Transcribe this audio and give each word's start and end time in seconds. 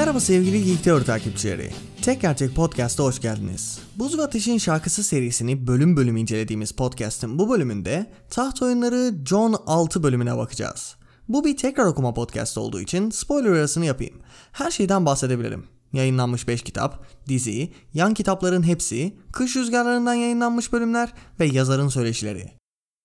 Merhaba 0.00 0.20
sevgili 0.20 0.64
Geek 0.64 0.84
Teori 0.84 1.04
takipçileri. 1.04 1.70
Tek 2.02 2.20
Gerçek 2.20 2.54
Podcast'a 2.54 3.04
hoş 3.04 3.20
geldiniz. 3.20 3.78
Buz 3.96 4.18
ve 4.18 4.22
Ateş'in 4.22 4.58
şarkısı 4.58 5.02
serisini 5.02 5.66
bölüm 5.66 5.96
bölüm 5.96 6.16
incelediğimiz 6.16 6.72
podcast'ın 6.72 7.38
bu 7.38 7.50
bölümünde 7.50 8.06
taht 8.30 8.62
oyunları 8.62 9.14
John 9.26 9.56
6 9.66 10.02
bölümüne 10.02 10.36
bakacağız. 10.36 10.96
Bu 11.28 11.44
bir 11.44 11.56
tekrar 11.56 11.84
okuma 11.84 12.14
podcast 12.14 12.58
olduğu 12.58 12.80
için 12.80 13.10
spoiler 13.10 13.50
arasını 13.50 13.84
yapayım. 13.84 14.20
Her 14.52 14.70
şeyden 14.70 15.06
bahsedebilirim. 15.06 15.64
Yayınlanmış 15.92 16.48
5 16.48 16.62
kitap, 16.62 17.04
dizi, 17.28 17.72
yan 17.94 18.14
kitapların 18.14 18.62
hepsi, 18.62 19.16
kış 19.32 19.56
rüzgarlarından 19.56 20.14
yayınlanmış 20.14 20.72
bölümler 20.72 21.12
ve 21.40 21.46
yazarın 21.46 21.88
söyleşileri. 21.88 22.50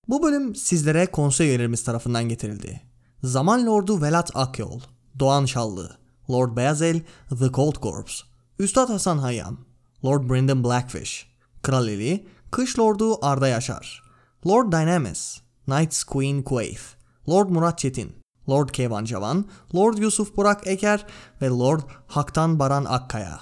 Bu 0.08 0.22
bölüm 0.22 0.54
sizlere 0.54 1.06
konsey 1.06 1.48
üyelerimiz 1.48 1.84
tarafından 1.84 2.28
getirildi. 2.28 2.80
Zaman 3.22 3.66
Lordu 3.66 4.02
Velat 4.02 4.30
Akyol, 4.34 4.80
Doğan 5.18 5.44
Şallı, 5.44 6.05
Lord 6.30 6.56
Beazel, 6.56 7.00
The 7.38 7.52
Cold 7.52 7.82
Corpse, 7.82 8.24
Üstad 8.58 8.88
Hasan 8.88 9.18
Hayyam, 9.18 9.58
Lord 10.04 10.28
Brendan 10.28 10.64
Blackfish, 10.64 11.26
Kral 11.62 11.88
Eli, 11.88 12.26
Kış 12.50 12.78
Lordu 12.78 13.24
Arda 13.24 13.48
Yaşar, 13.48 14.02
Lord 14.46 14.72
Dynamis, 14.72 15.40
Knights 15.66 16.04
Queen 16.04 16.42
Quaith, 16.42 16.82
Lord 17.28 17.48
Murat 17.48 17.78
Çetin, 17.78 18.12
Lord 18.48 18.68
Kevan 18.68 19.04
Cavan, 19.04 19.44
Lord 19.74 19.98
Yusuf 19.98 20.36
Burak 20.36 20.66
Eker 20.66 21.06
ve 21.42 21.48
Lord 21.48 21.80
Haktan 22.06 22.58
Baran 22.58 22.84
Akkaya. 22.84 23.40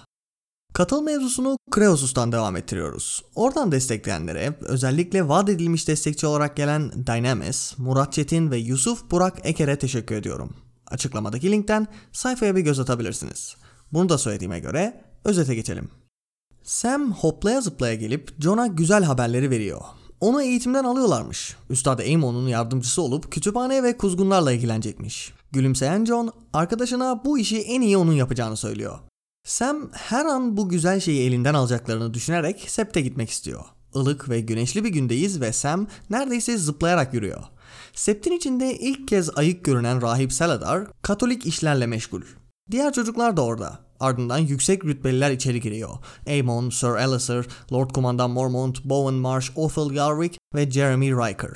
Katıl 0.74 1.02
mevzusunu 1.02 1.58
Kreosus'tan 1.70 2.32
devam 2.32 2.56
ettiriyoruz. 2.56 3.22
Oradan 3.34 3.72
destekleyenlere, 3.72 4.58
özellikle 4.60 5.28
vaat 5.28 5.48
edilmiş 5.48 5.88
destekçi 5.88 6.26
olarak 6.26 6.56
gelen 6.56 7.06
Dynamis, 7.06 7.78
Murat 7.78 8.12
Çetin 8.12 8.50
ve 8.50 8.56
Yusuf 8.56 9.10
Burak 9.10 9.38
Eker'e 9.44 9.78
teşekkür 9.78 10.14
ediyorum. 10.14 10.63
Açıklamadaki 10.94 11.52
linkten 11.52 11.86
sayfaya 12.12 12.56
bir 12.56 12.60
göz 12.60 12.80
atabilirsiniz. 12.80 13.56
Bunu 13.92 14.08
da 14.08 14.18
söylediğime 14.18 14.60
göre 14.60 15.04
özete 15.24 15.54
geçelim. 15.54 15.88
Sam 16.62 17.12
hoplaya 17.12 17.60
zıplaya 17.60 17.94
gelip 17.94 18.42
John'a 18.42 18.66
güzel 18.66 19.04
haberleri 19.04 19.50
veriyor. 19.50 19.80
Onu 20.20 20.42
eğitimden 20.42 20.84
alıyorlarmış. 20.84 21.56
Üstad 21.70 21.98
Amon'un 21.98 22.48
yardımcısı 22.48 23.02
olup 23.02 23.32
kütüphane 23.32 23.82
ve 23.82 23.96
kuzgunlarla 23.96 24.52
ilgilenecekmiş. 24.52 25.32
Gülümseyen 25.52 26.04
John 26.04 26.32
arkadaşına 26.52 27.24
bu 27.24 27.38
işi 27.38 27.60
en 27.60 27.80
iyi 27.80 27.96
onun 27.96 28.12
yapacağını 28.12 28.56
söylüyor. 28.56 28.98
Sam 29.44 29.90
her 29.92 30.24
an 30.24 30.56
bu 30.56 30.68
güzel 30.68 31.00
şeyi 31.00 31.26
elinden 31.26 31.54
alacaklarını 31.54 32.14
düşünerek 32.14 32.64
septe 32.70 33.00
gitmek 33.00 33.30
istiyor. 33.30 33.64
Ilık 33.94 34.28
ve 34.28 34.40
güneşli 34.40 34.84
bir 34.84 34.88
gündeyiz 34.88 35.40
ve 35.40 35.52
Sam 35.52 35.86
neredeyse 36.10 36.58
zıplayarak 36.58 37.14
yürüyor. 37.14 37.42
Septin 37.94 38.32
içinde 38.32 38.78
ilk 38.78 39.08
kez 39.08 39.38
ayık 39.38 39.64
görünen 39.64 40.02
rahip 40.02 40.32
Saladar 40.32 40.86
Katolik 41.02 41.46
işlerle 41.46 41.86
meşgul. 41.86 42.22
Diğer 42.70 42.92
çocuklar 42.92 43.36
da 43.36 43.44
orada. 43.44 43.78
Ardından 44.00 44.38
yüksek 44.38 44.84
rütbeliler 44.84 45.30
içeri 45.30 45.60
giriyor. 45.60 45.90
Aemon, 46.26 46.70
Sir 46.70 46.88
Alistair, 46.88 47.46
Lord 47.72 47.90
Kumandan 47.90 48.30
Mormont, 48.30 48.84
Bowen 48.84 49.14
Marsh, 49.14 49.50
Othel 49.56 49.90
Yarwick 49.90 50.38
ve 50.54 50.70
Jeremy 50.70 51.10
Riker. 51.10 51.52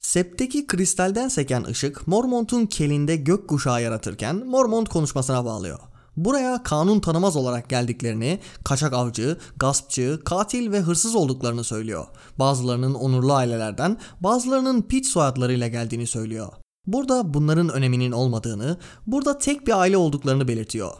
Septeki 0.00 0.66
kristalden 0.66 1.28
seken 1.28 1.64
ışık 1.64 2.08
Mormont'un 2.08 2.66
kelinde 2.66 3.16
gök 3.16 3.48
kuşağı 3.48 3.82
yaratırken 3.82 4.46
Mormont 4.46 4.88
konuşmasına 4.88 5.44
bağlıyor. 5.44 5.78
Buraya 6.16 6.62
kanun 6.62 7.00
tanımaz 7.00 7.36
olarak 7.36 7.68
geldiklerini, 7.68 8.40
kaçak 8.64 8.92
avcı, 8.92 9.38
gaspçı, 9.56 10.20
katil 10.24 10.72
ve 10.72 10.80
hırsız 10.80 11.14
olduklarını 11.14 11.64
söylüyor. 11.64 12.06
Bazılarının 12.38 12.94
onurlu 12.94 13.32
ailelerden, 13.32 13.98
bazılarının 14.20 14.82
piç 14.82 15.06
soyadlarıyla 15.06 15.68
geldiğini 15.68 16.06
söylüyor. 16.06 16.48
Burada 16.86 17.34
bunların 17.34 17.68
öneminin 17.68 18.12
olmadığını, 18.12 18.78
burada 19.06 19.38
tek 19.38 19.66
bir 19.66 19.80
aile 19.80 19.96
olduklarını 19.96 20.48
belirtiyor. 20.48 20.92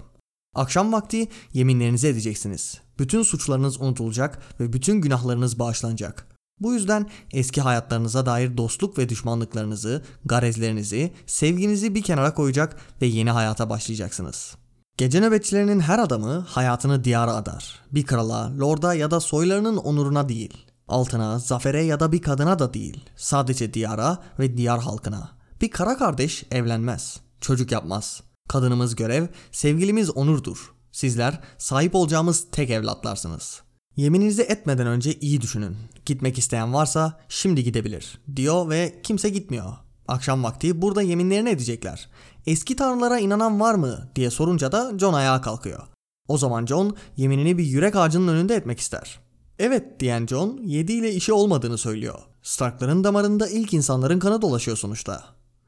Akşam 0.54 0.92
vakti 0.92 1.28
yeminlerinizi 1.52 2.08
edeceksiniz. 2.08 2.80
Bütün 2.98 3.22
suçlarınız 3.22 3.80
unutulacak 3.80 4.42
ve 4.60 4.72
bütün 4.72 5.00
günahlarınız 5.00 5.58
bağışlanacak. 5.58 6.26
Bu 6.60 6.74
yüzden 6.74 7.10
eski 7.32 7.60
hayatlarınıza 7.60 8.26
dair 8.26 8.56
dostluk 8.56 8.98
ve 8.98 9.08
düşmanlıklarınızı, 9.08 10.02
garezlerinizi, 10.24 11.12
sevginizi 11.26 11.94
bir 11.94 12.02
kenara 12.02 12.34
koyacak 12.34 12.76
ve 13.02 13.06
yeni 13.06 13.30
hayata 13.30 13.70
başlayacaksınız. 13.70 14.56
Gece 14.96 15.20
nöbetçilerinin 15.20 15.80
her 15.80 15.98
adamı 15.98 16.38
hayatını 16.48 17.04
diyara 17.04 17.34
adar. 17.34 17.80
Bir 17.92 18.06
krala, 18.06 18.58
lorda 18.58 18.94
ya 18.94 19.10
da 19.10 19.20
soylarının 19.20 19.76
onuruna 19.76 20.28
değil. 20.28 20.66
Altına, 20.88 21.38
zafere 21.38 21.82
ya 21.82 22.00
da 22.00 22.12
bir 22.12 22.22
kadına 22.22 22.58
da 22.58 22.74
değil. 22.74 23.04
Sadece 23.16 23.74
diyara 23.74 24.18
ve 24.38 24.56
diyar 24.56 24.80
halkına. 24.80 25.30
Bir 25.60 25.70
kara 25.70 25.96
kardeş 25.96 26.44
evlenmez. 26.50 27.20
Çocuk 27.40 27.72
yapmaz. 27.72 28.22
Kadınımız 28.48 28.96
görev, 28.96 29.26
sevgilimiz 29.52 30.10
onurdur. 30.10 30.72
Sizler 30.92 31.40
sahip 31.58 31.94
olacağımız 31.94 32.46
tek 32.52 32.70
evlatlarsınız. 32.70 33.62
Yemininizi 33.96 34.42
etmeden 34.42 34.86
önce 34.86 35.14
iyi 35.14 35.40
düşünün. 35.40 35.76
Gitmek 36.06 36.38
isteyen 36.38 36.74
varsa 36.74 37.20
şimdi 37.28 37.64
gidebilir 37.64 38.18
diyor 38.36 38.68
ve 38.68 39.00
kimse 39.02 39.28
gitmiyor. 39.28 39.72
Akşam 40.08 40.44
vakti 40.44 40.82
burada 40.82 41.02
yeminlerini 41.02 41.48
edecekler. 41.48 42.08
Eski 42.46 42.76
tanrılara 42.76 43.18
inanan 43.18 43.60
var 43.60 43.74
mı 43.74 44.08
diye 44.14 44.30
sorunca 44.30 44.72
da 44.72 44.98
John 44.98 45.14
ayağa 45.14 45.40
kalkıyor. 45.40 45.82
O 46.28 46.38
zaman 46.38 46.66
John 46.66 46.96
yeminini 47.16 47.58
bir 47.58 47.64
yürek 47.64 47.96
ağacının 47.96 48.28
önünde 48.28 48.54
etmek 48.54 48.80
ister. 48.80 49.20
Evet 49.58 50.00
diyen 50.00 50.26
John 50.26 50.60
yediğiyle 50.62 51.12
işi 51.12 51.32
olmadığını 51.32 51.78
söylüyor. 51.78 52.18
Starkların 52.42 53.04
damarında 53.04 53.48
ilk 53.48 53.74
insanların 53.74 54.18
kanı 54.18 54.42
dolaşıyor 54.42 54.76
sonuçta. 54.76 55.24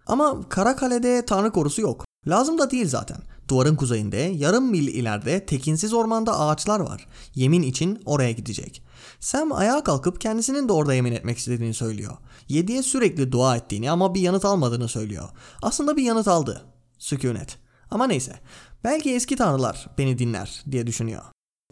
Ama 0.07 0.49
Karakale'de 0.49 1.25
tanrı 1.27 1.51
korusu 1.51 1.81
yok. 1.81 2.05
Lazım 2.27 2.59
da 2.59 2.71
değil 2.71 2.89
zaten. 2.89 3.19
Duvarın 3.49 3.77
kuzeyinde 3.77 4.17
yarım 4.17 4.71
mil 4.71 4.89
ileride 4.89 5.47
tekinsiz 5.47 5.93
ormanda 5.93 6.41
ağaçlar 6.41 6.81
var. 6.81 7.07
Yemin 7.35 7.63
için 7.63 8.03
oraya 8.05 8.33
gidecek. 8.33 8.83
Sam 9.21 9.53
ayağa 9.53 9.85
kalkıp 9.85 10.21
kendisinin 10.21 10.69
de 10.69 10.73
orada 10.73 10.95
yemin 10.95 11.13
etmek 11.13 11.39
istediğini 11.39 11.75
söylüyor. 11.75 12.17
Yediye 12.49 12.83
sürekli 12.83 13.33
dua 13.33 13.57
ettiğini 13.57 13.91
ama 13.91 14.15
bir 14.15 14.21
yanıt 14.21 14.45
almadığını 14.45 14.89
söylüyor. 14.89 15.29
Aslında 15.63 15.97
bir 15.97 16.03
yanıt 16.03 16.29
aldı. 16.29 16.63
Sükunet. 16.99 17.59
Ama 17.91 18.07
neyse. 18.07 18.41
Belki 18.85 19.15
eski 19.15 19.37
tanrılar 19.37 19.87
beni 19.99 20.19
dinler 20.19 20.65
diye 20.71 20.87
düşünüyor. 20.87 21.23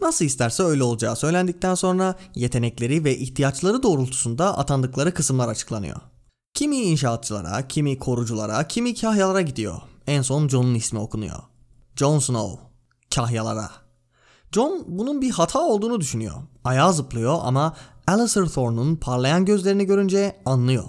Nasıl 0.01 0.25
isterse 0.25 0.63
öyle 0.63 0.83
olacağı 0.83 1.15
söylendikten 1.15 1.75
sonra 1.75 2.15
yetenekleri 2.35 3.03
ve 3.03 3.17
ihtiyaçları 3.17 3.83
doğrultusunda 3.83 4.57
atandıkları 4.57 5.13
kısımlar 5.13 5.47
açıklanıyor. 5.47 5.97
Kimi 6.53 6.75
inşaatçılara, 6.75 7.67
kimi 7.67 7.99
koruculara, 7.99 8.67
kimi 8.67 8.95
kahyalara 8.95 9.41
gidiyor. 9.41 9.81
En 10.07 10.21
son 10.21 10.47
John'un 10.47 10.75
ismi 10.75 10.99
okunuyor. 10.99 11.39
Jon 11.95 12.19
Snow. 12.19 12.61
Kahyalara. 13.15 13.71
John 14.51 14.83
bunun 14.87 15.21
bir 15.21 15.31
hata 15.31 15.59
olduğunu 15.59 16.01
düşünüyor. 16.01 16.35
Ayağa 16.63 16.91
zıplıyor 16.91 17.39
ama 17.43 17.75
Alistair 18.07 18.45
Thorne'un 18.45 18.95
parlayan 18.95 19.45
gözlerini 19.45 19.85
görünce 19.85 20.41
anlıyor. 20.45 20.83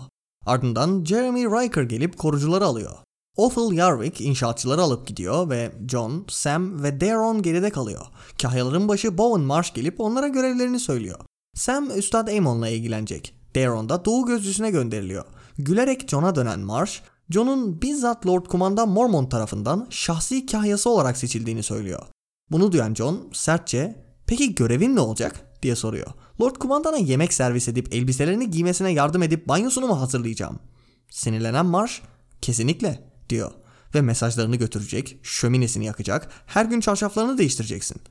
Ardından 0.47 1.05
Jeremy 1.05 1.45
Riker 1.45 1.83
gelip 1.83 2.19
korucuları 2.19 2.65
alıyor. 2.65 2.93
Othel 3.37 3.77
Yarwick 3.77 4.21
inşaatçıları 4.21 4.83
alıp 4.83 5.07
gidiyor 5.07 5.51
ve 5.51 5.73
John, 5.89 6.25
Sam 6.29 6.83
ve 6.83 7.01
Daron 7.01 7.43
geride 7.43 7.71
kalıyor. 7.71 8.07
Kahyaların 8.43 8.89
başı 8.89 9.19
Bowen 9.19 9.47
Marsh 9.47 9.75
gelip 9.75 10.01
onlara 10.01 10.29
görevlerini 10.29 10.81
söylüyor. 10.81 11.19
Sam 11.55 11.91
Üstad 11.99 12.29
Amon'la 12.29 12.69
ilgilenecek. 12.69 13.35
Daron 13.55 13.89
da 13.89 14.05
Doğu 14.05 14.27
Gözcüsü'ne 14.27 14.71
gönderiliyor. 14.71 15.25
Gülerek 15.59 16.09
John'a 16.09 16.35
dönen 16.35 16.61
Marsh, 16.61 17.03
John'un 17.31 17.83
bizzat 17.83 18.27
Lord 18.27 18.47
Kumandan 18.47 18.89
Mormont 18.89 19.31
tarafından 19.31 19.87
şahsi 19.91 20.47
kahyası 20.47 20.91
olarak 20.91 21.17
seçildiğini 21.17 21.63
söylüyor. 21.63 22.07
Bunu 22.51 22.73
duyan 22.73 22.95
John 22.95 23.31
sertçe 23.33 24.05
peki 24.27 24.55
görevin 24.55 24.97
ne 24.97 25.01
olacak 25.01 25.59
diye 25.63 25.77
soruyor. 25.77 26.07
Lord 26.41 26.57
Kumandan'a 26.57 26.97
yemek 26.97 27.33
servis 27.33 27.69
edip 27.69 27.95
elbiselerini 27.95 28.51
giymesine 28.51 28.93
yardım 28.93 29.23
edip 29.23 29.49
banyosunu 29.49 29.87
mu 29.87 30.01
hazırlayacağım? 30.01 30.59
Sinirlenen 31.11 31.67
Marsh 31.67 32.03
kesinlikle 32.41 33.11
diyor 33.29 33.53
ve 33.95 34.01
mesajlarını 34.01 34.57
götürecek, 34.57 35.19
şöminesini 35.23 35.85
yakacak, 35.85 36.31
her 36.47 36.65
gün 36.65 36.81
çarşaflarını 36.81 37.39
değiştireceksin. 37.39 38.03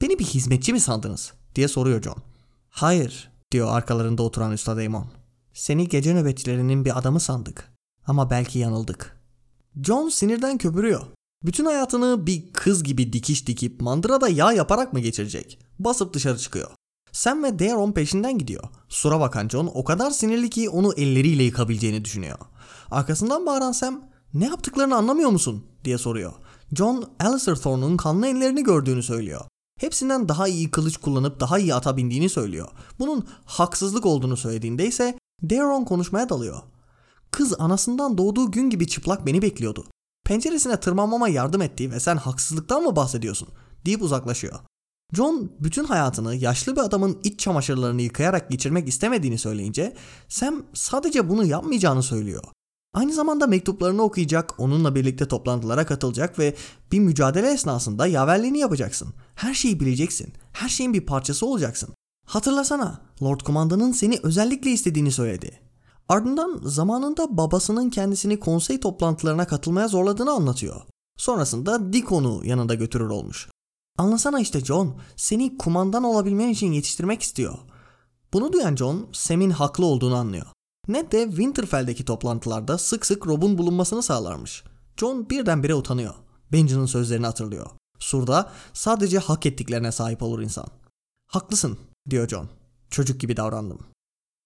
Beni 0.00 0.18
bir 0.18 0.24
hizmetçi 0.24 0.72
mi 0.72 0.80
sandınız 0.80 1.32
diye 1.54 1.68
soruyor 1.68 2.02
John. 2.02 2.22
Hayır 2.68 3.30
diyor 3.52 3.68
arkalarında 3.76 4.22
oturan 4.22 4.52
Üstad 4.52 4.78
Aemon. 4.78 5.06
Seni 5.54 5.88
gece 5.88 6.14
nöbetçilerinin 6.14 6.84
bir 6.84 6.98
adamı 6.98 7.20
sandık. 7.20 7.71
Ama 8.06 8.30
belki 8.30 8.58
yanıldık. 8.58 9.20
John 9.82 10.08
sinirden 10.08 10.58
köpürüyor. 10.58 11.02
Bütün 11.44 11.64
hayatını 11.64 12.26
bir 12.26 12.52
kız 12.52 12.82
gibi 12.82 13.12
dikiş 13.12 13.46
dikip 13.46 13.80
mandırada 13.80 14.28
yağ 14.28 14.52
yaparak 14.52 14.92
mı 14.92 15.00
geçirecek? 15.00 15.58
Basıp 15.78 16.14
dışarı 16.14 16.38
çıkıyor. 16.38 16.70
Sam 17.12 17.44
ve 17.44 17.58
Daron 17.58 17.92
peşinden 17.92 18.38
gidiyor. 18.38 18.64
Sura 18.88 19.20
bakan 19.20 19.48
John 19.48 19.70
o 19.74 19.84
kadar 19.84 20.10
sinirli 20.10 20.50
ki 20.50 20.68
onu 20.68 20.92
elleriyle 20.92 21.42
yıkabileceğini 21.42 22.04
düşünüyor. 22.04 22.38
Arkasından 22.90 23.46
bağıran 23.46 23.72
Sam 23.72 24.04
ne 24.34 24.46
yaptıklarını 24.46 24.96
anlamıyor 24.96 25.30
musun 25.30 25.64
diye 25.84 25.98
soruyor. 25.98 26.32
John 26.76 27.04
Alistair 27.20 27.56
Thorne'un 27.56 27.96
kanlı 27.96 28.26
ellerini 28.26 28.62
gördüğünü 28.64 29.02
söylüyor. 29.02 29.40
Hepsinden 29.80 30.28
daha 30.28 30.48
iyi 30.48 30.70
kılıç 30.70 30.96
kullanıp 30.96 31.40
daha 31.40 31.58
iyi 31.58 31.74
ata 31.74 31.96
bindiğini 31.96 32.28
söylüyor. 32.28 32.68
Bunun 32.98 33.28
haksızlık 33.44 34.06
olduğunu 34.06 34.36
söylediğinde 34.36 34.86
ise 34.86 35.18
Daron 35.50 35.84
konuşmaya 35.84 36.28
dalıyor. 36.28 36.62
Kız 37.32 37.60
anasından 37.60 38.18
doğduğu 38.18 38.50
gün 38.50 38.70
gibi 38.70 38.86
çıplak 38.86 39.26
beni 39.26 39.42
bekliyordu. 39.42 39.84
Penceresine 40.24 40.80
tırmanmama 40.80 41.28
yardım 41.28 41.62
etti 41.62 41.90
ve 41.90 42.00
sen 42.00 42.16
haksızlıktan 42.16 42.82
mı 42.82 42.96
bahsediyorsun? 42.96 43.48
deyip 43.86 44.02
uzaklaşıyor. 44.02 44.60
John 45.12 45.52
bütün 45.60 45.84
hayatını 45.84 46.34
yaşlı 46.34 46.76
bir 46.76 46.80
adamın 46.80 47.18
iç 47.24 47.40
çamaşırlarını 47.40 48.02
yıkayarak 48.02 48.50
geçirmek 48.50 48.88
istemediğini 48.88 49.38
söyleyince 49.38 49.96
Sam 50.28 50.62
sadece 50.74 51.28
bunu 51.28 51.44
yapmayacağını 51.44 52.02
söylüyor. 52.02 52.42
Aynı 52.94 53.12
zamanda 53.12 53.46
mektuplarını 53.46 54.02
okuyacak, 54.02 54.60
onunla 54.60 54.94
birlikte 54.94 55.28
toplantılara 55.28 55.86
katılacak 55.86 56.38
ve 56.38 56.54
bir 56.92 57.00
mücadele 57.00 57.52
esnasında 57.52 58.06
yaverliğini 58.06 58.58
yapacaksın. 58.58 59.14
Her 59.34 59.54
şeyi 59.54 59.80
bileceksin. 59.80 60.32
Her 60.52 60.68
şeyin 60.68 60.94
bir 60.94 61.06
parçası 61.06 61.46
olacaksın. 61.46 61.88
Hatırlasana, 62.26 63.00
Lord 63.22 63.40
Kumandan'ın 63.40 63.92
seni 63.92 64.18
özellikle 64.22 64.70
istediğini 64.70 65.12
söyledi. 65.12 65.71
Ardından 66.08 66.60
zamanında 66.64 67.36
babasının 67.36 67.90
kendisini 67.90 68.40
konsey 68.40 68.80
toplantılarına 68.80 69.46
katılmaya 69.46 69.88
zorladığını 69.88 70.30
anlatıyor. 70.30 70.82
Sonrasında 71.16 71.92
Dick 71.92 72.12
onu 72.12 72.46
yanında 72.46 72.74
götürür 72.74 73.08
olmuş. 73.08 73.48
Anlasana 73.98 74.40
işte 74.40 74.60
John, 74.60 74.96
seni 75.16 75.58
kumandan 75.58 76.04
olabilmen 76.04 76.48
için 76.48 76.72
yetiştirmek 76.72 77.22
istiyor. 77.22 77.58
Bunu 78.32 78.52
duyan 78.52 78.76
John, 78.76 79.06
Sam'in 79.12 79.50
haklı 79.50 79.86
olduğunu 79.86 80.16
anlıyor. 80.16 80.46
Ned 80.88 81.12
de 81.12 81.26
Winterfell'deki 81.26 82.04
toplantılarda 82.04 82.78
sık 82.78 83.06
sık 83.06 83.26
Rob'un 83.26 83.58
bulunmasını 83.58 84.02
sağlarmış. 84.02 84.64
John 84.96 85.30
birdenbire 85.30 85.74
utanıyor. 85.74 86.14
Benjen'in 86.52 86.86
sözlerini 86.86 87.26
hatırlıyor. 87.26 87.70
Surda 87.98 88.52
sadece 88.72 89.18
hak 89.18 89.46
ettiklerine 89.46 89.92
sahip 89.92 90.22
olur 90.22 90.40
insan. 90.40 90.66
Haklısın 91.26 91.78
diyor 92.10 92.28
John. 92.28 92.48
Çocuk 92.90 93.20
gibi 93.20 93.36
davrandım. 93.36 93.78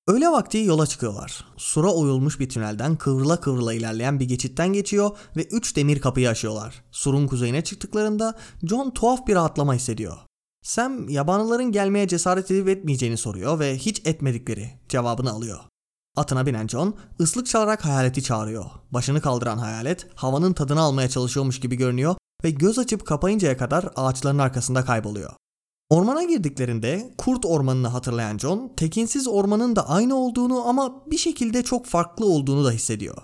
Öğle 0.08 0.29
vakti 0.29 0.58
yola 0.58 0.87
çıkıyorlar. 0.87 1.44
Sura 1.56 1.93
oyulmuş 1.93 2.41
bir 2.41 2.49
tünelden 2.49 2.97
kıvrıla 2.97 3.41
kıvrıla 3.41 3.75
ilerleyen 3.75 4.20
bir 4.20 4.29
geçitten 4.29 4.73
geçiyor 4.73 5.11
ve 5.37 5.44
üç 5.44 5.76
demir 5.76 6.00
kapıyı 6.00 6.31
aşıyorlar. 6.31 6.85
Surun 6.91 7.26
kuzeyine 7.26 7.64
çıktıklarında 7.64 8.35
John 8.62 8.91
tuhaf 8.91 9.26
bir 9.26 9.35
rahatlama 9.35 9.75
hissediyor. 9.75 10.17
Sam 10.62 11.08
yabanıların 11.08 11.73
gelmeye 11.73 12.08
cesaret 12.08 12.50
edip 12.50 12.69
etmeyeceğini 12.69 13.17
soruyor 13.17 13.58
ve 13.58 13.79
hiç 13.79 14.03
etmedikleri 14.05 14.70
cevabını 14.88 15.31
alıyor. 15.31 15.58
Atına 16.17 16.47
binen 16.47 16.69
John 16.69 16.94
ıslık 17.20 17.47
çalarak 17.47 17.85
hayaleti 17.85 18.23
çağırıyor. 18.23 18.64
Başını 18.91 19.20
kaldıran 19.20 19.58
hayalet 19.58 20.06
havanın 20.14 20.53
tadını 20.53 20.81
almaya 20.81 21.08
çalışıyormuş 21.08 21.61
gibi 21.61 21.76
görünüyor 21.76 22.17
ve 22.44 22.50
göz 22.50 22.79
açıp 22.79 23.06
kapayıncaya 23.06 23.56
kadar 23.56 23.88
ağaçların 23.97 24.38
arkasında 24.38 24.85
kayboluyor. 24.85 25.32
Ormana 25.90 26.22
girdiklerinde 26.22 27.14
kurt 27.18 27.44
ormanını 27.44 27.88
hatırlayan 27.88 28.38
John, 28.38 28.72
tekinsiz 28.76 29.28
ormanın 29.28 29.76
da 29.76 29.88
aynı 29.88 30.16
olduğunu 30.16 30.68
ama 30.68 31.10
bir 31.10 31.18
şekilde 31.18 31.62
çok 31.62 31.86
farklı 31.86 32.26
olduğunu 32.26 32.64
da 32.64 32.70
hissediyor. 32.70 33.16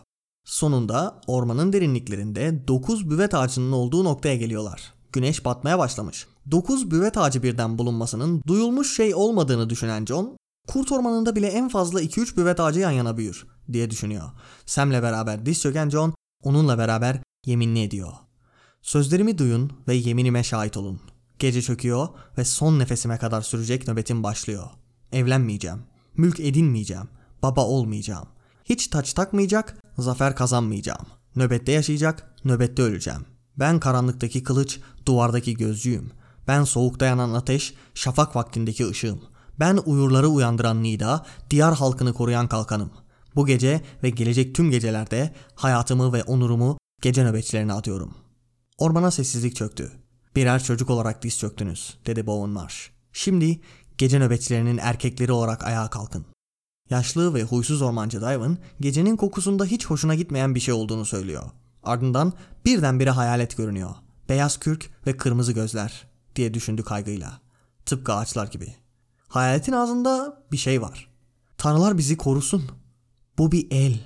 Sonunda 0.45 1.21
ormanın 1.27 1.73
derinliklerinde 1.73 2.69
9 2.69 3.11
büvet 3.11 3.35
ağacının 3.35 3.73
olduğu 3.73 4.05
noktaya 4.05 4.37
geliyorlar. 4.37 4.95
Güneş 5.13 5.45
batmaya 5.45 5.79
başlamış. 5.79 6.27
9 6.51 6.91
büvet 6.91 7.19
ağacı 7.19 7.43
birden 7.43 7.79
bulunmasının 7.79 8.43
duyulmuş 8.47 8.97
şey 8.97 9.15
olmadığını 9.15 9.71
düşünen 9.71 10.05
John, 10.05 10.37
kurt 10.69 10.93
ormanında 10.93 11.37
bile 11.37 11.47
en 11.47 11.69
fazla 11.69 12.03
2-3 12.03 12.37
büvet 12.37 12.61
ağacı 12.61 12.81
yan 12.81 12.91
yana 12.91 13.17
büyür 13.17 13.47
diye 13.73 13.91
düşünüyor. 13.91 14.31
Sam'le 14.67 15.03
beraber 15.03 15.47
diz 15.47 15.61
çöken 15.61 15.91
John, 15.91 16.15
onunla 16.43 16.79
beraber 16.79 17.19
yeminli 17.47 17.83
ediyor. 17.83 18.13
Sözlerimi 18.83 19.39
duyun 19.39 19.73
ve 19.89 19.95
yeminime 19.95 20.45
şahit 20.45 20.77
olun. 20.77 21.01
Gece 21.43 21.63
çöküyor 21.63 22.09
ve 22.39 22.45
son 22.45 22.79
nefesime 22.79 23.19
kadar 23.19 23.43
sürecek 23.43 23.89
nöbetim 23.89 24.23
başlıyor. 24.23 24.67
Evlenmeyeceğim. 25.13 25.79
Mülk 26.17 26.41
edinmeyeceğim. 26.41 27.09
Baba 27.43 27.67
olmayacağım. 27.67 28.29
Hiç 28.65 28.87
taç 28.87 29.13
takmayacak, 29.13 29.77
zafer 29.99 30.37
kazanmayacağım. 30.37 31.07
Nöbette 31.37 31.73
yaşayacak, 31.73 32.35
nöbette 32.45 32.83
öleceğim. 32.83 33.27
Ben 33.57 33.81
karanlıktaki 33.81 34.43
kılıç, 34.43 34.81
duvardaki 35.07 35.55
gözcüyüm. 35.55 36.11
Ben 36.49 36.65
soğukta 36.65 37.07
yanan 37.07 37.35
ateş, 37.35 37.75
şafak 37.95 38.37
vaktindeki 38.37 38.89
ışığım. 38.89 39.23
Ben 39.61 39.77
uyurları 39.87 40.29
uyandıran 40.29 40.83
nida, 40.83 41.27
diyar 41.51 41.75
halkını 41.75 42.13
koruyan 42.13 42.49
kalkanım. 42.49 42.91
Bu 43.37 43.47
gece 43.47 43.81
ve 44.03 44.11
gelecek 44.11 44.55
tüm 44.55 44.71
gecelerde 44.71 45.35
hayatımı 45.55 46.13
ve 46.13 46.23
onurumu 46.23 46.79
gece 47.01 47.25
nöbetçilerine 47.25 47.73
atıyorum. 47.73 48.15
Ormana 48.79 49.11
sessizlik 49.11 49.57
çöktü. 49.57 50.02
Birer 50.37 50.65
çocuk 50.65 50.91
olarak 50.91 51.23
diz 51.23 51.39
çöktünüz, 51.39 51.99
dedi 52.07 52.27
Bowen 52.27 52.51
Marsh. 52.51 52.91
Şimdi 53.13 53.61
gece 53.99 54.19
nöbetçilerinin 54.19 54.79
erkekleri 54.79 55.33
olarak 55.33 55.65
ayağa 55.65 55.91
kalkın. 55.91 56.27
Yaşlı 56.91 57.35
ve 57.35 57.43
huysuz 57.43 57.83
ormancı 57.83 58.21
Dyvin 58.21 58.59
gecenin 58.81 59.17
kokusunda 59.17 59.65
hiç 59.65 59.87
hoşuna 59.87 60.15
gitmeyen 60.15 60.55
bir 60.55 60.61
şey 60.61 60.75
olduğunu 60.75 61.05
söylüyor. 61.05 61.51
Ardından 61.83 62.33
birdenbire 62.65 63.11
hayalet 63.11 63.57
görünüyor. 63.57 63.95
Beyaz 64.29 64.59
kürk 64.59 64.91
ve 65.07 65.17
kırmızı 65.17 65.53
gözler 65.53 66.07
diye 66.37 66.55
düşündü 66.55 66.83
kaygıyla. 66.83 67.41
Tıpkı 67.87 68.13
ağaçlar 68.13 68.47
gibi. 68.47 68.75
Hayaletin 69.29 69.73
ağzında 69.73 70.43
bir 70.53 70.57
şey 70.57 70.83
var. 70.83 71.09
Tanrılar 71.59 71.99
bizi 71.99 72.17
korusun. 72.17 72.71
Bu 73.39 73.53
bir 73.53 73.67
el. 73.71 74.01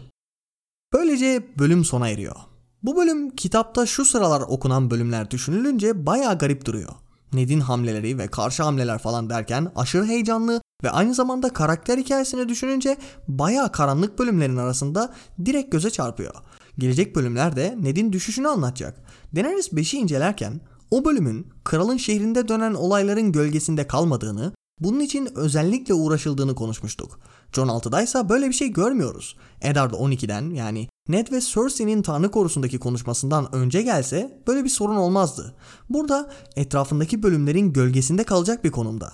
Böylece 0.92 1.46
bölüm 1.58 1.84
sona 1.84 2.08
eriyor. 2.08 2.36
Bu 2.82 2.96
bölüm 2.96 3.30
kitapta 3.30 3.86
şu 3.86 4.04
sıralar 4.04 4.40
okunan 4.40 4.90
bölümler 4.90 5.30
düşünülünce 5.30 6.06
baya 6.06 6.32
garip 6.32 6.64
duruyor. 6.64 6.92
Ned'in 7.32 7.60
hamleleri 7.60 8.18
ve 8.18 8.26
karşı 8.26 8.62
hamleler 8.62 8.98
falan 8.98 9.30
derken 9.30 9.72
aşırı 9.76 10.06
heyecanlı 10.06 10.60
ve 10.84 10.90
aynı 10.90 11.14
zamanda 11.14 11.52
karakter 11.52 11.98
hikayesini 11.98 12.48
düşününce 12.48 12.96
baya 13.28 13.72
karanlık 13.72 14.18
bölümlerin 14.18 14.56
arasında 14.56 15.14
direkt 15.44 15.72
göze 15.72 15.90
çarpıyor. 15.90 16.34
Gelecek 16.78 17.16
bölümlerde 17.16 17.76
Ned'in 17.80 18.12
düşüşünü 18.12 18.48
anlatacak. 18.48 19.02
Daenerys 19.36 19.72
5'i 19.72 19.98
incelerken 19.98 20.60
o 20.90 21.04
bölümün 21.04 21.46
kralın 21.64 21.96
şehrinde 21.96 22.48
dönen 22.48 22.74
olayların 22.74 23.32
gölgesinde 23.32 23.86
kalmadığını, 23.86 24.52
bunun 24.80 25.00
için 25.00 25.28
özellikle 25.34 25.94
uğraşıldığını 25.94 26.54
konuşmuştuk. 26.54 27.18
John 27.52 27.68
6'da 27.68 28.02
ise 28.02 28.28
böyle 28.28 28.48
bir 28.48 28.54
şey 28.54 28.68
görmüyoruz. 28.68 29.36
Eddard 29.60 29.92
12'den 29.92 30.50
yani 30.50 30.88
Ned 31.08 31.32
ve 31.32 31.40
Cersei'nin 31.40 32.02
Tanrı 32.02 32.30
korusundaki 32.30 32.78
konuşmasından 32.78 33.54
önce 33.54 33.82
gelse 33.82 34.42
böyle 34.46 34.64
bir 34.64 34.68
sorun 34.68 34.96
olmazdı. 34.96 35.54
Burada 35.90 36.30
etrafındaki 36.56 37.22
bölümlerin 37.22 37.72
gölgesinde 37.72 38.24
kalacak 38.24 38.64
bir 38.64 38.70
konumda. 38.70 39.12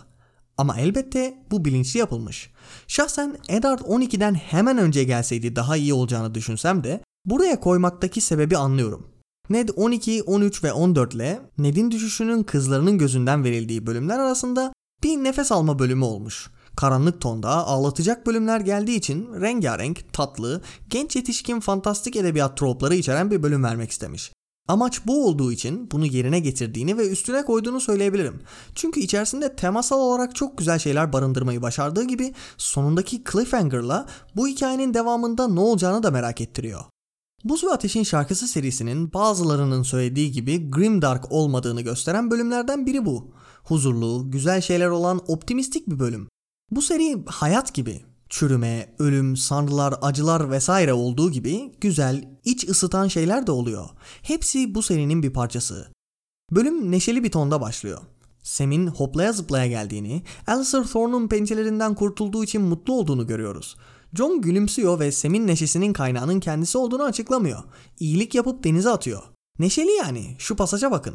Ama 0.59 0.81
elbette 0.81 1.45
bu 1.51 1.65
bilinçli 1.65 1.99
yapılmış. 2.01 2.51
Şahsen 2.87 3.39
Eddard 3.49 3.79
12'den 3.79 4.35
hemen 4.35 4.79
önce 4.79 5.05
gelseydi 5.05 5.57
daha 5.57 5.77
iyi 5.77 5.95
olacağını 5.95 6.35
düşünsem 6.35 6.85
de 6.85 7.01
buraya 7.25 7.61
koymaktaki 7.61 8.21
sebebi 8.21 8.57
anlıyorum. 8.57 9.07
Ned 9.51 9.69
12, 9.77 10.23
13 10.23 10.65
ve 10.65 10.73
14 10.73 11.15
ile 11.15 11.41
Ned'in 11.59 11.91
düşüşünün 11.91 12.43
kızlarının 12.43 12.99
gözünden 12.99 13.45
verildiği 13.45 13.87
bölümler 13.87 14.19
arasında 14.19 14.73
bir 15.03 15.17
nefes 15.17 15.53
alma 15.53 15.79
bölümü 15.79 16.05
olmuş. 16.05 16.51
Karanlık 16.77 17.21
tonda 17.21 17.67
ağlatacak 17.67 18.27
bölümler 18.27 18.61
geldiği 18.61 18.97
için 18.97 19.41
rengarenk, 19.41 20.13
tatlı, 20.13 20.63
genç 20.89 21.17
yetişkin 21.17 21.61
fantastik 21.61 22.17
edebiyat 22.17 22.57
tropları 22.57 22.95
içeren 22.95 23.31
bir 23.31 23.43
bölüm 23.43 23.65
vermek 23.65 23.91
istemiş. 23.91 24.33
Amaç 24.69 25.07
bu 25.07 25.27
olduğu 25.27 25.53
için 25.53 25.91
bunu 25.91 26.07
yerine 26.07 26.41
getirdiğini 26.41 26.99
ve 26.99 27.09
üstüne 27.09 27.45
koyduğunu 27.45 27.81
söyleyebilirim. 27.81 28.43
Çünkü 28.75 29.01
içerisinde 29.01 29.57
temasal 29.57 30.01
olarak 30.01 30.35
çok 30.35 30.59
güzel 30.59 30.79
şeyler 30.79 31.13
barındırmayı 31.13 31.63
başardığı 31.63 32.05
gibi 32.05 32.35
sonundaki 32.57 33.25
cliffhanger'la 33.33 34.07
bu 34.37 34.49
hikayenin 34.49 34.95
devamında 34.95 35.49
ne 35.49 35.61
olacağını 35.61 36.03
da 36.03 36.11
merak 36.11 36.41
ettiriyor. 36.41 36.85
Buz 37.45 37.65
ve 37.65 37.71
Ateş'in 37.71 38.03
şarkısı 38.03 38.49
serisinin 38.49 39.13
bazılarının 39.13 39.83
söylediği 39.83 40.33
gibi 40.33 40.71
grimdark 40.71 41.33
olmadığını 41.33 41.81
gösteren 41.81 42.31
bölümlerden 42.31 42.87
biri 42.87 43.05
bu. 43.07 43.31
Huzurlu, 43.65 44.31
güzel 44.31 44.61
şeyler 44.61 44.89
olan 44.89 45.21
optimistik 45.27 45.91
bir 45.91 45.99
bölüm. 45.99 46.29
Bu 46.73 46.83
seri 46.83 47.23
hayat 47.27 47.75
gibi. 47.75 48.01
Çürüme, 48.29 48.95
ölüm, 48.99 49.37
sanrılar, 49.37 49.95
acılar 50.03 50.51
vesaire 50.51 50.93
olduğu 50.93 51.31
gibi 51.31 51.73
güzel, 51.81 52.29
iç 52.45 52.69
ısıtan 52.69 53.09
şeyler 53.09 53.47
de 53.47 53.53
oluyor. 53.53 53.89
Hepsi 54.23 54.75
bu 54.75 54.83
serinin 54.83 55.23
bir 55.23 55.33
parçası. 55.33 55.93
Bölüm 56.51 56.91
neşeli 56.91 57.25
bir 57.25 57.31
tonda 57.31 57.61
başlıyor. 57.61 57.99
Sam'in 58.43 58.87
hoplaya 58.87 59.33
zıplaya 59.33 59.67
geldiğini, 59.67 60.23
Alistair 60.47 60.85
Thorne'un 60.85 61.29
pençelerinden 61.29 61.95
kurtulduğu 61.95 62.45
için 62.45 62.63
mutlu 62.63 62.95
olduğunu 62.95 63.27
görüyoruz. 63.27 63.77
John 64.15 64.41
gülümsüyor 64.41 65.01
ve 65.01 65.13
Sam'in 65.13 65.47
neşesinin 65.47 65.93
kaynağının 65.93 66.41
kendisi 66.41 66.79
olduğunu 66.79 67.03
açıklamıyor. 67.03 67.63
İyilik 68.01 68.35
yapıp 68.35 68.65
denize 68.65 68.91
atıyor. 68.91 69.23
Neşeli 69.59 69.91
yani 69.91 70.37
şu 70.39 70.57
pasaja 70.57 70.91
bakın. 70.91 71.15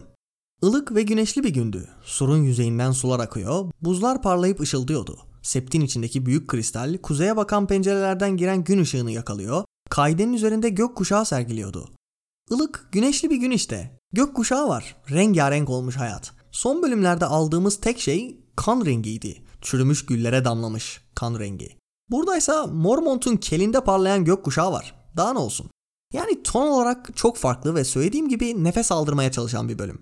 Ilık 0.64 0.96
ve 0.96 1.04
güneşli 1.04 1.44
bir 1.44 1.54
gündü. 1.54 1.88
Surun 2.04 2.44
yüzeyinden 2.44 2.92
sular 2.92 3.20
akıyor, 3.20 3.72
buzlar 3.82 4.22
parlayıp 4.22 4.60
ışıldıyordu. 4.60 5.26
Septin 5.48 5.82
içindeki 5.82 6.25
büyük 6.25 6.48
kristal 6.48 6.98
kuzeye 6.98 7.36
bakan 7.36 7.68
pencerelerden 7.68 8.38
giren 8.38 8.63
gün 8.63 8.82
ışığını 8.82 9.12
yakalıyor, 9.12 9.63
kaidenin 9.89 10.34
üzerinde 10.34 10.70
gök 10.70 10.96
kuşağı 10.96 11.25
sergiliyordu. 11.25 11.89
Ilık, 12.51 12.88
güneşli 12.92 13.30
bir 13.30 13.36
gün 13.36 13.51
işte. 13.51 14.00
Gök 14.13 14.36
kuşağı 14.36 14.68
var. 14.68 14.96
Rengarenk 15.12 15.70
olmuş 15.70 15.96
hayat. 15.96 16.32
Son 16.51 16.84
bölümlerde 16.84 17.25
aldığımız 17.25 17.80
tek 17.80 18.00
şey 18.00 18.39
kan 18.56 18.86
rengiydi. 18.86 19.44
Çürümüş 19.62 20.06
güllere 20.06 20.46
damlamış 20.46 21.01
kan 21.16 21.39
rengi. 21.39 21.77
Buradaysa 22.10 22.68
Mormont'un 22.68 23.38
kelinde 23.38 23.84
parlayan 23.84 24.25
gök 24.25 24.44
kuşağı 24.44 24.72
var. 24.72 24.96
Daha 25.18 25.34
ne 25.34 25.39
olsun? 25.39 25.70
Yani 26.13 26.44
ton 26.44 26.68
olarak 26.68 27.18
çok 27.18 27.38
farklı 27.38 27.75
ve 27.75 27.84
söylediğim 27.84 28.30
gibi 28.30 28.63
nefes 28.63 28.92
aldırmaya 28.92 29.32
çalışan 29.32 29.70
bir 29.70 29.80
bölüm. 29.80 30.01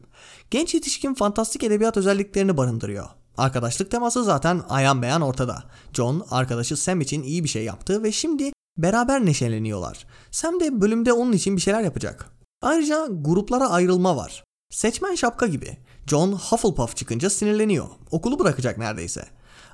Genç 0.52 0.74
yetişkin 0.74 1.14
fantastik 1.14 1.64
edebiyat 1.64 1.98
özelliklerini 1.98 2.58
barındırıyor. 2.58 3.10
Arkadaşlık 3.38 3.92
teması 3.92 4.24
zaten 4.24 4.62
ayan 4.70 5.02
beyan 5.02 5.22
ortada. 5.22 5.64
John 5.94 6.26
arkadaşı 6.32 6.78
Sam 6.78 7.02
için 7.02 7.24
iyi 7.24 7.44
bir 7.44 7.50
şey 7.50 7.64
yaptı 7.64 8.04
ve 8.04 8.12
şimdi 8.12 8.52
beraber 8.78 9.26
neşeleniyorlar. 9.26 10.08
Sam 10.32 10.60
de 10.60 10.82
bölümde 10.82 11.14
onun 11.14 11.32
için 11.32 11.56
bir 11.56 11.62
şeyler 11.62 11.82
yapacak. 11.82 12.26
Ayrıca 12.62 13.08
gruplara 13.12 13.70
ayrılma 13.70 14.18
var. 14.18 14.44
Seçmen 14.70 15.16
şapka 15.16 15.48
gibi. 15.48 15.78
John 16.08 16.32
Hufflepuff 16.32 16.96
çıkınca 16.96 17.30
sinirleniyor. 17.30 17.88
Okulu 18.12 18.40
bırakacak 18.40 18.78
neredeyse. 18.78 19.26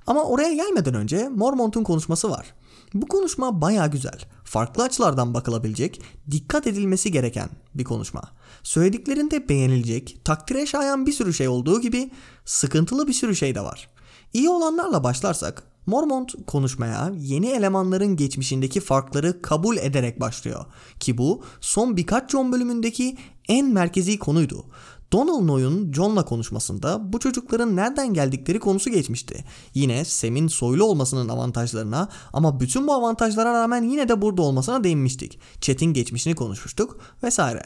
Ama 0.07 0.23
oraya 0.23 0.53
gelmeden 0.53 0.93
önce 0.93 1.29
Mormont'un 1.29 1.83
konuşması 1.83 2.29
var. 2.29 2.53
Bu 2.93 3.07
konuşma 3.07 3.61
baya 3.61 3.87
güzel. 3.87 4.19
Farklı 4.51 4.83
açılardan 4.83 5.33
bakılabilecek, 5.33 6.01
dikkat 6.31 6.67
edilmesi 6.67 7.11
gereken 7.11 7.49
bir 7.75 7.83
konuşma. 7.83 8.21
Söylediklerinde 8.63 9.49
beğenilecek, 9.49 10.25
takdire 10.25 10.65
şayan 10.65 11.05
bir 11.05 11.11
sürü 11.11 11.33
şey 11.33 11.47
olduğu 11.47 11.81
gibi 11.81 12.11
sıkıntılı 12.45 13.07
bir 13.07 13.13
sürü 13.13 13.35
şey 13.35 13.55
de 13.55 13.61
var. 13.61 13.89
İyi 14.33 14.49
olanlarla 14.49 15.03
başlarsak 15.03 15.63
Mormont 15.85 16.33
konuşmaya 16.47 17.11
yeni 17.17 17.47
elemanların 17.47 18.15
geçmişindeki 18.15 18.79
farkları 18.79 19.41
kabul 19.41 19.77
ederek 19.77 20.19
başlıyor. 20.19 20.65
Ki 20.99 21.17
bu 21.17 21.43
son 21.61 21.97
birkaç 21.97 22.31
John 22.31 22.51
bölümündeki 22.51 23.17
en 23.47 23.73
merkezi 23.73 24.19
konuydu. 24.19 24.65
Donald 25.11 25.47
Noy'un 25.47 25.93
John'la 25.93 26.25
konuşmasında 26.25 27.13
bu 27.13 27.19
çocukların 27.19 27.75
nereden 27.75 28.13
geldikleri 28.13 28.59
konusu 28.59 28.89
geçmişti. 28.89 29.45
Yine 29.73 30.05
Sam'in 30.05 30.47
soylu 30.47 30.83
olmasının 30.83 31.29
avantajlarına 31.29 32.09
ama 32.33 32.59
bütün 32.59 32.87
bu 32.87 32.93
avantajlara 32.93 33.53
rağmen 33.53 33.83
yine 33.83 34.09
de 34.09 34.21
burada 34.21 34.41
olmasına 34.41 34.83
değinmiştik. 34.83 35.39
Chat'in 35.61 35.93
geçmişini 35.93 36.35
konuşmuştuk 36.35 36.99
vesaire. 37.23 37.65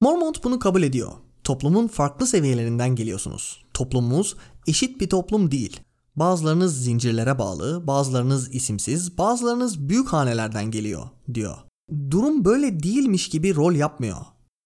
Mormont 0.00 0.44
bunu 0.44 0.58
kabul 0.58 0.82
ediyor. 0.82 1.12
Toplumun 1.44 1.88
farklı 1.88 2.26
seviyelerinden 2.26 2.96
geliyorsunuz. 2.96 3.64
Toplumumuz 3.74 4.36
eşit 4.66 5.00
bir 5.00 5.10
toplum 5.10 5.50
değil. 5.50 5.80
Bazılarınız 6.16 6.84
zincirlere 6.84 7.38
bağlı, 7.38 7.86
bazılarınız 7.86 8.54
isimsiz, 8.54 9.18
bazılarınız 9.18 9.88
büyük 9.88 10.08
hanelerden 10.08 10.70
geliyor 10.70 11.06
diyor. 11.34 11.56
Durum 12.10 12.44
böyle 12.44 12.82
değilmiş 12.82 13.28
gibi 13.28 13.54
rol 13.54 13.72
yapmıyor. 13.72 14.16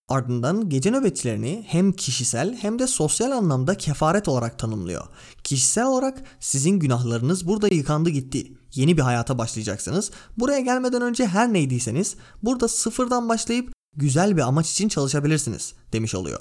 Ardından 0.08 0.68
gece 0.68 0.90
nöbetçilerini 0.90 1.64
hem 1.66 1.92
kişisel 1.92 2.56
hem 2.56 2.78
de 2.78 2.86
sosyal 2.86 3.30
anlamda 3.30 3.74
kefaret 3.74 4.28
olarak 4.28 4.58
tanımlıyor. 4.58 5.06
Kişisel 5.44 5.86
olarak 5.86 6.22
sizin 6.40 6.78
günahlarınız 6.78 7.46
burada 7.46 7.68
yıkandı 7.68 8.10
gitti. 8.10 8.52
Yeni 8.74 8.96
bir 8.96 9.02
hayata 9.02 9.38
başlayacaksınız. 9.38 10.10
Buraya 10.36 10.60
gelmeden 10.60 11.02
önce 11.02 11.26
her 11.26 11.52
neydiyseniz 11.52 12.16
burada 12.42 12.68
sıfırdan 12.68 13.28
başlayıp 13.28 13.72
güzel 13.96 14.36
bir 14.36 14.42
amaç 14.42 14.70
için 14.70 14.88
çalışabilirsiniz 14.88 15.74
demiş 15.92 16.14
oluyor. 16.14 16.40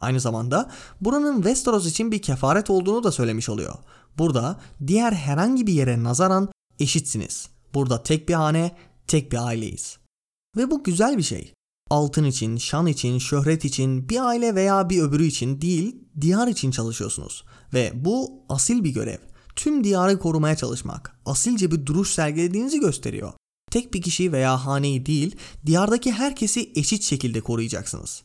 Aynı 0.00 0.20
zamanda 0.20 0.70
buranın 1.00 1.36
Westeros 1.36 1.86
için 1.86 2.12
bir 2.12 2.22
kefaret 2.22 2.70
olduğunu 2.70 3.04
da 3.04 3.12
söylemiş 3.12 3.48
oluyor. 3.48 3.74
Burada 4.18 4.60
diğer 4.86 5.12
herhangi 5.12 5.66
bir 5.66 5.72
yere 5.72 6.04
nazaran 6.04 6.48
eşitsiniz. 6.78 7.48
Burada 7.74 8.02
tek 8.02 8.28
bir 8.28 8.34
hane, 8.34 8.76
tek 9.06 9.32
bir 9.32 9.46
aileyiz. 9.46 9.98
Ve 10.56 10.70
bu 10.70 10.84
güzel 10.84 11.18
bir 11.18 11.22
şey. 11.22 11.52
Altın 11.92 12.24
için, 12.24 12.56
şan 12.56 12.86
için, 12.86 13.18
şöhret 13.18 13.64
için, 13.64 14.08
bir 14.08 14.28
aile 14.28 14.54
veya 14.54 14.90
bir 14.90 15.02
öbürü 15.02 15.24
için 15.24 15.60
değil, 15.60 15.96
diyar 16.20 16.48
için 16.48 16.70
çalışıyorsunuz. 16.70 17.44
Ve 17.74 17.92
bu 17.94 18.44
asil 18.48 18.84
bir 18.84 18.90
görev. 18.90 19.18
Tüm 19.56 19.84
diyarı 19.84 20.18
korumaya 20.18 20.56
çalışmak, 20.56 21.16
asilce 21.26 21.70
bir 21.70 21.86
duruş 21.86 22.10
sergilediğinizi 22.10 22.80
gösteriyor. 22.80 23.32
Tek 23.70 23.94
bir 23.94 24.02
kişi 24.02 24.32
veya 24.32 24.66
haneyi 24.66 25.06
değil, 25.06 25.36
diyardaki 25.66 26.12
herkesi 26.12 26.72
eşit 26.74 27.02
şekilde 27.02 27.40
koruyacaksınız. 27.40 28.22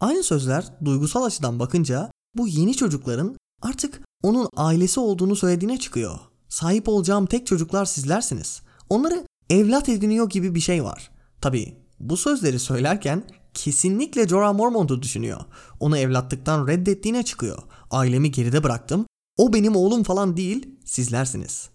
Aynı 0.00 0.22
sözler 0.22 0.64
duygusal 0.84 1.24
açıdan 1.24 1.58
bakınca 1.58 2.10
bu 2.34 2.48
yeni 2.48 2.76
çocukların 2.76 3.36
artık 3.62 4.02
onun 4.22 4.48
ailesi 4.56 5.00
olduğunu 5.00 5.36
söylediğine 5.36 5.78
çıkıyor. 5.78 6.18
Sahip 6.48 6.88
olacağım 6.88 7.26
tek 7.26 7.46
çocuklar 7.46 7.84
sizlersiniz. 7.84 8.62
Onları 8.88 9.24
evlat 9.50 9.88
ediniyor 9.88 10.30
gibi 10.30 10.54
bir 10.54 10.60
şey 10.60 10.84
var. 10.84 11.10
Tabi 11.40 11.80
bu 12.00 12.16
sözleri 12.16 12.58
söylerken 12.58 13.24
kesinlikle 13.54 14.28
Jorah 14.28 14.54
Mormont'u 14.54 15.02
düşünüyor. 15.02 15.40
Onu 15.80 15.98
evlatlıktan 15.98 16.66
reddettiğine 16.66 17.22
çıkıyor. 17.22 17.62
Ailemi 17.90 18.30
geride 18.30 18.62
bıraktım. 18.62 19.06
O 19.36 19.52
benim 19.52 19.76
oğlum 19.76 20.02
falan 20.02 20.36
değil, 20.36 20.68
sizlersiniz. 20.84 21.70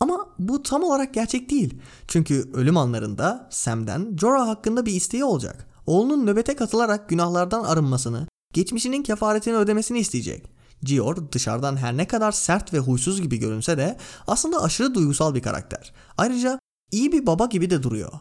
Ama 0.00 0.26
bu 0.38 0.62
tam 0.62 0.82
olarak 0.82 1.14
gerçek 1.14 1.50
değil. 1.50 1.80
Çünkü 2.08 2.50
ölüm 2.54 2.76
anlarında 2.76 3.48
Sam'den 3.50 4.16
Jorah 4.20 4.48
hakkında 4.48 4.86
bir 4.86 4.92
isteği 4.92 5.24
olacak. 5.24 5.66
Oğlunun 5.86 6.26
nöbete 6.26 6.56
katılarak 6.56 7.08
günahlardan 7.08 7.64
arınmasını, 7.64 8.26
geçmişinin 8.54 9.02
kefaretini 9.02 9.56
ödemesini 9.56 9.98
isteyecek. 9.98 10.50
Gior 10.82 11.32
dışarıdan 11.32 11.76
her 11.76 11.96
ne 11.96 12.06
kadar 12.06 12.32
sert 12.32 12.74
ve 12.74 12.78
huysuz 12.78 13.22
gibi 13.22 13.36
görünse 13.36 13.78
de 13.78 13.96
aslında 14.26 14.62
aşırı 14.62 14.94
duygusal 14.94 15.34
bir 15.34 15.42
karakter. 15.42 15.92
Ayrıca 16.18 16.58
iyi 16.92 17.12
bir 17.12 17.26
baba 17.26 17.46
gibi 17.46 17.70
de 17.70 17.82
duruyor. 17.82 18.12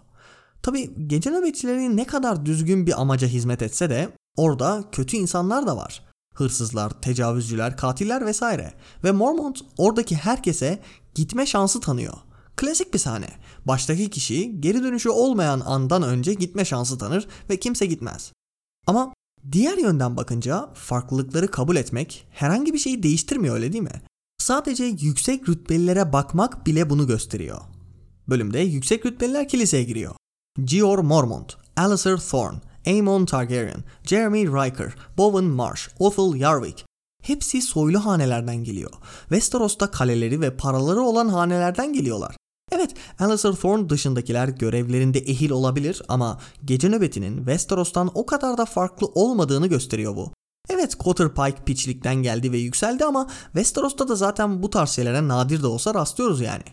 Tabi 0.63 1.07
gece 1.07 1.31
nöbetçileri 1.31 1.97
ne 1.97 2.05
kadar 2.05 2.45
düzgün 2.45 2.87
bir 2.87 3.01
amaca 3.01 3.27
hizmet 3.27 3.61
etse 3.61 3.89
de 3.89 4.09
orada 4.37 4.83
kötü 4.91 5.17
insanlar 5.17 5.67
da 5.67 5.77
var. 5.77 6.03
Hırsızlar, 6.35 7.01
tecavüzcüler, 7.01 7.77
katiller 7.77 8.25
vesaire. 8.25 8.73
Ve 9.03 9.11
Mormont 9.11 9.61
oradaki 9.77 10.15
herkese 10.15 10.79
gitme 11.15 11.45
şansı 11.45 11.79
tanıyor. 11.79 12.13
Klasik 12.55 12.93
bir 12.93 12.99
sahne. 12.99 13.29
Baştaki 13.65 14.09
kişi 14.09 14.61
geri 14.61 14.83
dönüşü 14.83 15.09
olmayan 15.09 15.59
andan 15.59 16.03
önce 16.03 16.33
gitme 16.33 16.65
şansı 16.65 16.97
tanır 16.97 17.27
ve 17.49 17.57
kimse 17.57 17.85
gitmez. 17.85 18.31
Ama 18.87 19.13
diğer 19.51 19.77
yönden 19.77 20.17
bakınca 20.17 20.69
farklılıkları 20.73 21.51
kabul 21.51 21.75
etmek 21.75 22.27
herhangi 22.31 22.73
bir 22.73 22.79
şeyi 22.79 23.03
değiştirmiyor 23.03 23.55
öyle 23.55 23.73
değil 23.73 23.83
mi? 23.83 24.01
Sadece 24.37 24.83
yüksek 24.83 25.49
rütbelilere 25.49 26.13
bakmak 26.13 26.65
bile 26.65 26.89
bunu 26.89 27.07
gösteriyor. 27.07 27.61
Bölümde 28.29 28.59
yüksek 28.59 29.05
rütbeliler 29.05 29.49
kiliseye 29.49 29.83
giriyor. 29.83 30.15
Gior 30.65 30.99
Mormont, 30.99 31.57
Alistair 31.77 32.17
Thorne, 32.17 32.59
Aemon 32.87 33.25
Targaryen, 33.25 33.83
Jeremy 34.03 34.47
Riker, 34.47 34.95
Bowen 35.17 35.45
Marsh, 35.45 35.89
Othel 35.99 36.39
Yarwick 36.39 36.89
hepsi 37.21 37.61
soylu 37.61 38.05
hanelerden 38.05 38.63
geliyor. 38.63 38.91
Westeros'ta 39.19 39.91
kaleleri 39.91 40.41
ve 40.41 40.57
paraları 40.57 41.01
olan 41.01 41.29
hanelerden 41.29 41.93
geliyorlar. 41.93 42.35
Evet, 42.71 42.93
Alistair 43.19 43.53
Thorne 43.53 43.89
dışındakiler 43.89 44.47
görevlerinde 44.47 45.19
ehil 45.19 45.51
olabilir 45.51 46.01
ama 46.07 46.39
gece 46.65 46.89
nöbetinin 46.89 47.37
Westeros'tan 47.37 48.11
o 48.13 48.25
kadar 48.25 48.57
da 48.57 48.65
farklı 48.65 49.07
olmadığını 49.07 49.67
gösteriyor 49.67 50.15
bu. 50.15 50.33
Evet 50.69 50.99
Cotter 50.99 51.33
Pike 51.33 51.63
piçlikten 51.65 52.15
geldi 52.15 52.51
ve 52.51 52.57
yükseldi 52.57 53.05
ama 53.05 53.27
Westeros'ta 53.43 54.07
da 54.07 54.15
zaten 54.15 54.63
bu 54.63 54.69
tarz 54.69 54.89
şeylere 54.89 55.27
nadir 55.27 55.63
de 55.63 55.67
olsa 55.67 55.93
rastlıyoruz 55.93 56.41
yani. 56.41 56.63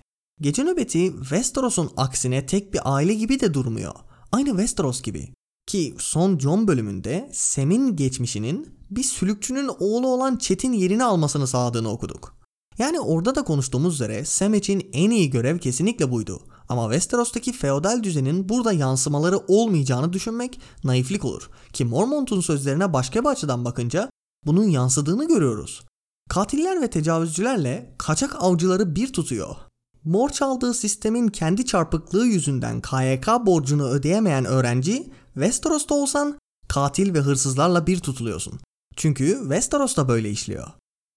Gece 0.40 0.64
nöbeti 0.64 1.12
Westeros'un 1.21 1.90
aksine 1.97 2.47
tek 2.47 2.75
bir 2.75 2.81
aile 2.85 3.14
gibi 3.14 3.40
de 3.40 3.55
durmuyor. 3.55 3.95
Aynı 4.33 4.49
Westeros 4.49 5.02
gibi. 5.02 5.35
Ki 5.66 5.95
son 5.99 6.38
John 6.38 6.69
bölümünde 6.69 7.31
Sam'in 7.33 7.97
geçmişinin 7.97 8.78
bir 8.90 9.02
sülükçünün 9.02 9.71
oğlu 9.78 10.09
olan 10.09 10.37
Chet'in 10.37 10.73
yerini 10.73 11.05
almasını 11.05 11.47
sağladığını 11.47 11.90
okuduk. 11.90 12.37
Yani 12.78 13.00
orada 13.00 13.35
da 13.35 13.45
konuştuğumuz 13.45 13.95
üzere 13.95 14.25
Sam 14.25 14.55
için 14.55 14.90
en 14.93 15.11
iyi 15.11 15.31
görev 15.31 15.59
kesinlikle 15.59 16.11
buydu. 16.11 16.40
Ama 16.69 16.83
Westeros'taki 16.83 17.52
feodal 17.52 18.02
düzenin 18.02 18.49
burada 18.49 18.73
yansımaları 18.73 19.38
olmayacağını 19.38 20.12
düşünmek 20.12 20.61
naiflik 20.85 21.25
olur. 21.25 21.50
Ki 21.73 21.85
Mormont'un 21.85 22.40
sözlerine 22.40 22.93
başka 22.93 23.21
bir 23.21 23.28
açıdan 23.28 23.64
bakınca 23.64 24.11
bunun 24.47 24.69
yansıdığını 24.69 25.28
görüyoruz. 25.28 25.85
Katiller 26.28 26.83
ve 26.83 26.90
tecavüzcülerle 26.90 27.95
kaçak 27.99 28.43
avcıları 28.43 28.97
bir 28.97 29.12
tutuyor. 29.12 29.57
Mor 30.06 30.28
çaldığı 30.28 30.75
sistemin 30.75 31.28
kendi 31.28 31.66
çarpıklığı 31.66 32.26
yüzünden 32.26 32.80
KYK 32.80 33.26
borcunu 33.46 33.88
ödeyemeyen 33.88 34.44
öğrenci, 34.44 35.10
Westeros'ta 35.34 35.94
olsan 35.94 36.38
katil 36.68 37.14
ve 37.14 37.18
hırsızlarla 37.18 37.86
bir 37.86 38.00
tutuluyorsun. 38.00 38.60
Çünkü 38.96 39.38
Westeros 39.40 39.96
da 39.96 40.08
böyle 40.08 40.30
işliyor. 40.30 40.66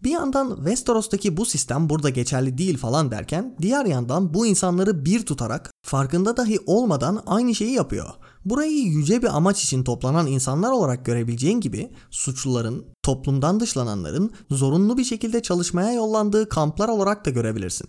Bir 0.03 0.09
yandan 0.09 0.55
Westeros'taki 0.55 1.37
bu 1.37 1.45
sistem 1.45 1.89
burada 1.89 2.09
geçerli 2.09 2.57
değil 2.57 2.77
falan 2.77 3.11
derken 3.11 3.55
diğer 3.61 3.85
yandan 3.85 4.33
bu 4.33 4.47
insanları 4.47 5.05
bir 5.05 5.25
tutarak 5.25 5.71
farkında 5.85 6.37
dahi 6.37 6.59
olmadan 6.65 7.23
aynı 7.25 7.55
şeyi 7.55 7.71
yapıyor. 7.71 8.09
Burayı 8.45 8.81
yüce 8.83 9.21
bir 9.21 9.37
amaç 9.37 9.63
için 9.63 9.83
toplanan 9.83 10.27
insanlar 10.27 10.71
olarak 10.71 11.05
görebileceğin 11.05 11.61
gibi 11.61 11.91
suçluların, 12.09 12.85
toplumdan 13.03 13.59
dışlananların 13.59 14.31
zorunlu 14.49 14.97
bir 14.97 15.03
şekilde 15.03 15.41
çalışmaya 15.41 15.93
yollandığı 15.93 16.49
kamplar 16.49 16.87
olarak 16.87 17.25
da 17.25 17.29
görebilirsin. 17.29 17.87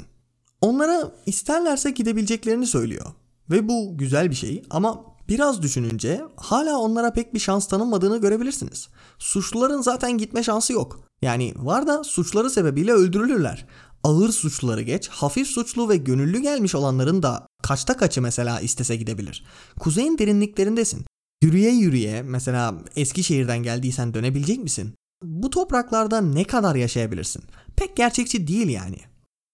Onlara 0.60 1.12
isterlerse 1.26 1.90
gidebileceklerini 1.90 2.66
söylüyor. 2.66 3.06
Ve 3.50 3.68
bu 3.68 3.98
güzel 3.98 4.30
bir 4.30 4.34
şey 4.34 4.62
ama 4.70 5.04
biraz 5.28 5.62
düşününce 5.62 6.20
hala 6.36 6.78
onlara 6.78 7.12
pek 7.12 7.34
bir 7.34 7.38
şans 7.38 7.68
tanınmadığını 7.68 8.20
görebilirsiniz. 8.20 8.88
Suçluların 9.18 9.82
zaten 9.82 10.18
gitme 10.18 10.42
şansı 10.42 10.72
yok. 10.72 11.00
Yani 11.22 11.54
var 11.56 11.86
da 11.86 12.04
suçları 12.04 12.50
sebebiyle 12.50 12.92
öldürülürler. 12.92 13.66
Ağır 14.04 14.28
suçluları 14.28 14.82
geç, 14.82 15.08
hafif 15.08 15.48
suçlu 15.48 15.88
ve 15.88 15.96
gönüllü 15.96 16.38
gelmiş 16.38 16.74
olanların 16.74 17.22
da 17.22 17.46
kaçta 17.62 17.96
kaçı 17.96 18.22
mesela 18.22 18.60
istese 18.60 18.96
gidebilir. 18.96 19.44
Kuzeyin 19.80 20.18
derinliklerindesin. 20.18 21.04
Yürüye 21.42 21.70
yürüye 21.70 22.22
mesela 22.22 22.74
Eskişehir'den 22.96 23.58
geldiysen 23.58 24.14
dönebilecek 24.14 24.58
misin? 24.58 24.94
Bu 25.22 25.50
topraklarda 25.50 26.20
ne 26.20 26.44
kadar 26.44 26.74
yaşayabilirsin? 26.74 27.42
Pek 27.76 27.96
gerçekçi 27.96 28.46
değil 28.46 28.68
yani. 28.68 28.96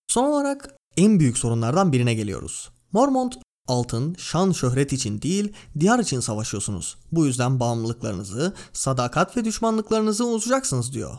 Son 0.09 0.25
olarak 0.25 0.76
en 0.97 1.21
büyük 1.21 1.39
sorunlardan 1.39 1.93
birine 1.93 2.15
geliyoruz. 2.15 2.71
Mormont 2.93 3.39
altın, 3.67 4.15
şan, 4.19 4.53
şöhret 4.53 4.93
için 4.93 5.23
değil, 5.23 5.53
diyar 5.81 5.99
için 5.99 6.21
savaşıyorsunuz. 6.21 6.97
Bu 7.13 7.27
yüzden 7.27 7.61
bağımlılıklarınızı, 7.61 8.55
sadakat 8.73 9.37
ve 9.37 9.45
düşmanlıklarınızı 9.45 10.27
unutacaksınız 10.27 10.93
diyor. 10.93 11.19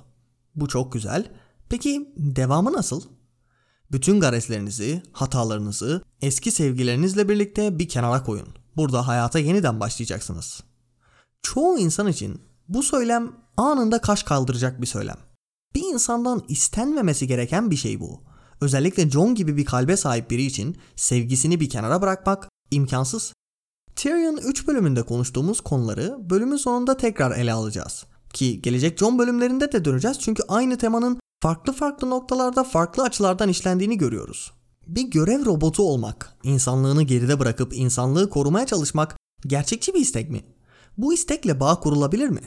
Bu 0.56 0.68
çok 0.68 0.94
güzel. 0.94 1.32
Peki 1.70 2.14
devamı 2.18 2.74
nasıl? 2.74 3.02
Bütün 3.92 4.20
gareslerinizi, 4.20 5.02
hatalarınızı 5.12 6.02
eski 6.22 6.52
sevgilerinizle 6.52 7.30
birlikte 7.30 7.80
bir 7.80 7.90
kenara 7.90 8.24
koyun. 8.24 8.48
Burada 8.78 9.08
hayata 9.08 9.40
yeniden 9.40 9.80
başlayacaksınız. 9.80 10.64
Çoğu 11.42 11.80
insan 11.80 12.08
için 12.08 12.42
bu 12.68 12.84
söylem 12.84 13.32
anında 13.58 14.02
kaş 14.02 14.24
kaldıracak 14.24 14.82
bir 14.82 14.88
söylem. 14.88 15.18
Bir 15.76 15.82
insandan 15.82 16.44
istenmemesi 16.48 17.28
gereken 17.28 17.72
bir 17.72 17.76
şey 17.76 18.00
bu. 18.00 18.27
Özellikle 18.62 19.10
John 19.10 19.36
gibi 19.36 19.58
bir 19.58 19.66
kalbe 19.66 19.98
sahip 19.98 20.30
biri 20.30 20.44
için 20.44 20.78
sevgisini 20.96 21.60
bir 21.60 21.70
kenara 21.70 22.02
bırakmak 22.02 22.50
imkansız. 22.72 23.34
Tyrion 23.96 24.38
3 24.38 24.68
bölümünde 24.68 25.04
konuştuğumuz 25.04 25.62
konuları 25.62 26.18
bölümün 26.30 26.58
sonunda 26.58 26.98
tekrar 26.98 27.38
ele 27.38 27.54
alacağız. 27.54 28.06
Ki 28.34 28.62
gelecek 28.62 29.00
John 29.00 29.20
bölümlerinde 29.20 29.72
de 29.72 29.86
döneceğiz 29.86 30.20
çünkü 30.20 30.44
aynı 30.48 30.78
temanın 30.78 31.20
farklı 31.44 31.74
farklı 31.74 32.10
noktalarda 32.10 32.64
farklı 32.64 33.04
açılardan 33.04 33.50
işlendiğini 33.50 33.98
görüyoruz. 33.98 34.52
Bir 34.88 35.02
görev 35.02 35.46
robotu 35.46 35.84
olmak, 35.84 36.38
insanlığını 36.44 37.04
geride 37.04 37.40
bırakıp 37.40 37.74
insanlığı 37.78 38.30
korumaya 38.30 38.66
çalışmak 38.66 39.18
gerçekçi 39.48 39.94
bir 39.94 40.00
istek 40.00 40.30
mi? 40.30 40.44
Bu 40.98 41.14
istekle 41.14 41.60
bağ 41.60 41.80
kurulabilir 41.80 42.30
mi? 42.30 42.42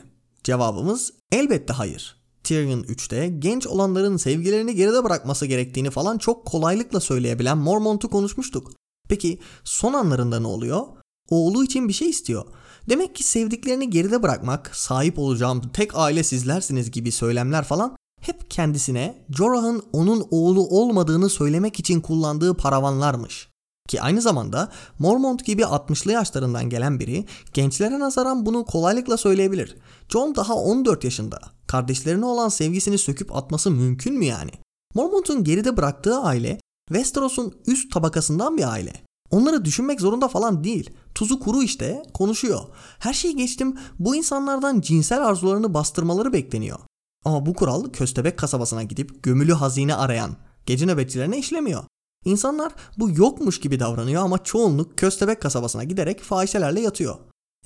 Cevabımız 0.44 1.12
elbette 1.32 1.72
hayır. 1.72 2.19
Tyrion 2.50 2.82
3'te 2.82 3.28
genç 3.28 3.66
olanların 3.66 4.16
sevgilerini 4.16 4.74
geride 4.74 5.04
bırakması 5.04 5.46
gerektiğini 5.46 5.90
falan 5.90 6.18
çok 6.18 6.46
kolaylıkla 6.46 7.00
söyleyebilen 7.00 7.58
Mormont'u 7.58 8.10
konuşmuştuk. 8.10 8.72
Peki 9.08 9.38
son 9.64 9.92
anlarında 9.92 10.40
ne 10.40 10.46
oluyor? 10.46 10.86
Oğlu 11.28 11.64
için 11.64 11.88
bir 11.88 11.92
şey 11.92 12.10
istiyor. 12.10 12.44
Demek 12.88 13.14
ki 13.14 13.22
sevdiklerini 13.22 13.90
geride 13.90 14.22
bırakmak, 14.22 14.76
sahip 14.76 15.18
olacağım 15.18 15.62
tek 15.72 15.96
aile 15.96 16.22
sizlersiniz 16.22 16.90
gibi 16.90 17.12
söylemler 17.12 17.64
falan 17.64 17.96
hep 18.20 18.50
kendisine 18.50 19.26
Jorah'ın 19.36 19.82
onun 19.92 20.26
oğlu 20.30 20.66
olmadığını 20.66 21.28
söylemek 21.28 21.80
için 21.80 22.00
kullandığı 22.00 22.54
paravanlarmış. 22.54 23.49
Ki 23.88 24.02
aynı 24.02 24.20
zamanda 24.20 24.68
Mormont 24.98 25.44
gibi 25.44 25.62
60'lı 25.62 26.12
yaşlarından 26.12 26.68
gelen 26.68 27.00
biri 27.00 27.24
gençlere 27.52 27.98
nazaran 27.98 28.46
bunu 28.46 28.64
kolaylıkla 28.64 29.16
söyleyebilir. 29.16 29.76
John 30.08 30.34
daha 30.34 30.54
14 30.54 31.04
yaşında. 31.04 31.38
Kardeşlerine 31.66 32.24
olan 32.24 32.48
sevgisini 32.48 32.98
söküp 32.98 33.36
atması 33.36 33.70
mümkün 33.70 34.18
mü 34.18 34.24
yani? 34.24 34.50
Mormont'un 34.94 35.44
geride 35.44 35.76
bıraktığı 35.76 36.18
aile 36.18 36.60
Westeros'un 36.88 37.54
üst 37.66 37.92
tabakasından 37.92 38.56
bir 38.56 38.72
aile. 38.72 38.92
Onları 39.30 39.64
düşünmek 39.64 40.00
zorunda 40.00 40.28
falan 40.28 40.64
değil. 40.64 40.90
Tuzu 41.14 41.40
kuru 41.40 41.62
işte 41.62 42.02
konuşuyor. 42.14 42.60
Her 42.98 43.12
şeyi 43.12 43.36
geçtim 43.36 43.78
bu 43.98 44.16
insanlardan 44.16 44.80
cinsel 44.80 45.26
arzularını 45.26 45.74
bastırmaları 45.74 46.32
bekleniyor. 46.32 46.78
Ama 47.24 47.46
bu 47.46 47.54
kural 47.54 47.90
Köstebek 47.90 48.38
kasabasına 48.38 48.82
gidip 48.82 49.22
gömülü 49.22 49.52
hazine 49.52 49.94
arayan 49.94 50.36
gece 50.66 50.86
nöbetçilerine 50.86 51.38
işlemiyor. 51.38 51.84
İnsanlar 52.24 52.72
bu 52.98 53.10
yokmuş 53.10 53.60
gibi 53.60 53.80
davranıyor 53.80 54.22
ama 54.22 54.44
çoğunluk 54.44 54.98
Köstebek 54.98 55.42
kasabasına 55.42 55.84
giderek 55.84 56.22
fahişelerle 56.22 56.80
yatıyor. 56.80 57.16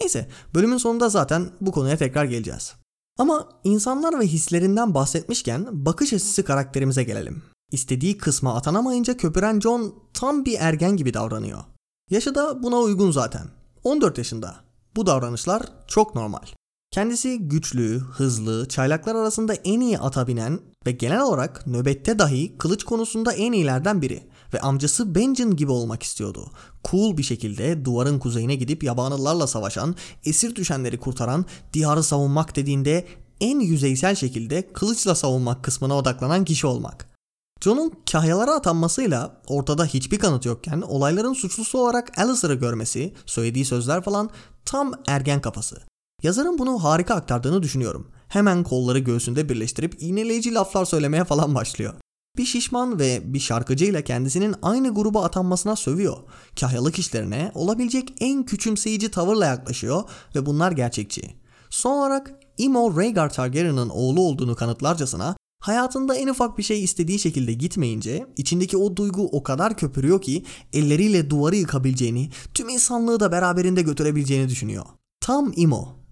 Neyse 0.01 0.29
bölümün 0.55 0.77
sonunda 0.77 1.09
zaten 1.09 1.51
bu 1.61 1.73
konuya 1.73 1.97
tekrar 1.97 2.25
geleceğiz. 2.25 2.75
Ama 3.19 3.49
insanlar 3.64 4.21
ve 4.21 4.27
hislerinden 4.27 4.95
bahsetmişken 4.95 5.67
bakış 5.87 6.12
açısı 6.12 6.45
karakterimize 6.45 7.05
gelelim. 7.05 7.43
İstediği 7.73 8.19
kısma 8.19 8.55
atanamayınca 8.55 9.17
köpüren 9.17 9.61
John 9.61 9.95
tam 10.14 10.45
bir 10.45 10.57
ergen 10.61 10.97
gibi 10.97 11.14
davranıyor. 11.14 11.64
Yaşı 12.11 12.35
da 12.35 12.62
buna 12.62 12.79
uygun 12.79 13.11
zaten. 13.11 13.47
14 13.85 14.19
yaşında. 14.19 14.57
Bu 14.97 15.07
davranışlar 15.07 15.62
çok 15.88 16.14
normal. 16.14 16.47
Kendisi 16.90 17.38
güçlü, 17.38 17.99
hızlı, 17.99 18.69
çaylaklar 18.69 19.14
arasında 19.14 19.55
en 19.55 19.81
iyi 19.81 19.99
ata 19.99 20.27
binen 20.27 20.61
ve 20.87 20.93
genel 20.93 21.21
olarak 21.21 21.67
nöbette 21.67 22.19
dahi 22.19 22.59
kılıç 22.59 22.85
konusunda 22.85 23.33
en 23.33 23.53
iyilerden 23.53 24.03
biri 24.03 24.23
ve 24.55 24.61
amcası 24.61 25.14
Benjen 25.14 25.57
gibi 25.57 25.71
olmak 25.71 26.03
istiyordu. 26.03 26.51
Cool 26.90 27.17
bir 27.17 27.23
şekilde 27.23 27.85
duvarın 27.85 28.19
kuzeyine 28.19 28.55
gidip 28.55 28.85
yabanıllarla 28.85 29.47
savaşan, 29.47 29.97
esir 30.25 30.57
düşenleri 30.57 31.01
kurtaran, 31.01 31.45
diyarı 31.73 32.03
savunmak 32.03 32.57
dediğinde 32.57 33.07
en 33.40 33.61
yüzeysel 33.61 34.14
şekilde 34.14 34.73
kılıçla 34.73 35.14
savunmak 35.14 35.64
kısmına 35.64 35.97
odaklanan 35.97 36.45
kişi 36.45 36.67
olmak. 36.67 37.14
John'un 37.61 37.93
kahyalara 38.12 38.55
atanmasıyla 38.55 39.43
ortada 39.47 39.85
hiçbir 39.85 40.19
kanıt 40.19 40.47
yokken 40.47 40.81
olayların 40.81 41.33
suçlusu 41.33 41.79
olarak 41.79 42.19
Alistair'ı 42.19 42.55
görmesi, 42.55 43.14
söylediği 43.27 43.64
sözler 43.64 44.03
falan 44.03 44.31
tam 44.64 44.93
ergen 45.07 45.40
kafası. 45.40 45.83
Yazarın 46.23 46.59
bunu 46.59 46.85
harika 46.85 47.14
aktardığını 47.14 47.62
düşünüyorum. 47.62 48.11
Hemen 48.29 48.62
kolları 48.64 48.99
göğsünde 48.99 49.49
birleştirip 49.49 50.03
iğneleyici 50.03 50.55
laflar 50.55 50.85
söylemeye 50.85 51.25
falan 51.25 51.55
başlıyor. 51.55 51.95
Bir 52.38 52.44
şişman 52.44 52.99
ve 52.99 53.23
bir 53.25 53.40
şarkıcı 53.40 53.85
ile 53.85 54.05
kendisinin 54.05 54.55
aynı 54.62 54.94
gruba 54.94 55.25
atanmasına 55.25 55.77
sövüyor. 55.77 56.16
Kahyalık 56.61 56.99
işlerine 56.99 57.53
olabilecek 57.55 58.14
en 58.20 58.42
küçümseyici 58.42 59.11
tavırla 59.11 59.47
yaklaşıyor 59.47 60.03
ve 60.35 60.47
bunlar 60.47 60.73
gerçekçi. 60.73 61.35
Son 61.70 61.99
olarak 61.99 62.31
Imo 62.59 62.97
Rhaegar 62.97 63.33
Targaryen'ın 63.33 63.88
oğlu 63.88 64.20
olduğunu 64.20 64.55
kanıtlarcasına 64.55 65.37
hayatında 65.61 66.16
en 66.16 66.29
ufak 66.29 66.59
bir 66.59 66.62
şey 66.62 66.85
istediği 66.85 67.18
şekilde 67.18 67.53
gitmeyince 67.53 68.27
içindeki 68.37 68.77
o 68.77 68.97
duygu 68.97 69.29
o 69.33 69.42
kadar 69.42 69.77
köpürüyor 69.77 70.23
ki 70.23 70.44
elleriyle 70.73 71.31
duvarı 71.31 71.57
yıkabileceğini, 71.57 72.31
tüm 72.55 72.68
insanlığı 72.68 73.20
da 73.20 73.33
beraberinde 73.33 73.83
götürebileceğini 73.83 74.49
düşünüyor. 74.49 74.85
Tam 75.20 75.53
Imo. 75.57 76.04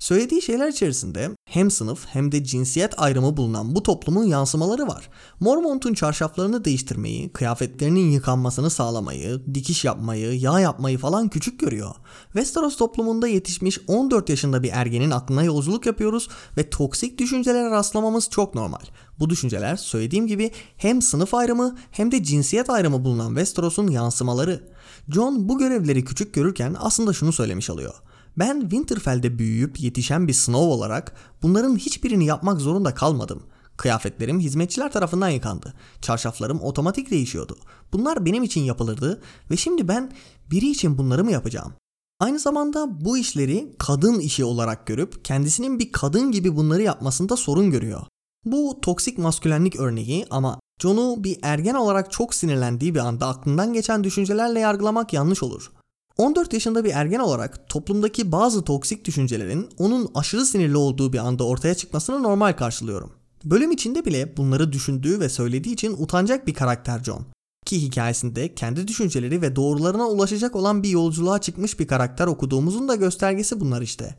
Söylediği 0.00 0.42
şeyler 0.42 0.68
içerisinde 0.68 1.30
hem 1.44 1.70
sınıf 1.70 2.06
hem 2.06 2.32
de 2.32 2.44
cinsiyet 2.44 3.00
ayrımı 3.00 3.36
bulunan 3.36 3.74
bu 3.74 3.82
toplumun 3.82 4.24
yansımaları 4.24 4.88
var. 4.88 5.08
Mormont'un 5.40 5.94
çarşaflarını 5.94 6.64
değiştirmeyi, 6.64 7.32
kıyafetlerinin 7.32 8.10
yıkanmasını 8.10 8.70
sağlamayı, 8.70 9.42
dikiş 9.54 9.84
yapmayı, 9.84 10.40
yağ 10.40 10.60
yapmayı 10.60 10.98
falan 10.98 11.28
küçük 11.28 11.60
görüyor. 11.60 11.94
Westeros 12.24 12.76
toplumunda 12.76 13.28
yetişmiş 13.28 13.78
14 13.86 14.28
yaşında 14.28 14.62
bir 14.62 14.70
ergenin 14.72 15.10
aklına 15.10 15.42
yolculuk 15.42 15.86
yapıyoruz 15.86 16.28
ve 16.56 16.70
toksik 16.70 17.18
düşüncelere 17.18 17.70
rastlamamız 17.70 18.30
çok 18.30 18.54
normal. 18.54 18.84
Bu 19.18 19.30
düşünceler 19.30 19.76
söylediğim 19.76 20.26
gibi 20.26 20.50
hem 20.76 21.02
sınıf 21.02 21.34
ayrımı 21.34 21.76
hem 21.90 22.12
de 22.12 22.22
cinsiyet 22.22 22.70
ayrımı 22.70 23.04
bulunan 23.04 23.28
Westeros'un 23.28 23.88
yansımaları. 23.88 24.68
John 25.08 25.48
bu 25.48 25.58
görevleri 25.58 26.04
küçük 26.04 26.34
görürken 26.34 26.76
aslında 26.78 27.12
şunu 27.12 27.32
söylemiş 27.32 27.70
oluyor. 27.70 27.94
Ben 28.36 28.60
Winterfell'de 28.60 29.38
büyüyüp 29.38 29.80
yetişen 29.80 30.28
bir 30.28 30.32
Snow 30.32 30.72
olarak 30.72 31.14
bunların 31.42 31.76
hiçbirini 31.76 32.24
yapmak 32.26 32.60
zorunda 32.60 32.94
kalmadım. 32.94 33.42
Kıyafetlerim 33.76 34.40
hizmetçiler 34.40 34.92
tarafından 34.92 35.28
yıkandı. 35.28 35.74
Çarşaflarım 36.00 36.60
otomatik 36.60 37.10
değişiyordu. 37.10 37.58
Bunlar 37.92 38.24
benim 38.26 38.42
için 38.42 38.60
yapılırdı 38.60 39.22
ve 39.50 39.56
şimdi 39.56 39.88
ben 39.88 40.12
biri 40.50 40.70
için 40.70 40.98
bunları 40.98 41.24
mı 41.24 41.32
yapacağım? 41.32 41.72
Aynı 42.20 42.38
zamanda 42.38 43.04
bu 43.04 43.18
işleri 43.18 43.72
kadın 43.78 44.18
işi 44.18 44.44
olarak 44.44 44.86
görüp 44.86 45.24
kendisinin 45.24 45.78
bir 45.78 45.92
kadın 45.92 46.32
gibi 46.32 46.56
bunları 46.56 46.82
yapmasında 46.82 47.36
sorun 47.36 47.70
görüyor. 47.70 48.02
Bu 48.44 48.78
toksik 48.82 49.18
maskülenlik 49.18 49.76
örneği 49.76 50.26
ama 50.30 50.60
John'u 50.82 51.24
bir 51.24 51.38
ergen 51.42 51.74
olarak 51.74 52.12
çok 52.12 52.34
sinirlendiği 52.34 52.94
bir 52.94 53.00
anda 53.00 53.26
aklından 53.26 53.72
geçen 53.72 54.04
düşüncelerle 54.04 54.60
yargılamak 54.60 55.12
yanlış 55.12 55.42
olur. 55.42 55.72
14 56.20 56.52
yaşında 56.52 56.84
bir 56.84 56.90
ergen 56.90 57.18
olarak 57.18 57.68
toplumdaki 57.68 58.32
bazı 58.32 58.64
toksik 58.64 59.04
düşüncelerin 59.04 59.68
onun 59.78 60.10
aşırı 60.14 60.46
sinirli 60.46 60.76
olduğu 60.76 61.12
bir 61.12 61.18
anda 61.18 61.46
ortaya 61.46 61.74
çıkmasını 61.74 62.22
normal 62.22 62.52
karşılıyorum. 62.52 63.12
Bölüm 63.44 63.70
içinde 63.72 64.04
bile 64.04 64.36
bunları 64.36 64.72
düşündüğü 64.72 65.20
ve 65.20 65.28
söylediği 65.28 65.74
için 65.74 65.92
utanacak 65.98 66.46
bir 66.46 66.54
karakter 66.54 67.04
John. 67.04 67.26
Ki 67.66 67.82
hikayesinde 67.82 68.54
kendi 68.54 68.88
düşünceleri 68.88 69.42
ve 69.42 69.56
doğrularına 69.56 70.08
ulaşacak 70.08 70.56
olan 70.56 70.82
bir 70.82 70.88
yolculuğa 70.88 71.40
çıkmış 71.40 71.80
bir 71.80 71.86
karakter 71.86 72.26
okuduğumuzun 72.26 72.88
da 72.88 72.94
göstergesi 72.94 73.60
bunlar 73.60 73.82
işte. 73.82 74.14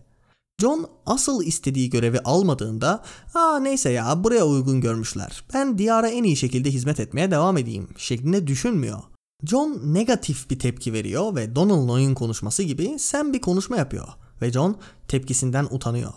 John 0.62 0.88
asıl 1.06 1.44
istediği 1.44 1.90
görevi 1.90 2.20
almadığında 2.20 3.04
''Aa 3.36 3.60
neyse 3.60 3.92
ya 3.92 4.24
buraya 4.24 4.46
uygun 4.46 4.82
görmüşler. 4.82 5.44
Ben 5.54 5.78
diyara 5.78 6.10
en 6.10 6.24
iyi 6.24 6.36
şekilde 6.36 6.72
hizmet 6.72 7.00
etmeye 7.00 7.32
devam 7.32 7.58
edeyim.'' 7.58 7.90
şeklinde 7.98 8.48
düşünmüyor. 8.48 9.11
John 9.44 9.82
negatif 9.84 10.50
bir 10.50 10.60
tepki 10.60 10.94
veriyor 10.94 11.36
ve 11.36 11.56
Donald 11.56 11.88
Noy'un 11.88 12.14
konuşması 12.14 12.64
gibi 12.64 12.96
sen 13.00 13.34
bir 13.34 13.42
konuşma 13.42 13.78
yapıyor 13.78 14.08
ve 14.42 14.52
John 14.52 14.76
tepkisinden 15.08 15.68
utanıyor. 15.72 16.14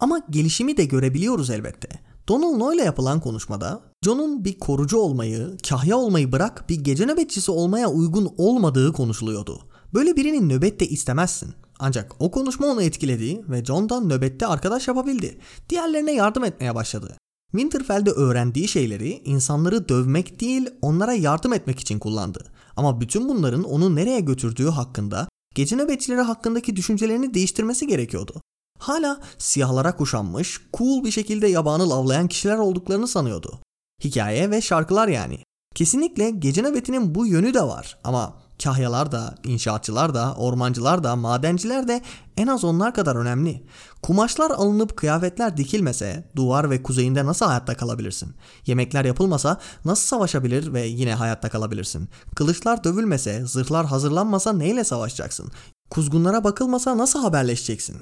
Ama 0.00 0.20
gelişimi 0.30 0.76
de 0.76 0.84
görebiliyoruz 0.84 1.50
elbette. 1.50 1.88
Donald 2.28 2.58
Noy 2.58 2.76
ile 2.76 2.82
yapılan 2.82 3.20
konuşmada 3.20 3.80
John'un 4.04 4.44
bir 4.44 4.58
korucu 4.58 4.98
olmayı, 4.98 5.56
kahya 5.68 5.96
olmayı 5.96 6.32
bırak 6.32 6.68
bir 6.68 6.80
gece 6.80 7.06
nöbetçisi 7.06 7.50
olmaya 7.50 7.88
uygun 7.88 8.34
olmadığı 8.38 8.92
konuşuluyordu. 8.92 9.60
Böyle 9.94 10.16
birinin 10.16 10.48
nöbette 10.48 10.88
istemezsin. 10.88 11.54
Ancak 11.78 12.12
o 12.18 12.30
konuşma 12.30 12.66
onu 12.66 12.82
etkiledi 12.82 13.44
ve 13.48 13.64
John'dan 13.64 14.08
nöbette 14.08 14.46
arkadaş 14.46 14.88
yapabildi. 14.88 15.38
Diğerlerine 15.70 16.12
yardım 16.12 16.44
etmeye 16.44 16.74
başladı. 16.74 17.16
Winterfell'de 17.50 18.10
öğrendiği 18.10 18.68
şeyleri 18.68 19.22
insanları 19.24 19.88
dövmek 19.88 20.40
değil 20.40 20.70
onlara 20.82 21.12
yardım 21.12 21.52
etmek 21.52 21.80
için 21.80 21.98
kullandı. 21.98 22.44
Ama 22.76 23.00
bütün 23.00 23.28
bunların 23.28 23.64
onu 23.64 23.94
nereye 23.96 24.20
götürdüğü 24.20 24.68
hakkında, 24.68 25.28
gece 25.54 25.76
nöbetçileri 25.76 26.20
hakkındaki 26.20 26.76
düşüncelerini 26.76 27.34
değiştirmesi 27.34 27.86
gerekiyordu. 27.86 28.40
Hala 28.78 29.20
siyahlara 29.38 29.96
kuşanmış, 29.96 30.60
cool 30.72 31.04
bir 31.04 31.10
şekilde 31.10 31.46
yabanı 31.46 31.94
avlayan 31.94 32.28
kişiler 32.28 32.58
olduklarını 32.58 33.08
sanıyordu. 33.08 33.60
Hikaye 34.04 34.50
ve 34.50 34.60
şarkılar 34.60 35.08
yani. 35.08 35.38
Kesinlikle 35.74 36.30
gece 36.30 36.62
nöbetinin 36.62 37.14
bu 37.14 37.26
yönü 37.26 37.54
de 37.54 37.62
var 37.62 37.98
ama 38.04 38.42
kahyalar 38.64 39.12
da, 39.12 39.34
inşaatçılar 39.44 40.14
da, 40.14 40.34
ormancılar 40.34 41.04
da, 41.04 41.16
madenciler 41.16 41.88
de 41.88 42.02
en 42.36 42.46
az 42.46 42.64
onlar 42.64 42.94
kadar 42.94 43.16
önemli. 43.16 43.62
Kumaşlar 44.02 44.50
alınıp 44.50 44.96
kıyafetler 44.96 45.56
dikilmese 45.56 46.30
duvar 46.36 46.70
ve 46.70 46.82
kuzeyinde 46.82 47.26
nasıl 47.26 47.46
hayatta 47.46 47.76
kalabilirsin? 47.76 48.34
Yemekler 48.66 49.04
yapılmasa 49.04 49.60
nasıl 49.84 50.06
savaşabilir 50.06 50.72
ve 50.72 50.86
yine 50.86 51.14
hayatta 51.14 51.48
kalabilirsin? 51.48 52.08
Kılıçlar 52.36 52.84
dövülmese, 52.84 53.46
zırhlar 53.46 53.86
hazırlanmasa 53.86 54.52
neyle 54.52 54.84
savaşacaksın? 54.84 55.50
Kuzgunlara 55.90 56.44
bakılmasa 56.44 56.98
nasıl 56.98 57.22
haberleşeceksin? 57.22 57.96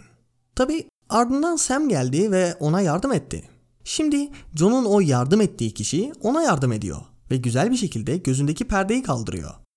Tabi 0.56 0.88
ardından 1.08 1.56
Sam 1.56 1.88
geldi 1.88 2.30
ve 2.30 2.56
ona 2.60 2.80
yardım 2.80 3.12
etti. 3.12 3.48
Şimdi 3.84 4.30
John'un 4.54 4.84
o 4.84 5.00
yardım 5.00 5.40
ettiği 5.40 5.74
kişi 5.74 6.12
ona 6.20 6.42
yardım 6.42 6.72
ediyor 6.72 7.00
ve 7.30 7.36
güzel 7.36 7.70
bir 7.70 7.76
şekilde 7.76 8.16
gözündeki 8.16 8.64
perdeyi 8.64 9.02
kaldırıyor. 9.02 9.69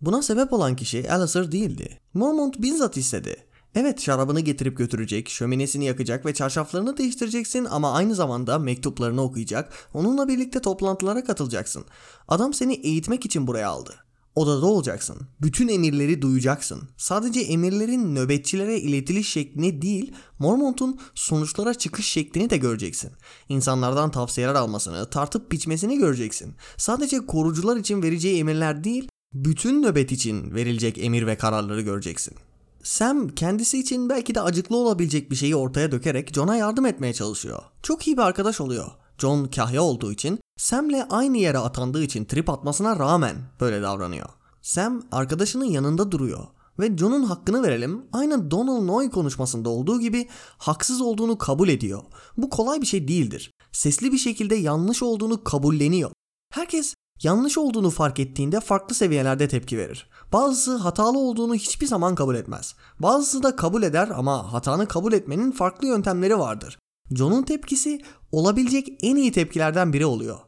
Buna 0.00 0.22
sebep 0.22 0.52
olan 0.52 0.76
kişi 0.76 1.12
Alistair 1.12 1.52
değildi. 1.52 2.00
Mormont 2.14 2.62
bizzat 2.62 2.96
istedi. 2.96 3.36
Evet 3.74 4.00
şarabını 4.00 4.40
getirip 4.40 4.76
götürecek, 4.76 5.28
şöminesini 5.28 5.84
yakacak 5.84 6.26
ve 6.26 6.34
çarşaflarını 6.34 6.96
değiştireceksin 6.96 7.64
ama 7.64 7.92
aynı 7.92 8.14
zamanda 8.14 8.58
mektuplarını 8.58 9.22
okuyacak, 9.22 9.72
onunla 9.94 10.28
birlikte 10.28 10.60
toplantılara 10.60 11.24
katılacaksın. 11.24 11.84
Adam 12.28 12.54
seni 12.54 12.74
eğitmek 12.74 13.26
için 13.26 13.46
buraya 13.46 13.68
aldı. 13.68 13.94
Odada 14.34 14.66
olacaksın. 14.66 15.16
Bütün 15.40 15.68
emirleri 15.68 16.22
duyacaksın. 16.22 16.88
Sadece 16.96 17.40
emirlerin 17.40 18.14
nöbetçilere 18.14 18.80
iletiliş 18.80 19.28
şeklini 19.28 19.82
değil, 19.82 20.12
Mormont'un 20.38 21.00
sonuçlara 21.14 21.74
çıkış 21.74 22.06
şeklini 22.06 22.50
de 22.50 22.56
göreceksin. 22.56 23.10
İnsanlardan 23.48 24.10
tavsiyeler 24.10 24.54
almasını, 24.54 25.10
tartıp 25.10 25.52
biçmesini 25.52 25.98
göreceksin. 25.98 26.54
Sadece 26.76 27.26
korucular 27.26 27.76
için 27.76 28.02
vereceği 28.02 28.38
emirler 28.38 28.84
değil, 28.84 29.08
bütün 29.32 29.82
nöbet 29.82 30.12
için 30.12 30.54
verilecek 30.54 30.98
emir 30.98 31.26
ve 31.26 31.36
kararları 31.36 31.80
göreceksin. 31.80 32.34
Sam 32.82 33.28
kendisi 33.28 33.78
için 33.78 34.08
belki 34.08 34.34
de 34.34 34.40
acıklı 34.40 34.76
olabilecek 34.76 35.30
bir 35.30 35.36
şeyi 35.36 35.56
ortaya 35.56 35.92
dökerek 35.92 36.34
John'a 36.34 36.56
yardım 36.56 36.86
etmeye 36.86 37.12
çalışıyor. 37.12 37.62
Çok 37.82 38.06
iyi 38.06 38.16
bir 38.16 38.22
arkadaş 38.22 38.60
oluyor. 38.60 38.86
John 39.18 39.44
kahya 39.44 39.82
olduğu 39.82 40.12
için 40.12 40.38
Sam'le 40.56 41.06
aynı 41.10 41.38
yere 41.38 41.58
atandığı 41.58 42.02
için 42.02 42.24
trip 42.24 42.50
atmasına 42.50 42.98
rağmen 42.98 43.36
böyle 43.60 43.82
davranıyor. 43.82 44.28
Sam 44.62 45.02
arkadaşının 45.12 45.64
yanında 45.64 46.12
duruyor 46.12 46.46
ve 46.78 46.96
John'un 46.96 47.22
hakkını 47.22 47.62
verelim 47.62 48.06
aynı 48.12 48.50
Donald 48.50 48.86
Noy 48.86 49.10
konuşmasında 49.10 49.68
olduğu 49.68 50.00
gibi 50.00 50.28
haksız 50.58 51.00
olduğunu 51.00 51.38
kabul 51.38 51.68
ediyor. 51.68 52.02
Bu 52.36 52.50
kolay 52.50 52.80
bir 52.80 52.86
şey 52.86 53.08
değildir. 53.08 53.50
Sesli 53.72 54.12
bir 54.12 54.18
şekilde 54.18 54.54
yanlış 54.54 55.02
olduğunu 55.02 55.44
kabulleniyor. 55.44 56.10
Herkes 56.50 56.94
yanlış 57.22 57.58
olduğunu 57.58 57.90
fark 57.90 58.20
ettiğinde 58.20 58.60
farklı 58.60 58.94
seviyelerde 58.94 59.48
tepki 59.48 59.78
verir. 59.78 60.10
Bazısı 60.32 60.76
hatalı 60.76 61.18
olduğunu 61.18 61.54
hiçbir 61.54 61.86
zaman 61.86 62.14
kabul 62.14 62.34
etmez. 62.34 62.74
Bazısı 62.98 63.42
da 63.42 63.56
kabul 63.56 63.82
eder 63.82 64.08
ama 64.14 64.52
hatanı 64.52 64.88
kabul 64.88 65.12
etmenin 65.12 65.50
farklı 65.50 65.88
yöntemleri 65.88 66.38
vardır. 66.38 66.78
John'un 67.10 67.42
tepkisi 67.42 68.02
olabilecek 68.32 68.88
en 69.02 69.16
iyi 69.16 69.32
tepkilerden 69.32 69.92
biri 69.92 70.06
oluyor. 70.06 70.38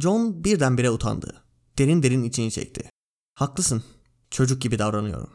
John 0.00 0.44
birdenbire 0.44 0.90
utandı. 0.90 1.44
Derin 1.78 2.02
derin 2.02 2.22
içini 2.22 2.50
çekti. 2.50 2.90
Haklısın. 3.34 3.82
Çocuk 4.30 4.62
gibi 4.62 4.78
davranıyorum. 4.78 5.30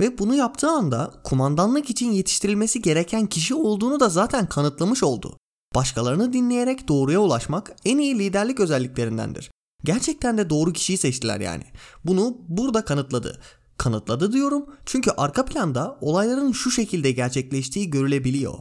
Ve 0.00 0.18
bunu 0.18 0.34
yaptığı 0.34 0.70
anda 0.70 1.14
kumandanlık 1.24 1.90
için 1.90 2.12
yetiştirilmesi 2.12 2.82
gereken 2.82 3.26
kişi 3.26 3.54
olduğunu 3.54 4.00
da 4.00 4.08
zaten 4.08 4.48
kanıtlamış 4.48 5.02
oldu. 5.02 5.36
Başkalarını 5.74 6.32
dinleyerek 6.32 6.88
doğruya 6.88 7.20
ulaşmak 7.20 7.76
en 7.84 7.98
iyi 7.98 8.18
liderlik 8.18 8.60
özelliklerindendir. 8.60 9.50
Gerçekten 9.84 10.38
de 10.38 10.50
doğru 10.50 10.72
kişiyi 10.72 10.98
seçtiler 10.98 11.40
yani. 11.40 11.64
Bunu 12.04 12.36
burada 12.48 12.84
kanıtladı. 12.84 13.40
Kanıtladı 13.78 14.32
diyorum 14.32 14.66
çünkü 14.86 15.10
arka 15.16 15.44
planda 15.44 15.98
olayların 16.00 16.52
şu 16.52 16.70
şekilde 16.70 17.10
gerçekleştiği 17.10 17.90
görülebiliyor. 17.90 18.58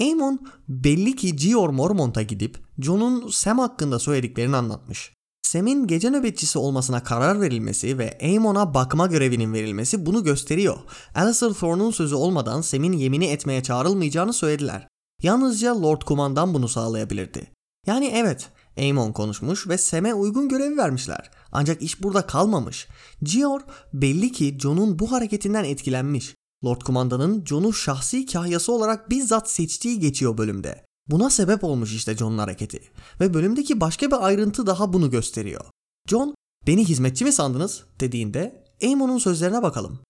Aemon 0.00 0.46
belli 0.68 1.16
ki 1.16 1.36
Gior 1.36 1.68
Mormont'a 1.68 2.22
gidip 2.22 2.58
Jon'un 2.78 3.28
Sam 3.28 3.58
hakkında 3.58 3.98
söylediklerini 3.98 4.56
anlatmış. 4.56 5.12
Sam'in 5.42 5.86
gece 5.86 6.10
nöbetçisi 6.10 6.58
olmasına 6.58 7.02
karar 7.02 7.40
verilmesi 7.40 7.98
ve 7.98 8.18
Aemon'a 8.22 8.74
bakma 8.74 9.06
görevinin 9.06 9.52
verilmesi 9.52 10.06
bunu 10.06 10.24
gösteriyor. 10.24 10.76
Alistair 11.14 11.52
Thorne'un 11.52 11.90
sözü 11.90 12.14
olmadan 12.14 12.60
Sam'in 12.60 12.92
yemini 12.92 13.26
etmeye 13.26 13.62
çağrılmayacağını 13.62 14.32
söylediler. 14.32 14.88
Yalnızca 15.22 15.82
Lord 15.82 16.02
Kumandan 16.02 16.54
bunu 16.54 16.68
sağlayabilirdi. 16.68 17.50
Yani 17.86 18.06
evet, 18.14 18.48
Aemon 18.78 19.12
konuşmuş 19.12 19.68
ve 19.68 19.78
Sam'e 19.78 20.14
uygun 20.14 20.48
görevi 20.48 20.76
vermişler. 20.76 21.30
Ancak 21.52 21.82
iş 21.82 22.02
burada 22.02 22.26
kalmamış. 22.26 22.88
Gior 23.22 23.60
belli 23.92 24.32
ki 24.32 24.58
Jon'un 24.60 24.98
bu 24.98 25.12
hareketinden 25.12 25.64
etkilenmiş. 25.64 26.34
Lord 26.64 26.80
Kumandan'ın 26.80 27.44
Jon'u 27.44 27.72
şahsi 27.72 28.26
kahyası 28.26 28.72
olarak 28.72 29.10
bizzat 29.10 29.50
seçtiği 29.50 30.00
geçiyor 30.00 30.38
bölümde. 30.38 30.84
Buna 31.06 31.30
sebep 31.30 31.64
olmuş 31.64 31.94
işte 31.94 32.16
John'un 32.16 32.38
hareketi. 32.38 32.82
Ve 33.20 33.34
bölümdeki 33.34 33.80
başka 33.80 34.06
bir 34.06 34.26
ayrıntı 34.26 34.66
daha 34.66 34.92
bunu 34.92 35.10
gösteriyor. 35.10 35.64
John, 36.08 36.34
beni 36.66 36.84
hizmetçi 36.84 37.24
mi 37.24 37.32
sandınız 37.32 37.84
dediğinde 38.00 38.64
Aemon'un 38.82 39.18
sözlerine 39.18 39.62
bakalım. 39.62 40.00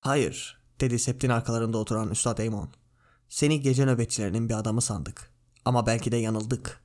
Hayır, 0.00 0.58
dedi 0.80 0.98
septin 0.98 1.28
arkalarında 1.28 1.78
oturan 1.78 2.10
Üstad 2.10 2.38
Aemon. 2.38 2.68
Seni 3.28 3.60
gece 3.60 3.86
nöbetçilerinin 3.86 4.48
bir 4.48 4.54
adamı 4.54 4.80
sandık. 4.80 5.30
Ama 5.64 5.86
belki 5.86 6.12
de 6.12 6.16
yanıldık. 6.16 6.83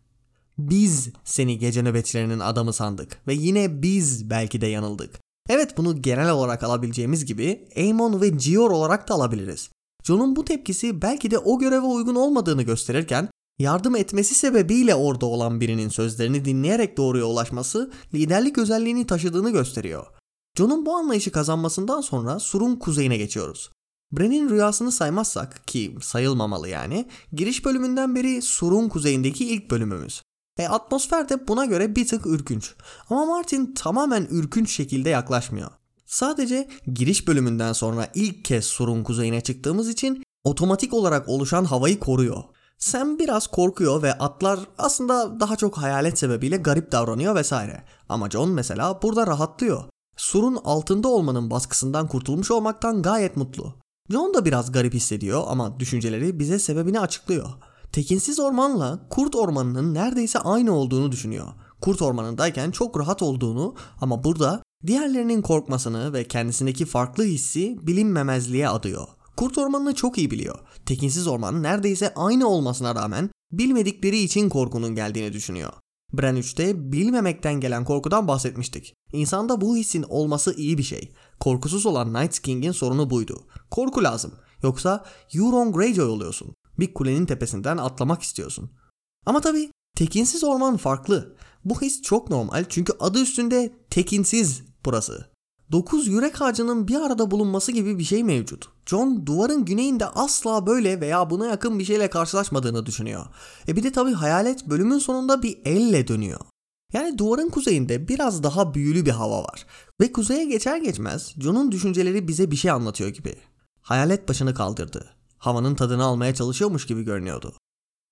Biz 0.59 1.09
seni 1.23 1.59
gece 1.59 1.83
nöbetçilerinin 1.83 2.39
adamı 2.39 2.73
sandık 2.73 3.21
ve 3.27 3.33
yine 3.33 3.81
biz 3.81 4.29
belki 4.29 4.61
de 4.61 4.67
yanıldık. 4.67 5.19
Evet 5.49 5.77
bunu 5.77 6.01
genel 6.01 6.31
olarak 6.31 6.63
alabileceğimiz 6.63 7.25
gibi 7.25 7.67
Aemon 7.77 8.21
ve 8.21 8.29
Gior 8.29 8.71
olarak 8.71 9.09
da 9.09 9.13
alabiliriz. 9.13 9.69
John'un 10.03 10.35
bu 10.35 10.45
tepkisi 10.45 11.01
belki 11.01 11.31
de 11.31 11.37
o 11.37 11.59
göreve 11.59 11.85
uygun 11.85 12.15
olmadığını 12.15 12.63
gösterirken 12.63 13.29
yardım 13.59 13.95
etmesi 13.95 14.35
sebebiyle 14.35 14.95
orada 14.95 15.25
olan 15.25 15.61
birinin 15.61 15.89
sözlerini 15.89 16.45
dinleyerek 16.45 16.97
doğruya 16.97 17.25
ulaşması 17.25 17.91
liderlik 18.13 18.57
özelliğini 18.57 19.07
taşıdığını 19.07 19.51
gösteriyor. 19.51 20.05
John'un 20.57 20.85
bu 20.85 20.95
anlayışı 20.95 21.31
kazanmasından 21.31 22.01
sonra 22.01 22.39
surun 22.39 22.75
kuzeyine 22.75 23.17
geçiyoruz. 23.17 23.69
Bren'in 24.11 24.49
rüyasını 24.49 24.91
saymazsak 24.91 25.67
ki 25.67 25.95
sayılmamalı 26.01 26.69
yani 26.69 27.05
giriş 27.33 27.65
bölümünden 27.65 28.15
beri 28.15 28.41
surun 28.41 28.89
kuzeyindeki 28.89 29.49
ilk 29.49 29.71
bölümümüz. 29.71 30.21
E 30.59 30.67
atmosfer 30.67 31.29
de 31.29 31.47
buna 31.47 31.65
göre 31.65 31.95
bir 31.95 32.07
tık 32.07 32.25
ürkünç. 32.25 32.73
Ama 33.09 33.25
Martin 33.25 33.73
tamamen 33.73 34.27
ürkünç 34.29 34.71
şekilde 34.71 35.09
yaklaşmıyor. 35.09 35.71
Sadece 36.05 36.69
giriş 36.93 37.27
bölümünden 37.27 37.73
sonra 37.73 38.07
ilk 38.13 38.45
kez 38.45 38.65
surun 38.65 39.03
kuzeyine 39.03 39.41
çıktığımız 39.41 39.89
için 39.89 40.23
otomatik 40.43 40.93
olarak 40.93 41.29
oluşan 41.29 41.65
havayı 41.65 41.99
koruyor. 41.99 42.43
Sam 42.77 43.19
biraz 43.19 43.47
korkuyor 43.47 44.03
ve 44.03 44.13
atlar 44.13 44.59
aslında 44.77 45.39
daha 45.39 45.55
çok 45.55 45.77
hayalet 45.77 46.19
sebebiyle 46.19 46.57
garip 46.57 46.91
davranıyor 46.91 47.35
vesaire. 47.35 47.83
Ama 48.09 48.29
John 48.29 48.49
mesela 48.49 49.01
burada 49.01 49.27
rahatlıyor. 49.27 49.83
Surun 50.17 50.59
altında 50.63 51.07
olmanın 51.07 51.51
baskısından 51.51 52.07
kurtulmuş 52.07 52.51
olmaktan 52.51 53.01
gayet 53.01 53.37
mutlu. 53.37 53.75
John 54.09 54.33
da 54.33 54.45
biraz 54.45 54.71
garip 54.71 54.93
hissediyor 54.93 55.43
ama 55.47 55.79
düşünceleri 55.79 56.39
bize 56.39 56.59
sebebini 56.59 56.99
açıklıyor. 56.99 57.49
Tekinsiz 57.91 58.39
ormanla 58.39 59.07
kurt 59.09 59.35
ormanının 59.35 59.93
neredeyse 59.93 60.39
aynı 60.39 60.73
olduğunu 60.75 61.11
düşünüyor. 61.11 61.47
Kurt 61.81 62.01
ormanındayken 62.01 62.71
çok 62.71 62.99
rahat 62.99 63.21
olduğunu 63.21 63.75
ama 64.01 64.23
burada 64.23 64.63
diğerlerinin 64.87 65.41
korkmasını 65.41 66.13
ve 66.13 66.27
kendisindeki 66.27 66.85
farklı 66.85 67.23
hissi 67.23 67.77
bilinmemezliğe 67.81 68.69
adıyor. 68.69 69.07
Kurt 69.37 69.57
ormanını 69.57 69.95
çok 69.95 70.17
iyi 70.17 70.31
biliyor. 70.31 70.59
Tekinsiz 70.85 71.27
orman 71.27 71.63
neredeyse 71.63 72.13
aynı 72.15 72.47
olmasına 72.47 72.95
rağmen 72.95 73.29
bilmedikleri 73.51 74.17
için 74.17 74.49
korkunun 74.49 74.95
geldiğini 74.95 75.33
düşünüyor. 75.33 75.73
Bren 76.13 76.35
3'te 76.37 76.91
bilmemekten 76.91 77.59
gelen 77.59 77.85
korkudan 77.85 78.27
bahsetmiştik. 78.27 78.93
İnsanda 79.13 79.61
bu 79.61 79.77
hissin 79.77 80.05
olması 80.09 80.55
iyi 80.55 80.77
bir 80.77 80.83
şey. 80.83 81.11
Korkusuz 81.39 81.85
olan 81.85 82.13
Night 82.13 82.39
King'in 82.39 82.71
sorunu 82.71 83.09
buydu. 83.09 83.43
Korku 83.71 84.03
lazım. 84.03 84.33
Yoksa 84.63 85.05
Euron 85.35 85.71
Greyjoy 85.71 86.09
oluyorsun. 86.09 86.53
Bir 86.79 86.93
kulenin 86.93 87.25
tepesinden 87.25 87.77
atlamak 87.77 88.21
istiyorsun. 88.21 88.71
Ama 89.25 89.41
tabii 89.41 89.71
tekinsiz 89.95 90.43
orman 90.43 90.77
farklı. 90.77 91.35
Bu 91.65 91.81
his 91.81 92.01
çok 92.01 92.29
normal 92.29 92.65
çünkü 92.69 92.93
adı 92.99 93.21
üstünde 93.21 93.73
tekinsiz 93.89 94.63
burası. 94.85 95.29
Dokuz 95.71 96.07
yürek 96.07 96.41
ağacının 96.41 96.87
bir 96.87 96.95
arada 96.95 97.31
bulunması 97.31 97.71
gibi 97.71 97.99
bir 97.99 98.03
şey 98.03 98.23
mevcut. 98.23 98.69
John 98.85 99.25
duvarın 99.25 99.65
güneyinde 99.65 100.05
asla 100.05 100.67
böyle 100.67 101.01
veya 101.01 101.29
buna 101.29 101.45
yakın 101.45 101.79
bir 101.79 101.85
şeyle 101.85 102.09
karşılaşmadığını 102.09 102.85
düşünüyor. 102.85 103.25
E 103.67 103.75
bir 103.75 103.83
de 103.83 103.91
tabii 103.91 104.13
hayalet 104.13 104.69
bölümün 104.69 104.97
sonunda 104.97 105.43
bir 105.43 105.59
elle 105.65 106.07
dönüyor. 106.07 106.39
Yani 106.93 107.17
duvarın 107.17 107.49
kuzeyinde 107.49 108.07
biraz 108.07 108.43
daha 108.43 108.73
büyülü 108.73 109.05
bir 109.05 109.11
hava 109.11 109.43
var. 109.43 109.65
Ve 110.01 110.11
kuzeye 110.11 110.45
geçer 110.45 110.77
geçmez 110.77 111.33
John'un 111.39 111.71
düşünceleri 111.71 112.27
bize 112.27 112.51
bir 112.51 112.55
şey 112.55 112.71
anlatıyor 112.71 113.09
gibi. 113.09 113.35
Hayalet 113.81 114.29
başını 114.29 114.53
kaldırdı. 114.53 115.18
Havanın 115.39 115.75
tadını 115.75 116.03
almaya 116.03 116.35
çalışıyormuş 116.35 116.85
gibi 116.85 117.03
görünüyordu. 117.03 117.53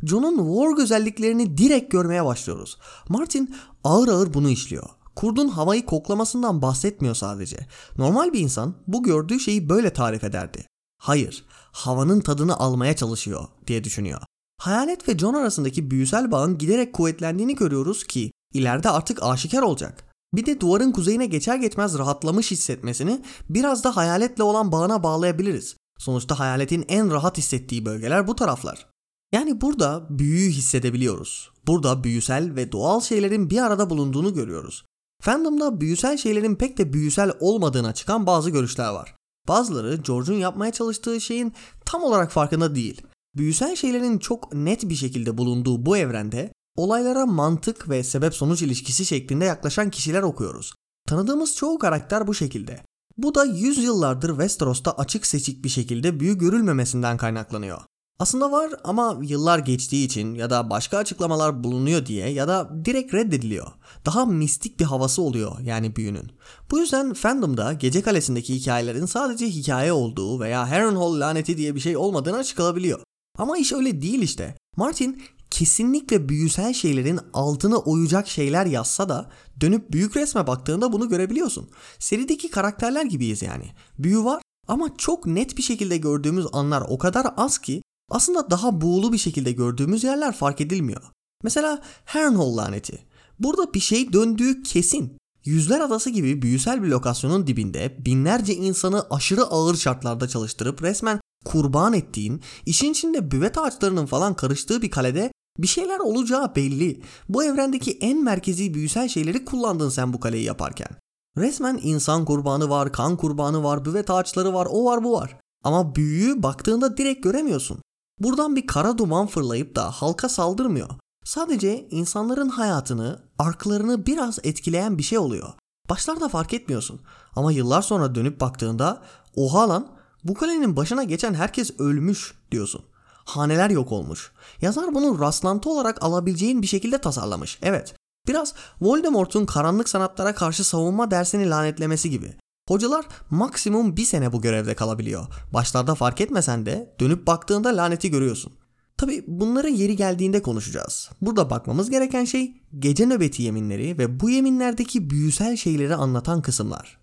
John'un 0.04 0.38
Warg 0.38 0.80
özelliklerini 0.80 1.58
direkt 1.58 1.92
görmeye 1.92 2.26
başlıyoruz. 2.26 2.78
Martin 3.10 3.56
ağır 3.84 4.08
ağır 4.08 4.34
bunu 4.34 4.50
işliyor. 4.50 4.90
Kurdun 5.16 5.48
havayı 5.48 5.86
koklamasından 5.86 6.62
bahsetmiyor 6.62 7.16
sadece. 7.16 7.58
Normal 7.98 8.34
bir 8.34 8.40
insan 8.40 8.76
bu 8.88 9.04
gördüğü 9.04 9.40
şeyi 9.40 9.70
böyle 9.70 9.94
tarif 9.94 10.24
ederdi. 10.24 10.66
Hayır, 11.02 11.46
havanın 11.72 12.20
tadını 12.20 12.58
almaya 12.58 12.96
çalışıyor 12.96 13.46
diye 13.68 13.84
düşünüyor. 13.84 14.22
Hayalet 14.58 15.10
ve 15.10 15.18
John 15.18 15.34
arasındaki 15.34 15.92
büyüsel 15.92 16.32
bağın 16.32 16.58
giderek 16.58 16.94
kuvvetlendiğini 16.94 17.56
görüyoruz 17.56 18.04
ki 18.04 18.32
ileride 18.54 18.90
artık 18.90 19.24
aşikar 19.24 19.62
olacak. 19.62 20.04
Bir 20.34 20.46
de 20.46 20.62
duvarın 20.62 20.92
kuzeyine 20.92 21.26
geçer 21.26 21.56
geçmez 21.56 21.98
rahatlamış 21.98 22.52
hissetmesini 22.52 23.22
biraz 23.50 23.84
da 23.84 23.96
hayaletle 23.96 24.44
olan 24.44 24.72
bağına 24.72 25.04
bağlayabiliriz. 25.04 25.76
Sonuçta 25.98 26.40
hayaletin 26.40 26.86
en 26.88 27.12
rahat 27.12 27.38
hissettiği 27.38 27.86
bölgeler 27.86 28.28
bu 28.28 28.36
taraflar. 28.36 28.88
Yani 29.32 29.62
burada 29.62 30.08
büyüyü 30.10 30.50
hissedebiliyoruz. 30.50 31.52
Burada 31.68 32.04
büyüsel 32.04 32.56
ve 32.56 32.72
doğal 32.72 33.02
şeylerin 33.02 33.50
bir 33.50 33.62
arada 33.62 33.90
bulunduğunu 33.90 34.34
görüyoruz. 34.34 34.86
Fandom'da 35.22 35.82
büyüsel 35.82 36.18
şeylerin 36.18 36.56
pek 36.56 36.78
de 36.78 36.94
büyüsel 36.94 37.32
olmadığına 37.40 37.94
çıkan 37.94 38.28
bazı 38.28 38.50
görüşler 38.50 38.90
var. 38.90 39.16
Bazıları 39.48 39.96
George'un 39.96 40.38
yapmaya 40.38 40.72
çalıştığı 40.72 41.22
şeyin 41.22 41.54
tam 41.86 42.04
olarak 42.04 42.32
farkında 42.32 42.76
değil. 42.76 43.02
Büyüsel 43.36 43.76
şeylerin 43.76 44.18
çok 44.18 44.54
net 44.54 44.90
bir 44.90 44.96
şekilde 44.96 45.38
bulunduğu 45.38 45.86
bu 45.86 45.98
evrende 45.98 46.52
olaylara 46.76 47.26
mantık 47.26 47.90
ve 47.90 48.04
sebep 48.04 48.36
sonuç 48.36 48.62
ilişkisi 48.62 49.06
şeklinde 49.06 49.46
yaklaşan 49.46 49.90
kişiler 49.90 50.22
okuyoruz. 50.22 50.74
Tanıdığımız 51.08 51.56
çoğu 51.56 51.80
karakter 51.80 52.28
bu 52.28 52.34
şekilde. 52.34 52.84
Bu 53.18 53.36
da 53.36 53.46
yüzyıllardır 53.46 54.30
Westeros'ta 54.30 54.92
açık 54.92 55.26
seçik 55.26 55.64
bir 55.64 55.70
şekilde 55.70 56.20
büyü 56.20 56.38
görülmemesinden 56.38 57.18
kaynaklanıyor. 57.18 57.82
Aslında 58.20 58.52
var 58.52 58.72
ama 58.84 59.20
yıllar 59.22 59.60
geçtiği 59.60 60.06
için 60.06 60.36
ya 60.36 60.50
da 60.50 60.70
başka 60.70 60.98
açıklamalar 60.98 61.64
bulunuyor 61.64 62.06
diye 62.06 62.30
ya 62.30 62.48
da 62.48 62.86
direkt 62.86 63.14
reddediliyor. 63.14 63.68
Daha 64.06 64.26
mistik 64.26 64.80
bir 64.80 64.86
havası 64.86 65.22
oluyor 65.22 65.60
yani 65.60 65.96
büyünün. 65.96 66.32
Bu 66.72 66.80
yüzden 66.80 67.14
fandomda 67.14 67.74
Gece 67.74 68.02
Kalesi'ndeki 68.02 68.56
hikayelerin 68.56 69.06
sadece 69.06 69.48
hikaye 69.48 69.94
olduğu 69.94 70.40
veya 70.40 70.70
Harrenhal 70.70 71.20
laneti 71.20 71.58
diye 71.58 71.76
bir 71.76 71.80
şey 71.80 71.98
olmadığını 71.98 72.38
açıklanabiliyor. 72.38 73.00
Ama 73.38 73.58
iş 73.58 73.74
öyle 73.74 74.02
değil 74.02 74.22
işte. 74.22 74.56
Martin 74.76 75.22
kesinlikle 75.52 76.30
büyüsel 76.30 76.74
şeylerin 76.74 77.20
altına 77.34 77.78
oyacak 77.78 78.28
şeyler 78.28 78.66
yazsa 78.66 79.10
da 79.10 79.30
dönüp 79.62 79.92
büyük 79.92 80.18
resme 80.18 80.48
baktığında 80.48 80.94
bunu 80.94 81.10
görebiliyorsun. 81.10 81.70
Serideki 82.00 82.52
karakterler 82.52 83.06
gibiyiz 83.06 83.42
yani. 83.42 83.72
Büyü 84.00 84.24
var 84.24 84.42
ama 84.68 84.98
çok 84.98 85.26
net 85.26 85.58
bir 85.58 85.64
şekilde 85.64 85.98
gördüğümüz 85.98 86.46
anlar 86.54 86.84
o 86.90 86.98
kadar 86.98 87.28
az 87.38 87.58
ki 87.58 87.82
aslında 88.10 88.50
daha 88.50 88.82
buğulu 88.82 89.14
bir 89.14 89.18
şekilde 89.18 89.52
gördüğümüz 89.52 90.04
yerler 90.04 90.36
fark 90.36 90.62
edilmiyor. 90.62 91.04
Mesela 91.44 91.82
Harrenhal 92.06 92.58
laneti. 92.58 93.00
Burada 93.40 93.74
bir 93.74 93.80
şey 93.80 94.14
döndüğü 94.14 94.64
kesin. 94.64 95.18
Yüzler 95.46 95.80
Adası 95.80 96.10
gibi 96.10 96.42
büyüsel 96.42 96.84
bir 96.84 96.88
lokasyonun 96.88 97.48
dibinde 97.48 97.98
binlerce 98.06 98.54
insanı 98.56 99.08
aşırı 99.10 99.44
ağır 99.44 99.76
şartlarda 99.76 100.28
çalıştırıp 100.28 100.84
resmen 100.84 101.20
kurban 101.46 101.94
ettiğin, 101.94 102.42
işin 102.66 102.92
içinde 102.92 103.32
büvet 103.32 103.58
ağaçlarının 103.58 104.06
falan 104.06 104.34
karıştığı 104.34 104.82
bir 104.82 104.92
kalede 104.92 105.32
bir 105.60 105.68
şeyler 105.68 106.00
olacağı 106.00 106.56
belli. 106.56 107.02
Bu 107.30 107.44
evrendeki 107.44 107.98
en 108.02 108.24
merkezi 108.24 108.74
büyüsel 108.74 109.08
şeyleri 109.08 109.46
kullandın 109.46 109.90
sen 109.90 110.14
bu 110.14 110.20
kaleyi 110.20 110.44
yaparken. 110.44 110.90
Resmen 111.38 111.80
insan 111.84 112.26
kurbanı 112.26 112.70
var, 112.70 112.92
kan 112.92 113.18
kurbanı 113.18 113.64
var, 113.64 113.86
büvet 113.86 114.10
ağaçları 114.10 114.54
var, 114.54 114.68
o 114.72 114.86
var 114.86 115.04
bu 115.04 115.14
var. 115.14 115.38
Ama 115.64 115.96
büyüyü 115.96 116.44
baktığında 116.44 116.98
direkt 116.98 117.24
göremiyorsun. 117.24 117.82
Buradan 118.20 118.56
bir 118.56 118.68
kara 118.68 118.98
duman 118.98 119.28
fırlayıp 119.28 119.76
da 119.76 119.92
halka 119.92 120.30
saldırmıyor. 120.30 120.90
Sadece 121.24 121.88
insanların 121.92 122.50
hayatını, 122.50 123.20
arklarını 123.40 124.06
biraz 124.06 124.40
etkileyen 124.44 124.98
bir 124.98 125.04
şey 125.04 125.18
oluyor. 125.18 125.54
Başlarda 125.90 126.30
fark 126.30 126.54
etmiyorsun. 126.54 127.00
Ama 127.36 127.52
yıllar 127.52 127.82
sonra 127.82 128.16
dönüp 128.16 128.42
baktığında 128.42 129.02
oha 129.36 129.70
lan 129.70 129.88
bu 130.24 130.34
kalenin 130.34 130.76
başına 130.76 131.04
geçen 131.04 131.34
herkes 131.34 131.80
ölmüş 131.80 132.34
diyorsun. 132.52 132.82
Haneler 133.28 133.70
yok 133.70 133.92
olmuş. 133.92 134.32
Yazar 134.62 134.96
bunu 134.96 135.20
rastlantı 135.20 135.70
olarak 135.70 136.04
alabileceğin 136.04 136.62
bir 136.62 136.68
şekilde 136.68 136.98
tasarlamış. 136.98 137.60
Evet. 137.62 137.96
Biraz 138.28 138.54
Voldemort'un 138.82 139.46
karanlık 139.46 139.90
sanatlara 139.90 140.36
karşı 140.36 140.64
savunma 140.64 141.12
dersini 141.12 141.50
lanetlemesi 141.50 142.10
gibi. 142.10 142.34
Hocalar 142.68 143.06
maksimum 143.30 143.98
bir 143.98 144.06
sene 144.06 144.34
bu 144.34 144.42
görevde 144.42 144.76
kalabiliyor. 144.76 145.28
Başlarda 145.54 145.96
fark 145.96 146.22
etmesen 146.22 146.66
de 146.66 146.96
dönüp 147.00 147.28
baktığında 147.28 147.78
laneti 147.78 148.12
görüyorsun. 148.12 148.54
Tabi 148.98 149.24
bunları 149.28 149.70
yeri 149.70 149.96
geldiğinde 149.96 150.42
konuşacağız. 150.42 151.10
Burada 151.22 151.50
bakmamız 151.50 151.90
gereken 151.90 152.26
şey 152.26 152.62
gece 152.80 153.06
nöbeti 153.06 153.44
yeminleri 153.44 153.98
ve 153.98 154.20
bu 154.20 154.30
yeminlerdeki 154.30 155.10
büyüsel 155.10 155.56
şeyleri 155.56 155.96
anlatan 155.96 156.42
kısımlar. 156.42 156.98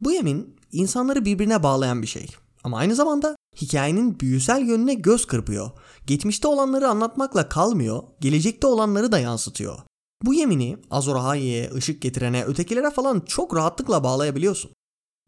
Bu 0.00 0.12
yemin 0.12 0.56
insanları 0.72 1.24
birbirine 1.24 1.62
bağlayan 1.62 2.02
bir 2.02 2.06
şey. 2.06 2.26
Ama 2.64 2.78
aynı 2.78 2.94
zamanda 2.94 3.36
hikayenin 3.60 4.20
büyüsel 4.20 4.62
yönüne 4.62 4.94
göz 4.94 5.26
kırpıyor. 5.26 5.70
Geçmişte 6.06 6.48
olanları 6.48 6.88
anlatmakla 6.88 7.48
kalmıyor, 7.48 8.02
gelecekte 8.20 8.66
olanları 8.66 9.12
da 9.12 9.18
yansıtıyor. 9.18 9.78
Bu 10.22 10.34
yemini 10.34 10.76
Azor 10.90 11.16
Ahai'ye, 11.16 11.70
ışık 11.74 12.02
getirene, 12.02 12.44
ötekilere 12.44 12.90
falan 12.90 13.20
çok 13.20 13.56
rahatlıkla 13.56 14.04
bağlayabiliyorsun. 14.04 14.70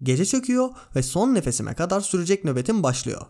Gece 0.02 0.24
çöküyor 0.24 0.70
ve 0.96 1.02
son 1.02 1.34
nefesime 1.34 1.74
kadar 1.74 2.00
sürecek 2.00 2.44
nöbetim 2.44 2.82
başlıyor. 2.82 3.26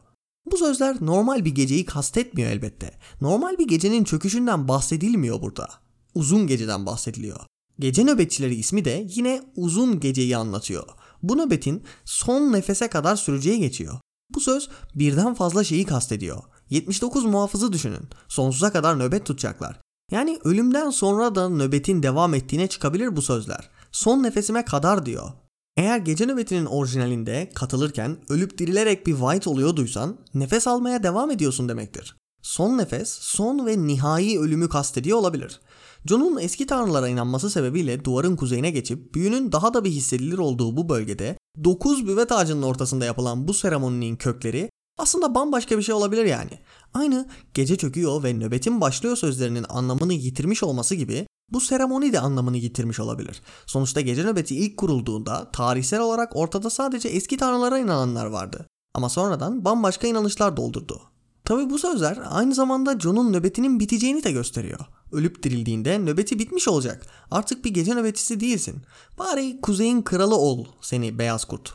Bu 0.51 0.57
sözler 0.57 0.97
normal 1.01 1.45
bir 1.45 1.55
geceyi 1.55 1.85
kastetmiyor 1.85 2.51
elbette. 2.51 2.99
Normal 3.21 3.59
bir 3.59 3.69
gecenin 3.69 4.05
çöküşünden 4.05 4.69
bahsedilmiyor 4.69 5.43
burada. 5.43 5.69
Uzun 6.15 6.47
geceden 6.47 6.87
bahsediliyor. 6.87 7.41
Gece 7.79 8.05
nöbetçileri 8.05 8.55
ismi 8.55 8.85
de 8.85 9.07
yine 9.11 9.43
uzun 9.57 10.01
geceyi 10.01 10.37
anlatıyor. 10.37 10.85
Bu 11.29 11.39
nöbetin 11.39 11.83
son 12.05 12.53
nefese 12.53 12.89
kadar 12.89 13.17
süreceği 13.17 13.59
geçiyor. 13.59 14.01
Bu 14.31 14.41
söz 14.41 14.69
birden 14.95 15.35
fazla 15.35 15.65
şeyi 15.65 15.85
kastediyor. 15.85 16.43
79 16.71 17.25
muhafızı 17.25 17.73
düşünün. 17.73 18.09
Sonsuza 18.29 18.73
kadar 18.73 18.99
nöbet 18.99 19.27
tutacaklar. 19.27 19.81
Yani 20.11 20.39
ölümden 20.45 20.91
sonra 20.91 21.35
da 21.35 21.49
nöbetin 21.49 22.03
devam 22.03 22.35
ettiğine 22.35 22.67
çıkabilir 22.67 23.17
bu 23.17 23.23
sözler. 23.23 23.71
Son 23.93 24.23
nefesime 24.23 24.65
kadar 24.65 25.07
diyor. 25.07 25.33
Eğer 25.77 25.99
gece 25.99 26.27
nöbetinin 26.27 26.67
orijinalinde 26.67 27.51
katılırken 27.55 28.17
ölüp 28.29 28.59
dirilerek 28.59 29.07
bir 29.07 29.17
white 29.17 29.51
oluyorduysan 29.51 30.19
nefes 30.35 30.67
almaya 30.67 31.03
devam 31.03 31.31
ediyorsun 31.31 31.69
demektir. 31.69 32.17
Son 32.43 32.79
nefes, 32.79 33.09
son 33.09 33.67
ve 33.67 33.87
nihai 33.87 34.39
ölümü 34.39 34.69
kastediyor 34.69 35.19
olabilir. 35.19 35.61
John'un 36.09 36.39
eski 36.39 36.67
tanrılara 36.67 37.09
inanması 37.09 37.51
sebebiyle 37.51 38.05
duvarın 38.05 38.37
kuzeyine 38.37 38.71
geçip 38.71 39.15
büyünün 39.15 39.53
daha 39.53 39.75
da 39.75 39.85
bir 39.85 39.91
hissedilir 39.91 40.39
olduğu 40.39 40.77
bu 40.77 40.89
bölgede 40.89 41.39
9 41.65 42.07
büvet 42.07 42.33
ağacının 42.33 42.63
ortasında 42.63 43.05
yapılan 43.05 43.49
bu 43.49 43.55
seremoninin 43.55 44.17
kökleri 44.17 44.71
aslında 44.99 45.35
bambaşka 45.35 45.79
bir 45.79 45.83
şey 45.83 45.95
olabilir 45.95 46.25
yani. 46.25 46.59
Aynı 46.95 47.29
gece 47.55 47.77
çöküyor 47.77 48.23
ve 48.23 48.33
nöbetin 48.33 48.81
başlıyor 48.81 49.17
sözlerinin 49.17 49.67
anlamını 49.69 50.13
yitirmiş 50.13 50.63
olması 50.63 50.95
gibi 50.95 51.27
bu 51.53 51.61
seremoni 51.61 52.13
de 52.13 52.21
anlamını 52.21 52.57
yitirmiş 52.57 53.01
olabilir. 53.01 53.43
Sonuçta 53.67 54.01
gece 54.01 54.25
nöbeti 54.25 54.57
ilk 54.57 54.77
kurulduğunda 54.77 55.51
tarihsel 55.51 56.01
olarak 56.01 56.37
ortada 56.37 56.71
sadece 56.71 57.09
eski 57.09 57.37
tanrılara 57.37 57.79
inananlar 57.79 58.27
vardı. 58.27 58.67
Ama 58.95 59.09
sonradan 59.09 59.65
bambaşka 59.65 60.07
inanışlar 60.07 60.57
doldurdu. 60.57 61.14
Tabi 61.45 61.71
bu 61.71 61.79
sözler 61.79 62.19
aynı 62.31 62.55
zamanda 62.55 63.01
John'un 63.01 63.33
nöbetinin 63.33 63.81
biteceğini 63.81 64.25
de 64.25 64.33
gösteriyor. 64.33 64.81
Ölüp 65.13 65.43
dirildiğinde 65.43 65.99
nöbeti 65.99 66.39
bitmiş 66.39 66.69
olacak. 66.69 67.07
Artık 67.31 67.65
bir 67.65 67.75
gece 67.75 67.95
nöbetçisi 67.95 68.41
değilsin. 68.41 68.83
Bari 69.19 69.61
kuzeyin 69.61 70.03
kralı 70.03 70.37
ol 70.37 70.65
seni 70.81 71.19
beyaz 71.19 71.45
kurt. 71.45 71.75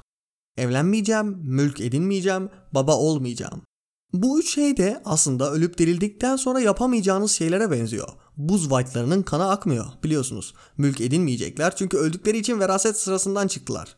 Evlenmeyeceğim, 0.58 1.38
mülk 1.43 1.82
edinmeyeceğim, 1.82 2.49
baba 2.71 2.97
olmayacağım. 2.97 3.62
Bu 4.13 4.39
üç 4.39 4.53
şey 4.53 4.77
de 4.77 5.01
aslında 5.05 5.51
ölüp 5.51 5.77
dirildikten 5.77 6.36
sonra 6.36 6.60
yapamayacağınız 6.60 7.32
şeylere 7.32 7.71
benziyor. 7.71 8.10
Buz 8.38 8.69
white'larının 8.69 9.23
kana 9.23 9.49
akmıyor 9.49 9.86
biliyorsunuz. 10.03 10.53
Mülk 10.77 11.01
edinmeyecekler 11.01 11.75
çünkü 11.75 11.97
öldükleri 11.97 12.38
için 12.38 12.60
veraset 12.60 12.99
sırasından 12.99 13.47
çıktılar. 13.47 13.95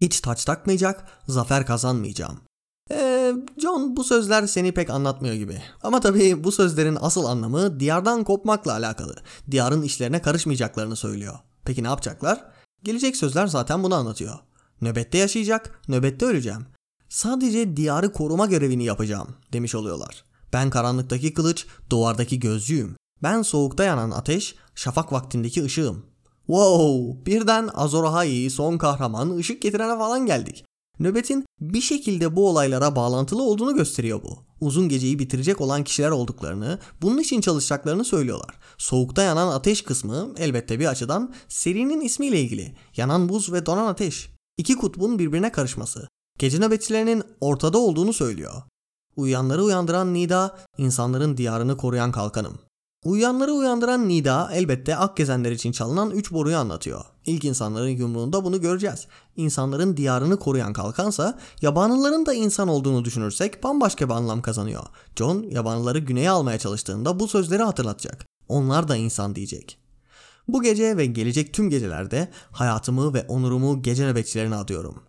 Hiç 0.00 0.20
taç 0.20 0.44
takmayacak, 0.44 1.06
zafer 1.28 1.66
kazanmayacağım. 1.66 2.40
Ee, 3.24 3.34
John 3.58 3.96
bu 3.96 4.04
sözler 4.04 4.46
seni 4.46 4.72
pek 4.72 4.90
anlatmıyor 4.90 5.34
gibi. 5.34 5.62
Ama 5.82 6.00
tabii 6.00 6.44
bu 6.44 6.52
sözlerin 6.52 6.98
asıl 7.00 7.24
anlamı 7.24 7.80
diyardan 7.80 8.24
kopmakla 8.24 8.72
alakalı. 8.72 9.14
Diyarın 9.50 9.82
işlerine 9.82 10.22
karışmayacaklarını 10.22 10.96
söylüyor. 10.96 11.34
Peki 11.64 11.82
ne 11.82 11.88
yapacaklar? 11.88 12.44
Gelecek 12.82 13.16
sözler 13.16 13.46
zaten 13.46 13.82
bunu 13.82 13.94
anlatıyor. 13.94 14.38
Nöbette 14.80 15.18
yaşayacak, 15.18 15.80
nöbette 15.88 16.26
öleceğim. 16.26 16.66
Sadece 17.08 17.76
diyarı 17.76 18.12
koruma 18.12 18.46
görevini 18.46 18.84
yapacağım 18.84 19.28
demiş 19.52 19.74
oluyorlar. 19.74 20.24
Ben 20.52 20.70
karanlıktaki 20.70 21.34
kılıç, 21.34 21.66
duvardaki 21.90 22.40
gözcüyüm. 22.40 22.96
Ben 23.22 23.42
soğukta 23.42 23.84
yanan 23.84 24.10
ateş, 24.10 24.54
şafak 24.74 25.12
vaktindeki 25.12 25.64
ışığım. 25.64 26.06
Wow, 26.46 27.26
birden 27.26 27.70
Azor 27.74 28.04
Ahai'yi 28.04 28.50
son 28.50 28.78
kahraman 28.78 29.36
ışık 29.36 29.62
getirene 29.62 29.98
falan 29.98 30.26
geldik. 30.26 30.64
Nöbetin 30.98 31.44
bir 31.60 31.80
şekilde 31.80 32.36
bu 32.36 32.48
olaylara 32.48 32.96
bağlantılı 32.96 33.42
olduğunu 33.42 33.74
gösteriyor 33.74 34.22
bu. 34.22 34.44
Uzun 34.60 34.88
geceyi 34.88 35.18
bitirecek 35.18 35.60
olan 35.60 35.84
kişiler 35.84 36.10
olduklarını, 36.10 36.78
bunun 37.02 37.18
için 37.18 37.40
çalışacaklarını 37.40 38.04
söylüyorlar. 38.04 38.58
Soğukta 38.78 39.22
yanan 39.22 39.48
ateş 39.48 39.82
kısmı 39.82 40.34
elbette 40.38 40.80
bir 40.80 40.86
açıdan 40.86 41.34
serinin 41.48 42.00
ismiyle 42.00 42.40
ilgili. 42.40 42.76
Yanan 42.96 43.28
buz 43.28 43.52
ve 43.52 43.66
donan 43.66 43.86
ateş. 43.86 44.30
İki 44.58 44.76
kutbun 44.76 45.18
birbirine 45.18 45.52
karışması. 45.52 46.08
Gece 46.38 46.60
nöbetçilerinin 46.60 47.22
ortada 47.40 47.78
olduğunu 47.78 48.12
söylüyor. 48.12 48.62
Uyuyanları 49.16 49.64
uyandıran 49.64 50.14
Nida, 50.14 50.58
insanların 50.78 51.36
diyarını 51.36 51.76
koruyan 51.76 52.12
kalkanım. 52.12 52.58
Uyuyanları 53.04 53.52
uyandıran 53.52 54.08
Nida 54.08 54.50
elbette 54.52 54.96
Akgezenler 54.96 55.52
için 55.52 55.72
çalınan 55.72 56.10
3 56.10 56.32
boruyu 56.32 56.56
anlatıyor. 56.56 57.04
İlk 57.26 57.44
insanların 57.44 57.88
yumruğunda 57.88 58.44
bunu 58.44 58.60
göreceğiz. 58.60 59.06
İnsanların 59.36 59.96
diyarını 59.96 60.38
koruyan 60.38 60.72
kalkansa 60.72 61.38
yabanlıların 61.62 62.26
da 62.26 62.34
insan 62.34 62.68
olduğunu 62.68 63.04
düşünürsek 63.04 63.62
bambaşka 63.62 64.08
bir 64.08 64.14
anlam 64.14 64.42
kazanıyor. 64.42 64.82
John 65.16 65.42
yabanlıları 65.50 65.98
güneye 65.98 66.30
almaya 66.30 66.58
çalıştığında 66.58 67.20
bu 67.20 67.28
sözleri 67.28 67.62
hatırlatacak. 67.62 68.26
Onlar 68.48 68.88
da 68.88 68.96
insan 68.96 69.34
diyecek. 69.34 69.78
Bu 70.48 70.62
gece 70.62 70.96
ve 70.96 71.06
gelecek 71.06 71.54
tüm 71.54 71.70
gecelerde 71.70 72.28
hayatımı 72.52 73.14
ve 73.14 73.24
onurumu 73.28 73.82
gece 73.82 74.06
nöbetçilerine 74.06 74.56
adıyorum. 74.56 75.02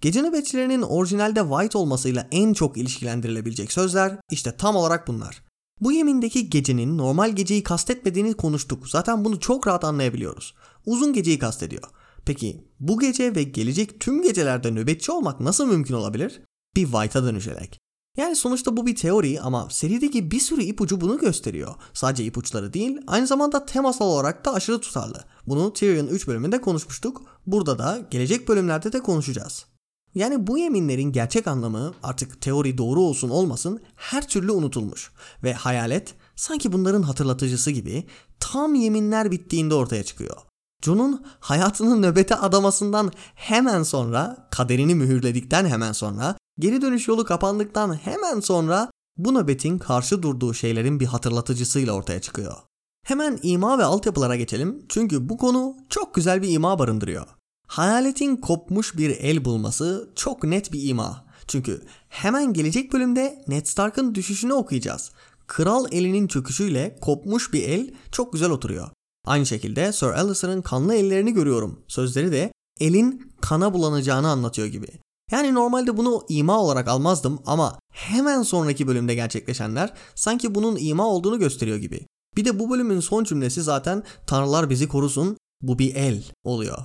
Gece 0.00 0.22
nöbetçilerinin 0.22 0.82
orijinalde 0.82 1.40
White 1.40 1.78
olmasıyla 1.78 2.26
en 2.30 2.52
çok 2.52 2.76
ilişkilendirilebilecek 2.76 3.72
sözler 3.72 4.16
işte 4.30 4.56
tam 4.56 4.76
olarak 4.76 5.08
bunlar. 5.08 5.45
Bu 5.80 5.92
yemindeki 5.92 6.50
gecenin 6.50 6.98
normal 6.98 7.32
geceyi 7.32 7.62
kastetmediğini 7.62 8.34
konuştuk. 8.34 8.88
Zaten 8.88 9.24
bunu 9.24 9.40
çok 9.40 9.66
rahat 9.66 9.84
anlayabiliyoruz. 9.84 10.54
Uzun 10.86 11.12
geceyi 11.12 11.38
kastediyor. 11.38 11.82
Peki 12.24 12.64
bu 12.80 12.98
gece 12.98 13.34
ve 13.34 13.42
gelecek 13.42 14.00
tüm 14.00 14.22
gecelerde 14.22 14.70
nöbetçi 14.70 15.12
olmak 15.12 15.40
nasıl 15.40 15.66
mümkün 15.66 15.94
olabilir? 15.94 16.42
Bir 16.76 16.84
White'a 16.84 17.24
dönüşerek. 17.24 17.78
Yani 18.16 18.36
sonuçta 18.36 18.76
bu 18.76 18.86
bir 18.86 18.96
teori 18.96 19.40
ama 19.40 19.68
serideki 19.70 20.30
bir 20.30 20.40
sürü 20.40 20.62
ipucu 20.62 21.00
bunu 21.00 21.18
gösteriyor. 21.18 21.74
Sadece 21.92 22.24
ipuçları 22.24 22.72
değil, 22.72 22.98
aynı 23.06 23.26
zamanda 23.26 23.66
temasal 23.66 24.06
olarak 24.06 24.44
da 24.44 24.54
aşırı 24.54 24.80
tutarlı. 24.80 25.24
Bunu 25.46 25.72
Tyrion 25.72 26.06
3 26.06 26.26
bölümünde 26.26 26.60
konuşmuştuk. 26.60 27.22
Burada 27.46 27.78
da 27.78 28.06
gelecek 28.10 28.48
bölümlerde 28.48 28.92
de 28.92 29.00
konuşacağız. 29.00 29.66
Yani 30.16 30.46
bu 30.46 30.58
yeminlerin 30.58 31.12
gerçek 31.12 31.46
anlamı 31.46 31.94
artık 32.02 32.40
teori 32.40 32.78
doğru 32.78 33.00
olsun 33.00 33.28
olmasın 33.28 33.80
her 33.96 34.28
türlü 34.28 34.52
unutulmuş. 34.52 35.10
Ve 35.42 35.54
hayalet 35.54 36.14
sanki 36.36 36.72
bunların 36.72 37.02
hatırlatıcısı 37.02 37.70
gibi 37.70 38.06
tam 38.40 38.74
yeminler 38.74 39.30
bittiğinde 39.30 39.74
ortaya 39.74 40.04
çıkıyor. 40.04 40.36
John'un 40.84 41.26
hayatının 41.40 42.02
nöbete 42.02 42.34
adamasından 42.34 43.12
hemen 43.34 43.82
sonra, 43.82 44.48
kaderini 44.50 44.94
mühürledikten 44.94 45.66
hemen 45.66 45.92
sonra, 45.92 46.36
geri 46.58 46.82
dönüş 46.82 47.08
yolu 47.08 47.24
kapandıktan 47.24 47.94
hemen 47.94 48.40
sonra 48.40 48.90
bu 49.16 49.34
nöbetin 49.34 49.78
karşı 49.78 50.22
durduğu 50.22 50.54
şeylerin 50.54 51.00
bir 51.00 51.06
hatırlatıcısıyla 51.06 51.92
ortaya 51.92 52.20
çıkıyor. 52.20 52.54
Hemen 53.06 53.38
ima 53.42 53.78
ve 53.78 53.84
altyapılara 53.84 54.36
geçelim 54.36 54.86
çünkü 54.88 55.28
bu 55.28 55.36
konu 55.36 55.76
çok 55.90 56.14
güzel 56.14 56.42
bir 56.42 56.48
ima 56.50 56.78
barındırıyor. 56.78 57.26
Hayaletin 57.66 58.36
kopmuş 58.36 58.96
bir 58.96 59.10
el 59.10 59.44
bulması 59.44 60.10
çok 60.16 60.44
net 60.44 60.72
bir 60.72 60.88
ima. 60.88 61.26
Çünkü 61.46 61.82
hemen 62.08 62.52
gelecek 62.52 62.92
bölümde 62.92 63.44
Ned 63.48 63.66
Stark'ın 63.66 64.14
düşüşünü 64.14 64.52
okuyacağız. 64.52 65.10
Kral 65.46 65.86
elinin 65.92 66.26
çöküşüyle 66.26 66.98
kopmuş 67.00 67.52
bir 67.52 67.68
el 67.68 67.90
çok 68.12 68.32
güzel 68.32 68.50
oturuyor. 68.50 68.90
Aynı 69.26 69.46
şekilde 69.46 69.92
Sir 69.92 70.06
Alistair'ın 70.06 70.62
kanlı 70.62 70.94
ellerini 70.94 71.32
görüyorum. 71.32 71.84
Sözleri 71.88 72.32
de 72.32 72.52
elin 72.80 73.32
kana 73.40 73.74
bulanacağını 73.74 74.28
anlatıyor 74.28 74.68
gibi. 74.68 74.88
Yani 75.30 75.54
normalde 75.54 75.96
bunu 75.96 76.24
ima 76.28 76.60
olarak 76.60 76.88
almazdım 76.88 77.38
ama 77.46 77.78
hemen 77.92 78.42
sonraki 78.42 78.86
bölümde 78.86 79.14
gerçekleşenler 79.14 79.92
sanki 80.14 80.54
bunun 80.54 80.76
ima 80.76 81.06
olduğunu 81.06 81.38
gösteriyor 81.38 81.76
gibi. 81.76 82.06
Bir 82.36 82.44
de 82.44 82.58
bu 82.58 82.70
bölümün 82.70 83.00
son 83.00 83.24
cümlesi 83.24 83.62
zaten 83.62 84.02
Tanrılar 84.26 84.70
bizi 84.70 84.88
korusun 84.88 85.36
bu 85.62 85.78
bir 85.78 85.94
el 85.94 86.24
oluyor. 86.44 86.78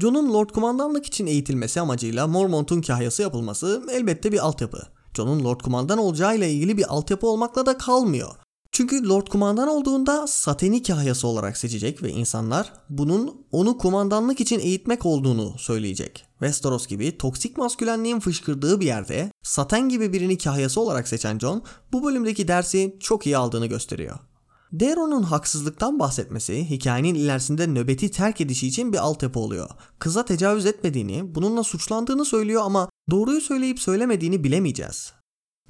John'un 0.00 0.32
Lord 0.32 0.50
Kumandanlık 0.50 1.06
için 1.06 1.26
eğitilmesi 1.26 1.80
amacıyla 1.80 2.26
Mormont'un 2.26 2.82
kahyası 2.82 3.22
yapılması 3.22 3.82
elbette 3.90 4.32
bir 4.32 4.38
altyapı. 4.38 4.82
John'un 5.16 5.44
Lord 5.44 5.60
Kumandan 5.60 5.98
olacağı 5.98 6.36
ile 6.36 6.52
ilgili 6.52 6.76
bir 6.76 6.84
altyapı 6.94 7.26
olmakla 7.26 7.66
da 7.66 7.78
kalmıyor. 7.78 8.30
Çünkü 8.72 9.08
Lord 9.08 9.26
Kumandan 9.26 9.68
olduğunda 9.68 10.26
Sateni 10.26 10.82
kahyası 10.82 11.28
olarak 11.28 11.56
seçecek 11.56 12.02
ve 12.02 12.10
insanlar 12.10 12.72
bunun 12.88 13.46
onu 13.50 13.78
kumandanlık 13.78 14.40
için 14.40 14.60
eğitmek 14.60 15.06
olduğunu 15.06 15.54
söyleyecek. 15.58 16.24
Westeros 16.38 16.86
gibi 16.86 17.18
toksik 17.18 17.56
maskülenliğin 17.56 18.20
fışkırdığı 18.20 18.80
bir 18.80 18.86
yerde 18.86 19.30
Saten 19.42 19.88
gibi 19.88 20.12
birini 20.12 20.38
kahyası 20.38 20.80
olarak 20.80 21.08
seçen 21.08 21.38
John 21.38 21.62
bu 21.92 22.04
bölümdeki 22.04 22.48
dersi 22.48 22.96
çok 23.00 23.26
iyi 23.26 23.36
aldığını 23.36 23.66
gösteriyor. 23.66 24.18
Daeron'un 24.80 25.22
haksızlıktan 25.22 25.98
bahsetmesi 25.98 26.70
hikayenin 26.70 27.14
ilerisinde 27.14 27.66
nöbeti 27.66 28.10
terk 28.10 28.40
edişi 28.40 28.66
için 28.66 28.92
bir 28.92 28.98
altyapı 28.98 29.40
oluyor. 29.40 29.70
Kıza 29.98 30.24
tecavüz 30.24 30.66
etmediğini, 30.66 31.34
bununla 31.34 31.64
suçlandığını 31.64 32.24
söylüyor 32.24 32.62
ama 32.64 32.88
doğruyu 33.10 33.40
söyleyip 33.40 33.80
söylemediğini 33.80 34.44
bilemeyeceğiz. 34.44 35.12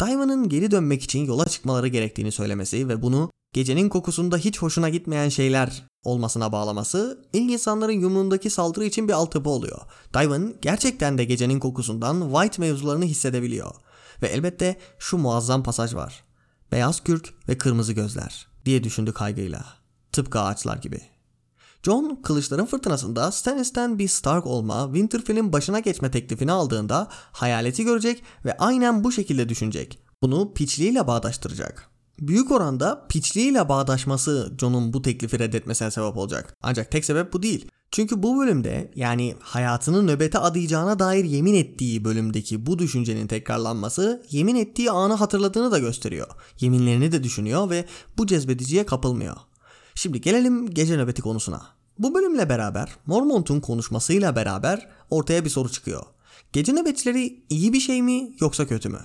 Diamond'ın 0.01 0.49
geri 0.49 0.71
dönmek 0.71 1.03
için 1.03 1.25
yola 1.25 1.47
çıkmaları 1.47 1.89
gerektiğini 1.89 2.33
söylemesi 2.33 2.89
ve 2.89 3.03
bunu 3.03 3.31
gecenin 3.53 3.89
kokusunda 3.89 4.37
hiç 4.37 4.63
hoşuna 4.63 4.89
gitmeyen 4.89 5.29
şeyler 5.29 5.87
olmasına 6.05 6.53
bağlaması 6.53 7.25
ilk 7.33 7.53
insanların 7.53 8.01
yumruğundaki 8.01 8.51
saldırı 8.51 8.85
için 8.85 9.09
bir 9.09 9.13
altyapı 9.13 9.51
oluyor. 9.51 9.81
Diamond 10.15 10.49
gerçekten 10.63 11.19
de 11.19 11.25
gecenin 11.25 11.61
kokusundan 11.61 12.31
White 12.33 12.63
mevzularını 12.63 13.05
hissedebiliyor. 13.05 13.75
Ve 14.23 14.27
elbette 14.27 14.77
şu 14.99 15.19
muazzam 15.19 15.63
pasaj 15.63 15.95
var. 15.95 16.25
Beyaz 16.73 17.01
kürk 17.01 17.35
ve 17.49 17.59
kırmızı 17.59 17.93
gözler 17.93 18.52
diye 18.65 18.85
düşündü 18.85 19.13
kaygıyla. 19.13 19.65
Tıpkı 20.13 20.41
ağaçlar 20.41 20.77
gibi. 20.77 21.01
John 21.83 22.23
kılıçların 22.23 22.67
fırtınasında 22.67 23.33
Stannis'ten 23.33 23.99
bir 23.99 24.09
Stark 24.09 24.47
olma, 24.47 24.85
Winterfell'in 24.85 25.53
başına 25.53 25.81
geçme 25.81 26.11
teklifini 26.11 26.53
aldığında 26.53 27.09
hayaleti 27.13 27.85
görecek 27.85 28.23
ve 28.45 28.57
aynen 28.57 29.05
bu 29.05 29.13
şekilde 29.13 29.49
düşünecek. 29.49 29.99
Bunu 30.23 30.55
piçliğiyle 30.55 31.07
bağdaştıracak. 31.07 31.91
Büyük 32.19 32.51
oranda 32.51 33.07
piçliğiyle 33.09 33.69
bağdaşması 33.69 34.53
John'un 34.61 34.93
bu 34.93 35.03
teklifi 35.03 35.39
reddetmesine 35.39 35.91
sebep 35.91 36.17
olacak. 36.17 36.57
Ancak 36.63 36.91
tek 36.91 37.05
sebep 37.05 37.33
bu 37.33 37.43
değil. 37.43 37.71
Çünkü 37.93 38.23
bu 38.23 38.39
bölümde 38.39 38.91
yani 38.95 39.35
hayatını 39.41 40.07
nöbete 40.07 40.39
adayacağına 40.39 40.99
dair 40.99 41.25
yemin 41.25 41.55
ettiği 41.55 42.05
bölümdeki 42.05 42.67
bu 42.67 42.79
düşüncenin 42.79 43.27
tekrarlanması 43.27 44.23
yemin 44.31 44.55
ettiği 44.55 44.91
anı 44.91 45.15
hatırladığını 45.15 45.71
da 45.73 45.79
gösteriyor. 45.79 46.27
Yeminlerini 46.61 47.13
de 47.13 47.25
düşünüyor 47.25 47.71
ve 47.71 47.85
bu 48.19 48.27
cezbediciye 48.27 48.87
kapılmıyor. 48.87 49.37
Şimdi 49.95 50.21
gelelim 50.21 50.71
gece 50.71 50.97
nöbeti 50.97 51.23
konusuna. 51.23 51.63
Bu 51.99 52.15
bölümle 52.15 52.49
beraber 52.49 52.97
Mormont'un 53.07 53.61
konuşmasıyla 53.61 54.37
beraber 54.37 54.89
ortaya 55.11 55.45
bir 55.45 55.51
soru 55.51 55.69
çıkıyor. 55.69 56.03
Gece 56.53 56.73
nöbetçileri 56.73 57.45
iyi 57.51 57.73
bir 57.73 57.81
şey 57.81 58.03
mi 58.03 58.37
yoksa 58.41 58.67
kötü 58.67 58.89
mü? 58.89 59.01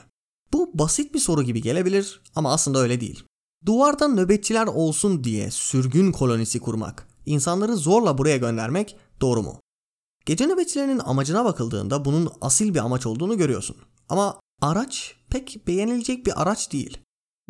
Bu 0.53 0.71
basit 0.73 1.13
bir 1.13 1.19
soru 1.19 1.43
gibi 1.43 1.61
gelebilir 1.61 2.21
ama 2.35 2.53
aslında 2.53 2.79
öyle 2.79 3.01
değil. 3.01 3.23
Duvarda 3.65 4.07
nöbetçiler 4.07 4.67
olsun 4.67 5.23
diye 5.23 5.51
sürgün 5.51 6.11
kolonisi 6.11 6.59
kurmak, 6.59 7.07
insanları 7.27 7.75
zorla 7.75 8.17
buraya 8.17 8.37
göndermek 8.37 8.97
doğru 9.21 9.43
mu? 9.43 9.59
Gece 10.25 10.47
nöbetçilerinin 10.47 10.99
amacına 10.99 11.45
bakıldığında 11.45 12.05
bunun 12.05 12.29
asil 12.41 12.73
bir 12.73 12.79
amaç 12.79 13.05
olduğunu 13.05 13.37
görüyorsun. 13.37 13.77
Ama 14.09 14.39
araç 14.61 15.15
pek 15.29 15.67
beğenilecek 15.67 16.25
bir 16.25 16.41
araç 16.41 16.73
değil. 16.73 16.97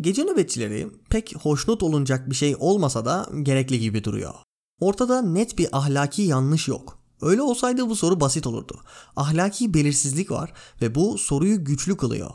Gece 0.02 0.24
nöbetçileri 0.24 0.88
pek 1.10 1.36
hoşnut 1.36 1.84
olunacak 1.84 2.30
bir 2.30 2.36
şey 2.36 2.56
olmasa 2.60 3.06
da 3.06 3.30
gerekli 3.42 3.80
gibi 3.80 4.04
duruyor. 4.04 4.34
Ortada 4.80 5.22
net 5.22 5.58
bir 5.58 5.78
ahlaki 5.78 6.22
yanlış 6.22 6.68
yok. 6.68 7.00
Öyle 7.22 7.42
olsaydı 7.42 7.90
bu 7.90 7.96
soru 7.96 8.20
basit 8.20 8.48
olurdu. 8.48 8.80
Ahlaki 9.16 9.74
belirsizlik 9.74 10.32
var 10.32 10.54
ve 10.82 10.96
bu 10.96 11.18
soruyu 11.18 11.66
güçlü 11.66 11.98
kılıyor. 11.98 12.32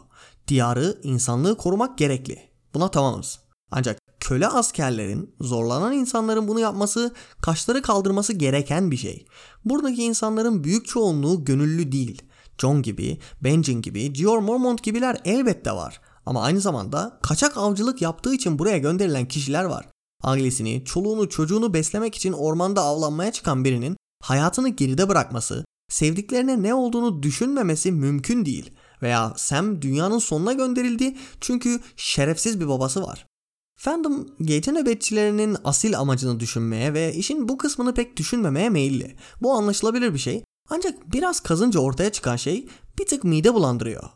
Diyarı, 0.49 1.01
insanlığı 1.03 1.57
korumak 1.57 1.99
gerekli. 1.99 2.39
Buna 2.75 2.91
tamamız. 2.91 3.41
Ancak 3.71 3.99
köle 4.23 4.49
askerlerin, 4.49 5.35
zorlanan 5.41 5.93
insanların 5.93 6.49
bunu 6.49 6.61
yapması, 6.61 7.15
kaşları 7.41 7.83
kaldırması 7.83 8.33
gereken 8.33 8.91
bir 8.91 8.97
şey. 8.97 9.27
Buradaki 9.65 10.03
insanların 10.03 10.65
büyük 10.65 10.87
çoğunluğu 10.89 11.45
gönüllü 11.45 11.93
değil. 11.93 12.23
John 12.59 12.83
gibi, 12.83 13.19
Benjamin 13.41 13.83
gibi, 13.83 14.13
Gior 14.13 14.39
Mormont 14.39 14.83
gibiler 14.83 15.21
elbette 15.25 15.73
var. 15.73 16.01
Ama 16.27 16.43
aynı 16.43 16.61
zamanda 16.61 17.19
kaçak 17.23 17.57
avcılık 17.57 18.03
yaptığı 18.03 18.35
için 18.35 18.59
buraya 18.59 18.79
gönderilen 18.79 19.29
kişiler 19.29 19.65
var. 19.65 19.89
Ailesini, 20.23 20.85
çoluğunu, 20.85 21.29
çocuğunu 21.29 21.75
beslemek 21.75 22.15
için 22.15 22.33
ormanda 22.33 22.83
avlanmaya 22.83 23.33
çıkan 23.33 23.65
birinin 23.65 23.97
hayatını 24.23 24.69
geride 24.69 25.09
bırakması, 25.09 25.65
sevdiklerine 25.89 26.63
ne 26.63 26.75
olduğunu 26.75 27.23
düşünmemesi 27.23 27.93
mümkün 27.93 28.45
değil. 28.45 28.71
Veya 29.03 29.33
Sam 29.37 29.83
dünyanın 29.83 30.19
sonuna 30.19 30.53
gönderildi 30.53 31.17
çünkü 31.41 31.81
şerefsiz 31.97 32.61
bir 32.61 32.69
babası 32.69 33.03
var. 33.03 33.32
Fandom 33.77 34.29
gece 34.41 34.73
nöbetçilerinin 34.73 35.57
asil 35.65 35.99
amacını 35.99 36.41
düşünmeye 36.41 36.95
ve 36.95 37.15
işin 37.15 37.49
bu 37.49 37.59
kısmını 37.59 37.95
pek 37.95 38.17
düşünmemeye 38.17 38.71
meyilli. 38.71 39.17
Bu 39.43 39.53
anlaşılabilir 39.53 40.15
bir 40.15 40.19
şey. 40.19 40.45
Ancak 40.71 41.13
biraz 41.13 41.41
kazınca 41.41 41.81
ortaya 41.81 42.13
çıkan 42.13 42.37
şey 42.37 42.69
bir 42.99 43.07
tık 43.07 43.25
mide 43.25 43.55
bulandırıyor. 43.55 44.11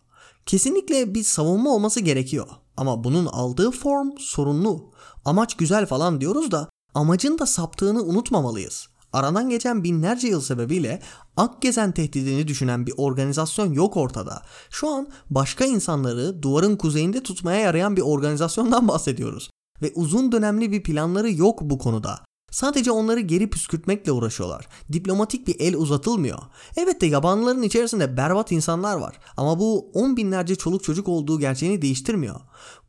Kesinlikle 0.47 1.15
bir 1.15 1.23
savunma 1.23 1.71
olması 1.71 2.01
gerekiyor. 2.01 2.49
Ama 2.77 3.05
bunun 3.05 3.27
aldığı 3.27 3.71
form 3.71 4.19
sorunlu. 4.19 4.91
Amaç 5.25 5.57
güzel 5.57 5.87
falan 5.87 6.21
diyoruz 6.21 6.51
da 6.51 6.69
amacın 6.95 7.39
da 7.39 7.47
saptığını 7.47 8.03
unutmamalıyız. 8.03 8.89
Aradan 9.17 9.51
geçen 9.51 9.85
binlerce 9.85 10.29
yıl 10.29 10.41
sebebiyle 10.41 11.01
ak 11.37 11.63
gezen 11.63 11.93
tehdidini 11.93 12.49
düşünen 12.49 12.87
bir 12.87 12.95
organizasyon 12.97 13.73
yok 13.73 13.97
ortada. 13.97 14.43
Şu 14.71 14.89
an 14.89 15.09
başka 15.31 15.65
insanları 15.65 16.43
duvarın 16.43 16.77
kuzeyinde 16.77 17.23
tutmaya 17.23 17.61
yarayan 17.61 17.97
bir 17.97 18.03
organizasyondan 18.03 18.89
bahsediyoruz. 18.89 19.51
Ve 19.83 19.93
uzun 19.95 20.33
dönemli 20.33 20.73
bir 20.73 20.83
planları 20.83 21.33
yok 21.33 21.61
bu 21.63 21.79
konuda. 21.79 22.21
Sadece 22.51 22.91
onları 22.91 23.21
geri 23.21 23.51
püskürtmekle 23.51 24.13
uğraşıyorlar. 24.13 24.67
Diplomatik 24.93 25.47
bir 25.47 25.57
el 25.61 25.77
uzatılmıyor. 25.77 26.39
Evet 26.77 27.01
de 27.01 27.07
yabanlıların 27.07 27.63
içerisinde 27.63 28.17
berbat 28.17 28.53
insanlar 28.53 28.97
var. 28.97 29.19
Ama 29.37 29.59
bu 29.59 29.91
on 29.95 30.17
binlerce 30.17 30.57
çoluk 30.57 30.85
çocuk 30.85 31.09
olduğu 31.09 31.39
gerçeğini 31.39 31.83
değiştirmiyor. 31.83 32.41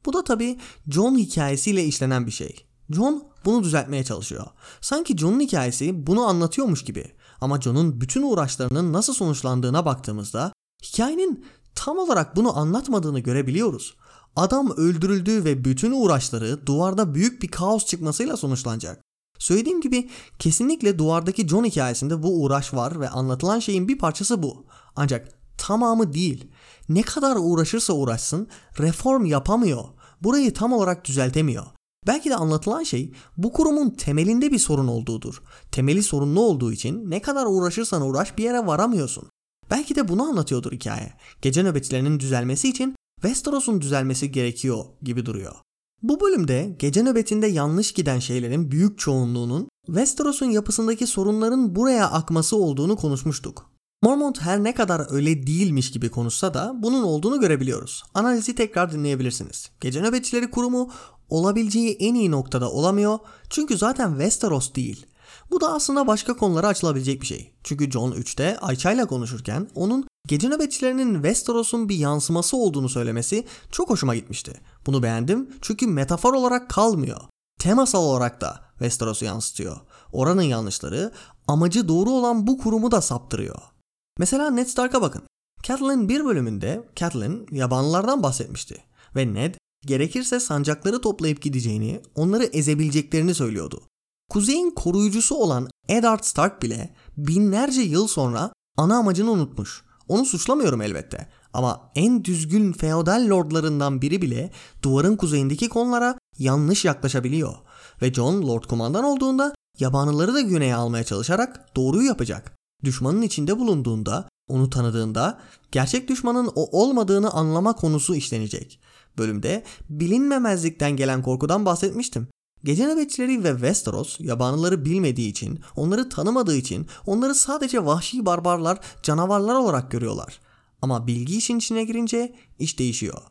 Bu 0.05 0.13
da 0.13 0.23
tabii 0.23 0.57
John 0.89 1.17
hikayesiyle 1.17 1.84
işlenen 1.84 2.25
bir 2.25 2.32
şey. 2.32 2.65
John 2.89 3.23
bunu 3.48 3.64
düzeltmeye 3.64 4.04
çalışıyor. 4.04 4.45
Sanki 4.82 5.18
John'un 5.18 5.39
hikayesi 5.39 6.08
bunu 6.08 6.22
anlatıyormuş 6.22 6.84
gibi. 6.84 7.12
Ama 7.41 7.62
John'un 7.62 8.02
bütün 8.02 8.22
uğraşlarının 8.22 8.93
nasıl 8.93 9.14
sonuçlandığına 9.14 9.86
baktığımızda 9.86 10.54
hikayenin 10.84 11.45
tam 11.76 11.98
olarak 11.98 12.36
bunu 12.36 12.58
anlatmadığını 12.58 13.20
görebiliyoruz. 13.20 13.95
Adam 14.36 14.72
öldürüldü 14.78 15.43
ve 15.43 15.66
bütün 15.66 15.91
uğraşları 15.91 16.68
duvarda 16.68 17.16
büyük 17.16 17.41
bir 17.41 17.48
kaos 17.48 17.86
çıkmasıyla 17.86 18.38
sonuçlanacak. 18.38 19.02
Söylediğim 19.39 19.82
gibi 19.82 20.10
kesinlikle 20.39 21.00
duvardaki 21.00 21.48
John 21.48 21.64
hikayesinde 21.64 22.24
bu 22.24 22.43
uğraş 22.43 22.74
var 22.74 23.00
ve 23.00 23.10
anlatılan 23.10 23.60
şeyin 23.60 23.88
bir 23.88 23.98
parçası 23.98 24.43
bu. 24.43 24.66
Ancak 24.95 25.30
tamamı 25.58 26.14
değil. 26.14 26.52
Ne 26.89 27.02
kadar 27.02 27.36
uğraşırsa 27.39 27.93
uğraşsın 27.93 28.48
reform 28.80 29.26
yapamıyor. 29.26 29.84
Burayı 30.22 30.54
tam 30.54 30.74
olarak 30.74 31.06
düzeltemiyor. 31.06 31.76
Belki 32.08 32.30
de 32.30 32.36
anlatılan 32.36 32.84
şey 32.84 33.12
bu 33.38 33.53
kurumun 33.53 33.89
temelinde 33.89 34.51
bir 34.51 34.60
sorun 34.60 34.88
olduğudur. 34.88 35.41
Temeli 35.72 36.03
sorunlu 36.03 36.41
olduğu 36.41 36.72
için 36.72 37.10
ne 37.10 37.22
kadar 37.22 37.45
uğraşırsan 37.45 38.01
uğraş 38.01 38.38
bir 38.38 38.43
yere 38.43 38.66
varamıyorsun. 38.66 39.30
Belki 39.72 39.95
de 39.95 40.08
bunu 40.08 40.24
anlatıyordur 40.24 40.72
hikaye. 40.72 41.14
Gece 41.41 41.64
nöbetçilerinin 41.64 42.20
düzelmesi 42.20 42.70
için 42.70 42.95
Westeros'un 43.22 43.82
düzelmesi 43.82 44.32
gerekiyor 44.32 44.86
gibi 45.01 45.26
duruyor. 45.26 45.55
Bu 46.03 46.22
bölümde 46.22 46.76
gece 46.80 47.03
nöbetinde 47.03 47.47
yanlış 47.47 47.91
giden 47.91 48.20
şeylerin 48.20 48.72
büyük 48.72 48.99
çoğunluğunun 48.99 49.70
Westeros'un 49.86 50.45
yapısındaki 50.45 51.08
sorunların 51.08 51.76
buraya 51.76 52.12
akması 52.12 52.55
olduğunu 52.55 52.95
konuşmuştuk. 52.95 53.72
Mormont 54.04 54.41
her 54.41 54.64
ne 54.64 54.74
kadar 54.74 55.14
öyle 55.14 55.48
değilmiş 55.48 55.91
gibi 55.91 56.10
konuşsa 56.10 56.54
da 56.54 56.72
bunun 56.76 57.04
olduğunu 57.04 57.39
görebiliyoruz. 57.39 58.04
Analizi 58.14 58.56
tekrar 58.56 58.91
dinleyebilirsiniz. 58.91 59.72
Gece 59.82 60.02
nöbetçileri 60.02 60.52
kurumu 60.52 60.91
olabileceği 61.30 61.98
en 62.00 62.16
iyi 62.16 62.32
noktada 62.32 62.72
olamıyor 62.72 63.20
çünkü 63.50 63.78
zaten 63.78 64.10
Westeros 64.10 64.74
değil. 64.74 65.06
Bu 65.52 65.62
da 65.62 65.74
aslında 65.74 66.08
başka 66.08 66.38
konulara 66.38 66.68
açılabilecek 66.68 67.22
bir 67.22 67.28
şey. 67.28 67.54
Çünkü 67.64 67.91
John 67.91 68.12
3'te 68.12 68.60
Ayça 68.60 68.91
ile 68.91 69.06
konuşurken 69.06 69.70
onun 69.76 70.08
gece 70.28 70.50
nöbetçilerinin 70.50 71.14
Westeros'un 71.14 71.89
bir 71.89 71.95
yansıması 71.95 72.58
olduğunu 72.58 72.89
söylemesi 72.89 73.45
çok 73.72 73.89
hoşuma 73.89 74.16
gitmişti. 74.16 74.54
Bunu 74.86 75.04
beğendim 75.04 75.50
çünkü 75.62 75.88
metafor 75.88 76.34
olarak 76.34 76.70
kalmıyor. 76.70 77.22
Temasal 77.60 78.04
olarak 78.04 78.41
da 78.41 78.60
Westeros'u 78.72 79.26
yansıtıyor. 79.26 79.78
Oranın 80.12 80.41
yanlışları 80.41 81.12
amacı 81.48 81.88
doğru 81.88 82.10
olan 82.10 82.48
bu 82.48 82.58
kurumu 82.58 82.91
da 82.91 83.02
saptırıyor. 83.02 83.76
Mesela 84.18 84.49
Ned 84.49 84.68
Stark'a 84.68 85.01
bakın. 85.01 85.24
Catelyn 85.63 86.09
bir 86.09 86.26
bölümünde 86.26 86.89
Catelyn 86.95 87.47
yabanlılardan 87.51 88.24
bahsetmişti. 88.24 88.84
Ve 89.15 89.34
Ned 89.34 89.55
gerekirse 89.86 90.39
sancakları 90.39 91.01
toplayıp 91.01 91.41
gideceğini, 91.41 92.01
onları 92.15 92.43
ezebileceklerini 92.43 93.36
söylüyordu. 93.36 93.82
Kuzey'in 94.30 94.72
koruyucusu 94.72 95.36
olan 95.36 95.70
Eddard 95.89 96.24
Stark 96.24 96.61
bile 96.61 96.95
binlerce 97.18 97.82
yıl 97.82 98.07
sonra 98.07 98.51
ana 98.78 98.97
amacını 98.97 99.32
unutmuş. 99.32 99.84
Onu 100.07 100.26
suçlamıyorum 100.26 100.82
elbette. 100.82 101.30
Ama 101.53 101.91
en 101.95 102.24
düzgün 102.24 102.74
feodal 102.74 103.30
lordlarından 103.30 104.01
biri 104.01 104.22
bile 104.22 104.51
duvarın 104.84 105.15
kuzeyindeki 105.15 105.70
konulara 105.70 106.18
yanlış 106.38 106.86
yaklaşabiliyor. 106.86 107.55
Ve 108.01 108.13
John 108.13 108.41
Lord 108.41 108.63
Kumandan 108.63 109.03
olduğunda 109.03 109.55
yabanıları 109.80 110.34
da 110.34 110.41
güneye 110.41 110.76
almaya 110.76 111.03
çalışarak 111.03 111.76
doğruyu 111.76 112.07
yapacak. 112.07 112.57
Düşmanın 112.84 113.21
içinde 113.21 113.59
bulunduğunda, 113.59 114.30
onu 114.47 114.69
tanıdığında 114.69 115.39
gerçek 115.71 116.07
düşmanın 116.07 116.51
o 116.55 116.82
olmadığını 116.82 117.32
anlama 117.32 117.75
konusu 117.75 118.15
işlenecek. 118.15 118.80
Bölümde 119.17 119.63
bilinmemezlikten 119.89 120.95
gelen 120.95 121.21
korkudan 121.21 121.65
bahsetmiştim. 121.65 122.28
Gece 122.63 122.88
nöbetçileri 122.88 123.43
ve 123.43 123.51
Westeros 123.51 124.19
yabanıları 124.19 124.86
bilmediği 124.86 125.30
için, 125.30 125.59
onları 125.75 126.09
tanımadığı 126.09 126.55
için 126.55 126.88
onları 127.05 127.36
sadece 127.36 127.86
vahşi 127.86 128.25
barbarlar, 128.25 128.80
canavarlar 129.03 129.55
olarak 129.55 129.91
görüyorlar. 129.91 130.39
Ama 130.82 131.07
bilgi 131.07 131.38
işin 131.38 131.57
içine 131.57 131.84
girince 131.84 132.36
iş 132.59 132.80
değişiyor. 132.80 133.21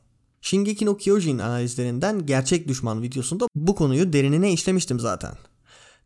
Shingeki 0.41 0.87
no 0.87 0.97
Kyojin 0.97 1.39
analizlerinden 1.39 2.27
gerçek 2.27 2.69
düşman 2.69 3.03
videosunda 3.03 3.47
bu 3.55 3.75
konuyu 3.75 4.13
derinine 4.13 4.53
işlemiştim 4.53 5.01
zaten. 5.01 5.35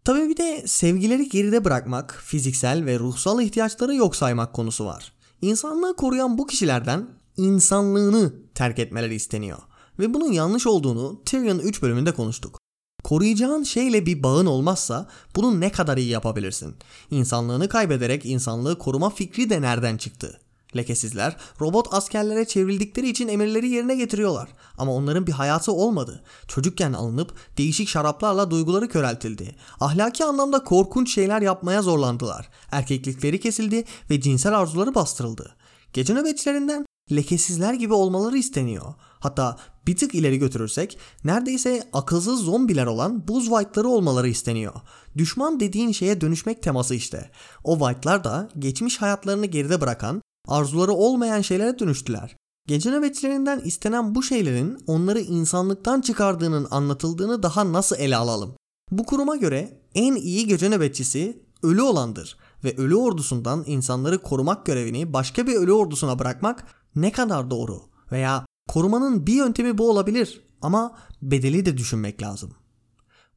Tabii 0.05 0.29
bir 0.29 0.37
de 0.37 0.63
sevgileri 0.67 1.29
geride 1.29 1.65
bırakmak, 1.65 2.23
fiziksel 2.25 2.85
ve 2.85 2.99
ruhsal 2.99 3.43
ihtiyaçları 3.43 3.95
yok 3.95 4.17
saymak 4.17 4.53
konusu 4.53 4.87
var. 4.87 5.13
İnsanlığı 5.43 5.97
koruyan 5.97 6.39
bu 6.39 6.47
kişilerden 6.47 7.09
insanlığını 7.37 8.33
terk 8.55 8.79
etmeleri 8.79 9.15
isteniyor. 9.15 9.59
Ve 9.99 10.15
bunun 10.15 10.33
yanlış 10.33 10.67
olduğunu 10.67 11.23
Tyrion 11.25 11.59
3 11.59 11.83
bölümünde 11.83 12.13
konuştuk. 12.13 12.59
Koruyacağın 13.05 13.63
şeyle 13.63 14.07
bir 14.07 14.23
bağın 14.23 14.47
olmazsa 14.47 15.09
bunu 15.37 15.61
ne 15.61 15.73
kadar 15.73 15.97
iyi 15.97 16.09
yapabilirsin? 16.09 16.75
İnsanlığını 17.11 17.69
kaybederek 17.69 18.27
insanlığı 18.27 18.79
koruma 18.79 19.11
fikri 19.11 19.51
de 19.51 19.63
nereden 19.63 19.97
çıktı? 19.97 20.41
Lekesizler 20.77 21.37
robot 21.61 21.95
askerlere 21.95 22.45
çevrildikleri 22.45 23.09
için 23.09 23.29
emirleri 23.29 23.69
yerine 23.69 23.97
getiriyorlar. 23.97 24.49
Ama 24.79 24.95
onların 24.95 25.27
bir 25.27 25.33
hayatı 25.33 25.73
olmadı. 25.73 26.23
Çocukken 26.49 26.93
alınıp 26.93 27.35
değişik 27.59 27.89
şaraplarla 27.89 28.51
duyguları 28.51 28.89
köreltildi. 28.89 29.57
Ahlaki 29.81 30.25
anlamda 30.25 30.65
korkunç 30.65 31.15
şeyler 31.15 31.43
yapmaya 31.43 31.83
zorlandılar. 31.83 32.49
Erkeklikleri 32.71 33.41
kesildi 33.41 33.85
ve 34.11 34.21
cinsel 34.21 34.59
arzuları 34.59 34.95
bastırıldı. 34.95 35.57
Gece 35.93 36.15
nöbetçilerinden 36.15 36.87
lekesizler 37.13 37.75
gibi 37.75 37.95
olmaları 37.95 38.39
isteniyor. 38.39 38.95
Hatta 39.21 39.57
bir 39.87 39.97
tık 39.97 40.15
ileri 40.15 40.39
götürürsek 40.39 40.99
neredeyse 41.25 41.89
akılsız 41.93 42.41
zombiler 42.41 42.87
olan 42.87 43.29
buz 43.29 43.49
white'ları 43.49 43.89
olmaları 43.89 44.29
isteniyor. 44.29 44.75
Düşman 45.17 45.61
dediğin 45.61 45.93
şeye 45.93 46.21
dönüşmek 46.21 46.63
teması 46.63 46.95
işte. 46.95 47.31
O 47.65 47.79
white'lar 47.79 48.25
da 48.25 48.49
geçmiş 48.59 49.03
hayatlarını 49.03 49.47
geride 49.47 49.81
bırakan, 49.81 50.23
arzuları 50.51 50.93
olmayan 50.93 51.41
şeylere 51.41 51.79
dönüştüler. 51.79 52.37
Gece 52.67 52.91
nöbetçilerinden 52.91 53.61
istenen 53.61 54.15
bu 54.15 54.23
şeylerin 54.23 54.79
onları 54.87 55.21
insanlıktan 55.21 56.01
çıkardığının 56.01 56.69
anlatıldığını 56.71 57.43
daha 57.43 57.73
nasıl 57.73 57.97
ele 57.97 58.17
alalım? 58.17 58.55
Bu 58.91 59.05
kuruma 59.05 59.37
göre 59.37 59.81
en 59.95 60.15
iyi 60.15 60.47
gece 60.47 60.71
nöbetçisi 60.71 61.43
ölü 61.63 61.83
olandır 61.83 62.37
ve 62.65 62.77
ölü 62.77 62.95
ordusundan 62.95 63.65
insanları 63.67 64.19
korumak 64.19 64.67
görevini 64.67 65.13
başka 65.13 65.47
bir 65.47 65.55
ölü 65.55 65.73
ordusuna 65.73 66.19
bırakmak 66.19 66.67
ne 66.97 67.13
kadar 67.13 67.51
doğru 67.51 67.83
veya 68.13 68.47
korumanın 68.69 69.27
bir 69.27 69.35
yöntemi 69.35 69.79
bu 69.79 69.91
olabilir 69.91 70.43
Ama 70.63 70.99
bedeli 71.23 71.67
de 71.67 71.77
düşünmek 71.77 72.23
lazım. 72.23 72.51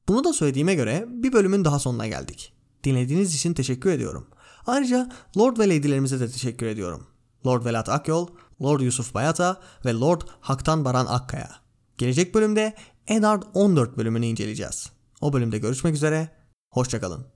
Bunu 0.08 0.24
da 0.24 0.34
söylediğime 0.34 0.76
göre 0.76 1.06
bir 1.10 1.34
bölümün 1.34 1.66
daha 1.66 1.80
sonuna 1.80 2.08
geldik. 2.08 2.54
Dinlediğiniz 2.84 3.36
için 3.36 3.54
teşekkür 3.54 3.90
ediyorum. 3.90 4.28
Ayrıca 4.68 5.10
Lord 5.38 5.58
ve 5.58 5.70
Lady'lerimize 5.70 6.20
de 6.20 6.32
teşekkür 6.32 6.66
ediyorum. 6.66 7.08
Lord 7.46 7.66
Velat 7.66 7.90
Akyol, 7.90 8.28
Lord 8.62 8.82
Yusuf 8.82 9.14
Bayata 9.14 9.62
ve 9.86 9.94
Lord 9.94 10.22
Haktan 10.40 10.86
Baran 10.86 11.06
Akkaya. 11.06 11.50
Gelecek 11.98 12.36
bölümde 12.36 12.74
Eddard 13.08 13.44
14 13.54 13.98
bölümünü 13.98 14.26
inceleyeceğiz. 14.26 14.92
O 15.22 15.34
bölümde 15.34 15.58
görüşmek 15.58 15.96
üzere, 15.96 16.30
hoşçakalın. 16.70 17.33